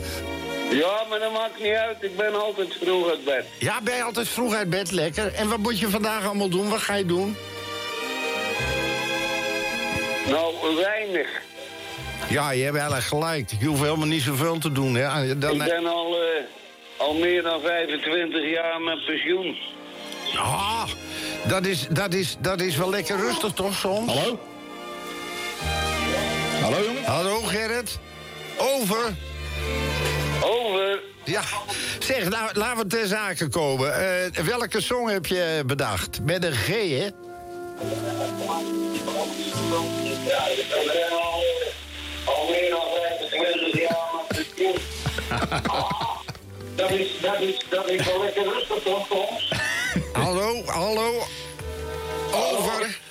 [0.71, 1.97] Ja, maar dat maakt niet uit.
[2.01, 3.45] Ik ben altijd vroeg uit bed.
[3.59, 5.35] Ja, ben je altijd vroeg uit bed, lekker.
[5.35, 6.69] En wat moet je vandaag allemaal doen?
[6.69, 7.37] Wat ga je doen?
[10.29, 11.29] Nou, weinig.
[12.29, 13.51] Ja, je hebt eigenlijk gelijk.
[13.59, 15.39] Je hoeft helemaal niet zoveel te doen, hè.
[15.39, 16.45] Dan, Ik ben al, eh,
[16.97, 19.57] al meer dan 25 jaar met pensioen.
[20.37, 20.89] Ah,
[21.49, 24.13] dat is, dat, is, dat is wel lekker rustig, toch, soms?
[24.13, 24.39] Hallo?
[26.65, 27.05] Hallo, jongen?
[27.05, 27.99] Hallo, Gerrit?
[28.59, 29.15] Over.
[30.41, 31.03] Over.
[31.25, 31.43] Ja,
[31.99, 33.95] zeg, nou, laten we ter zake komen.
[33.95, 36.21] Eh, welke song heb je bedacht?
[36.23, 36.75] Met een G, hè?
[40.27, 41.43] Ja, ik ben al,
[42.25, 42.87] al meer dan
[43.31, 44.77] 25 jaar met pensioen.
[46.75, 49.09] Dat is, dat is, dat is wel lekker rustig, toch?
[50.13, 51.23] Hallo, hallo?
[52.33, 53.04] Over.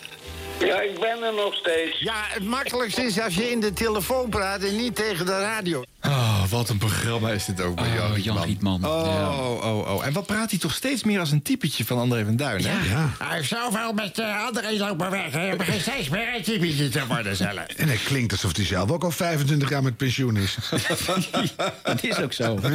[0.66, 1.99] Ja, ik ben er nog steeds.
[1.99, 5.84] Ja, het makkelijkste is als je in de telefoon praat en niet tegen de radio.
[6.06, 8.36] Oh, wat een programma is dit ook bij Jan Oh, Rietman.
[8.36, 8.86] Jan Rietman.
[8.86, 9.30] Oh, Ja.
[9.38, 10.06] oh, oh.
[10.06, 12.89] En wat praat hij toch steeds meer als een typetje van André van Duin, hè?
[12.93, 13.10] Ja.
[13.20, 15.32] Hij heeft zoveel met uh, André lopen weg.
[15.32, 17.66] Hij begint steeds meer een typetje te worden zelf.
[17.78, 20.58] En het klinkt alsof hij zelf ook al 25 jaar met pensioen is.
[21.84, 22.60] Dat is ook zo.
[22.62, 22.70] Ja.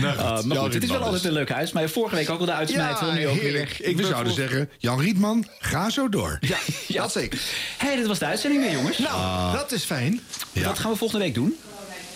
[0.00, 1.72] Nou, Uh, maar goed, het is wel altijd een leuk huis.
[1.72, 3.06] Maar vorige week ook al de uitsmijter.
[3.06, 3.42] Ja, nu ook weer.
[3.42, 3.78] heerlijk.
[3.78, 6.38] Ik ben zouden voor- zeggen, Jan Rietman, ga zo door.
[6.40, 7.38] Ja, dat zeker.
[7.78, 8.98] Hey, dit was de uitzending weer, jongens.
[8.98, 10.20] Nou, dat is fijn.
[10.52, 11.54] Wat gaan we volgende week doen?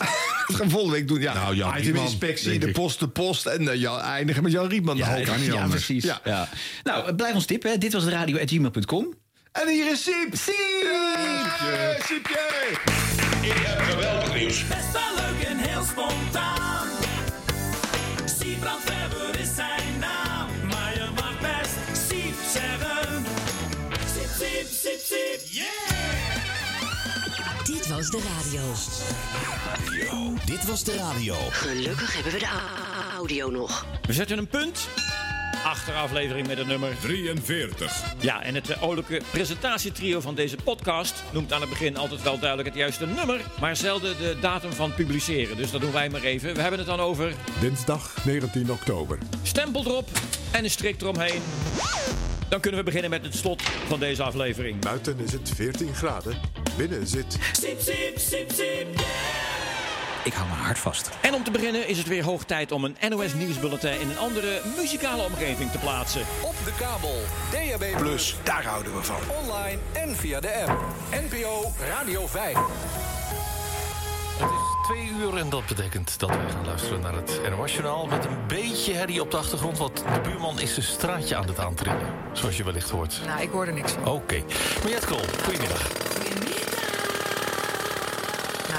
[0.47, 1.21] Dat gaan we volgende week doen.
[1.21, 2.73] Ja, Nou, Jan iteminspectie, denk de ik.
[2.73, 3.47] post, de post.
[3.47, 4.97] En ja, eindigen met Jan Rietman.
[4.97, 5.85] Ja, Nou, kan niet ja, anders.
[5.85, 6.05] precies.
[6.05, 6.21] Ja.
[6.25, 6.49] Ja.
[6.83, 7.71] Nou, blijf ons tippen.
[7.71, 7.79] hè.
[7.79, 9.15] Dit was de radio.gmail.com.
[9.53, 10.35] En hier is Siep.
[10.35, 10.55] Siep!
[12.07, 12.39] Siepje!
[13.79, 14.67] Geweldig nieuws.
[14.69, 16.87] Best wel leuk en heel spontaan.
[18.25, 19.90] Siebrand Weber is zijn
[28.01, 28.61] was de radio.
[30.45, 31.35] Dit was de radio.
[31.51, 32.49] Gelukkig hebben we de
[33.17, 33.87] audio nog.
[34.07, 34.89] We zetten een punt
[35.65, 38.03] achter aflevering met het nummer 43.
[38.21, 42.39] Ja, en het eh, oudelijke presentatietrio van deze podcast noemt aan het begin altijd wel
[42.39, 45.57] duidelijk het juiste nummer, maar zelden de datum van publiceren.
[45.57, 46.55] Dus dat doen wij maar even.
[46.55, 49.19] We hebben het dan over Dinsdag 19 oktober.
[49.43, 50.09] stempel erop
[50.51, 51.43] en een strik eromheen.
[52.49, 54.81] Dan kunnen we beginnen met het slot van deze aflevering.
[54.81, 56.60] Buiten is het 14 graden.
[56.81, 57.39] Binnen zit...
[57.53, 58.89] Siep, siep.
[60.25, 61.11] Ik hou mijn hart vast.
[61.21, 64.19] En om te beginnen is het weer hoog tijd om een NOS nieuwsbulletin in een
[64.19, 66.21] andere muzikale omgeving te plaatsen.
[66.43, 67.17] Op de kabel,
[67.51, 69.17] DAB+, Plus, daar houden we van.
[69.43, 70.85] online en via de app.
[71.11, 72.57] NPO Radio 5.
[74.39, 78.07] Het is twee uur en dat betekent dat wij gaan luisteren naar het NOS-journaal...
[78.07, 81.59] met een beetje herrie op de achtergrond, want de buurman is zijn straatje aan het
[81.59, 82.15] aantrillen.
[82.33, 83.21] Zoals je wellicht hoort.
[83.27, 84.07] Nou, ik hoor er niks van.
[84.07, 84.43] Oké.
[84.83, 86.11] Mariette Krol, goedemiddag.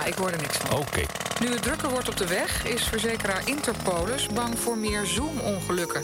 [0.05, 0.77] Ik hoor er niks van.
[0.77, 1.01] Oké.
[1.39, 6.03] Nu het drukker wordt op de weg, is verzekeraar Interpolis bang voor meer Zoom-ongelukken.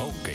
[0.00, 0.32] Oké.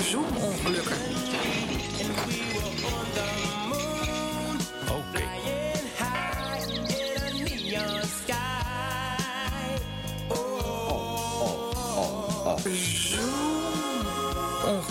[0.00, 0.96] Zoom-ongelukken.
[4.88, 5.22] Oké.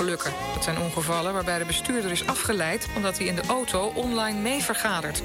[0.05, 2.87] Dat zijn ongevallen waarbij de bestuurder is afgeleid...
[2.95, 5.23] omdat hij in de auto online mee vergadert.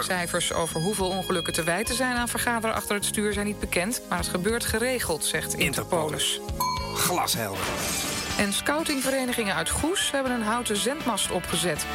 [0.00, 4.02] Cijfers over hoeveel ongelukken te wijten zijn aan vergaderen achter het stuur zijn niet bekend,
[4.08, 6.40] maar het gebeurt geregeld, zegt Interpolis.
[6.94, 7.66] Glashelder.
[8.38, 11.86] En scoutingverenigingen uit Goes hebben een houten zendmast opgezet.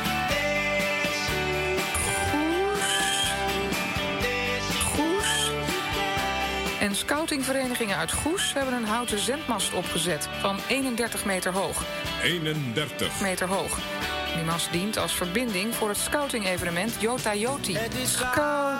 [6.97, 11.83] Scoutingverenigingen uit Goes hebben een houten zendmast opgezet van 31 meter hoog.
[12.23, 13.21] 31.
[13.21, 13.79] Meter hoog.
[14.35, 17.77] Die mast dient als verbinding voor het scouting-evenement Jota Joti.
[18.03, 18.77] Scout.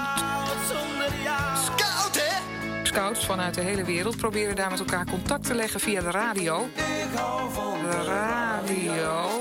[1.64, 2.36] Scout, hè?
[2.84, 6.70] Scouts vanuit de hele wereld proberen daar met elkaar contact te leggen via de radio.
[6.74, 9.40] De radio.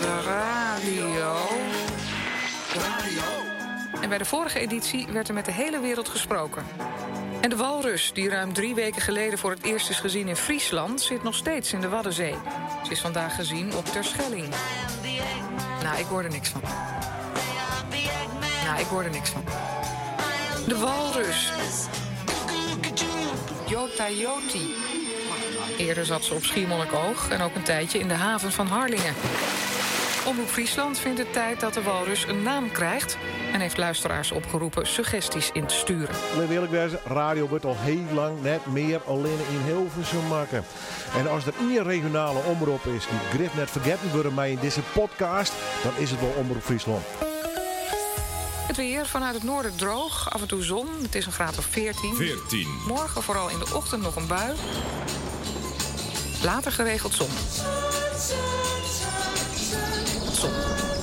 [0.00, 1.36] De radio.
[4.00, 6.64] En bij de vorige editie werd er met de hele wereld gesproken.
[7.40, 11.00] En de walrus, die ruim drie weken geleden voor het eerst is gezien in Friesland...
[11.00, 12.34] zit nog steeds in de Waddenzee.
[12.84, 14.54] Ze is vandaag gezien op Terschelling.
[15.82, 16.60] Nou, ik hoor er niks van.
[18.64, 19.44] Nou, ik hoor er niks van.
[20.68, 21.50] De walrus.
[23.68, 24.74] Jota Joti.
[25.78, 29.14] Eerder zat ze op Schiermonnikoog en ook een tijdje in de haven van Harlingen.
[30.26, 33.16] Omroep Friesland vindt het tijd dat de walrus een naam krijgt...
[33.52, 36.14] en heeft luisteraars opgeroepen suggesties in te sturen.
[36.36, 40.64] We eerlijk wezen, radio wordt al heel lang net meer alleen in Hilversum maken.
[41.16, 44.80] En als er één regionale omroep is die grif net vergeten worden mij in deze
[44.92, 45.52] podcast,
[45.82, 47.04] dan is het wel Omroep Friesland.
[48.66, 50.88] Het weer vanuit het noorden droog, af en toe zon.
[51.02, 52.14] Het is een graad of 14.
[52.14, 52.68] 14.
[52.86, 54.54] Morgen vooral in de ochtend nog een bui.
[56.42, 57.28] Later geregeld zon.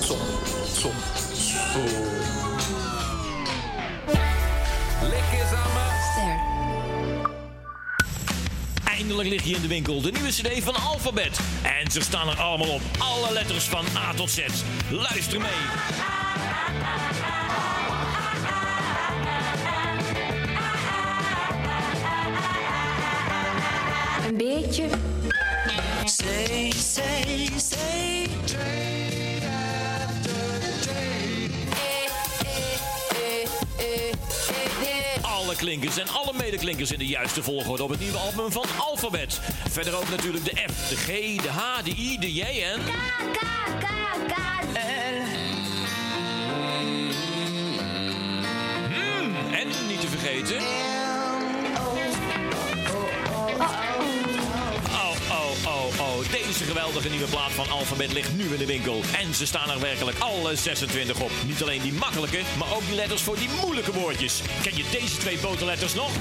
[0.01, 0.17] Zon,
[0.73, 0.91] zon,
[1.35, 1.83] zon.
[5.01, 5.91] Lekker samen.
[8.83, 11.39] Eindelijk lig je in de winkel, de nieuwe cd van Alphabet.
[11.81, 14.39] En ze staan er allemaal op, alle letters van A tot Z.
[14.89, 15.51] Luister mee.
[24.27, 24.87] Een beetje.
[26.05, 27.49] Say, say,
[35.53, 39.39] Alle klinkers en alle medeklinkers in de juiste volgorde op het nieuwe album van Alphabet.
[39.69, 42.81] Verder ook natuurlijk de F, de G, de H, de I, de J en...
[48.89, 51.02] Hmm, en niet te vergeten...
[56.63, 59.01] Deze geweldige nieuwe plaat van Alphabet ligt nu in de winkel.
[59.19, 61.31] En ze staan er werkelijk alle 26 op.
[61.45, 64.41] Niet alleen die makkelijke, maar ook die letters voor die moeilijke woordjes.
[64.61, 66.11] Ken je deze twee boterletters nog?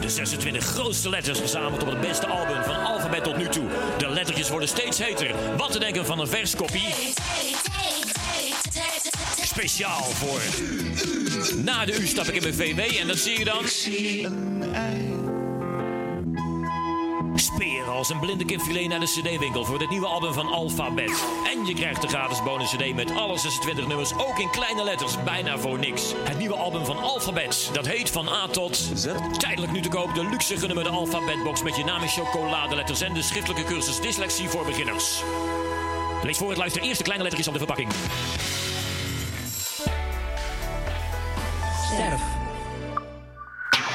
[0.00, 3.68] De 26 grootste letters verzameld op het beste album van Alphabet tot nu toe.
[3.98, 5.56] De lettertjes worden steeds heter.
[5.56, 6.94] Wat te denken van een verskopie?
[9.54, 10.40] Speciaal voor.
[11.56, 13.64] Na de U stap ik in mijn VW en dat zie je dan.
[17.34, 21.24] Speren als een blinde kipfilet naar de CD-winkel voor dit nieuwe album van Alphabet.
[21.54, 25.22] En je krijgt de gratis bonus CD met alle 26 nummers, ook in kleine letters,
[25.24, 26.12] bijna voor niks.
[26.24, 29.06] Het nieuwe album van Alphabet, dat heet van A tot Z.
[29.38, 33.22] Tijdelijk nu te koop de luxe genummerde Alphabetbox met je naam in chocoladeletters en de
[33.22, 35.22] schriftelijke cursus Dyslexie voor beginners.
[36.22, 37.90] Lees voor het luister eerst de kleine lettertjes op de verpakking.
[42.00, 42.29] Set a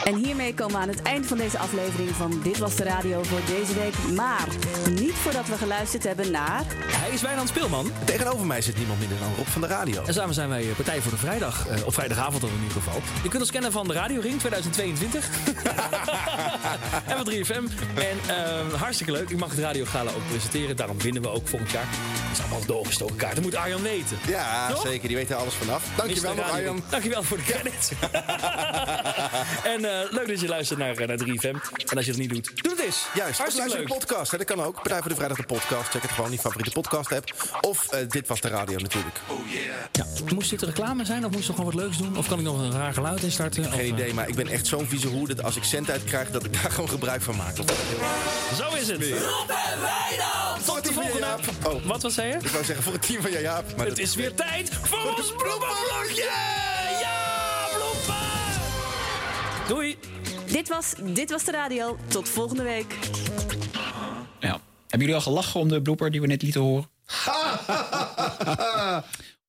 [0.06, 3.23] En hiermee komen we aan het eind van deze aflevering van Dit Was De Radio
[3.23, 3.94] voor deze week.
[4.15, 4.48] Maar
[4.91, 6.64] niet voordat we geluisterd hebben naar...
[6.86, 7.91] Hij is Wijnand Speelman.
[8.06, 10.03] Tegenover mij zit niemand minder dan Rob van de Radio.
[10.06, 11.68] En samen zijn wij Partij voor de Vrijdag.
[11.68, 13.02] Eh, op vrijdagavond dan in ieder geval.
[13.23, 15.30] Je kunt ons kennen van de Radio Ring 2022.
[17.07, 17.64] en van 3FM.
[17.95, 19.30] En eh, hartstikke leuk.
[19.30, 20.76] Ik mag het Radio Gala ook presenteren.
[20.76, 21.88] Daarom winnen we ook volgend jaar.
[22.27, 23.36] Dat is allemaal doorgestoken kaart.
[23.36, 24.18] Dat moet Arjan weten.
[24.27, 24.82] Ja, Toch?
[24.82, 25.07] zeker.
[25.07, 25.84] Die weet er alles vanaf.
[25.95, 26.84] Dankjewel Arjan.
[26.90, 27.91] Dankjewel voor de credits.
[29.73, 31.56] en eh, leuk dat je luistert naar, eh, naar 3FM.
[31.90, 33.06] En als je dat niet doet, doe het eens.
[33.14, 34.32] Juist, Hartstikke luister de podcast.
[34.32, 34.74] Hè, dat kan ook.
[34.76, 35.90] Partij voor de Vrijdag de podcast.
[35.90, 37.34] Check het gewoon in je favoriete podcast app.
[37.62, 39.16] Of eh, Dit Was De Radio natuurlijk.
[39.92, 40.06] Ja.
[40.34, 42.18] Moest dit reclame zijn of moest nog gewoon wat leuks doen?
[42.18, 43.64] Of kan ik nog een raar geluid instarten?
[43.66, 45.28] Of, Geen eh, idee, maar ik ben echt zo'n vieze hoer...
[45.28, 47.56] dat als ik cent uitkrijg, dat ik daar gewoon gebruik van maak.
[48.58, 49.02] Zo is het.
[49.02, 50.66] Rob en Wijnand!
[50.66, 51.28] Tot de volgende.
[51.66, 51.86] Oh.
[51.86, 52.36] Wat was zei je?
[52.36, 53.66] Ik wou zeggen voor het team van Jaap.
[53.78, 56.74] Maar Het dat- is weer tijd voor ons bloemenvlogje!
[59.68, 59.98] Doei!
[60.52, 61.98] Dit was, dit was de radio.
[62.08, 62.98] Tot volgende week.
[64.40, 64.60] Ja.
[64.88, 66.90] Hebben jullie al gelachen om de blooper die we net lieten horen?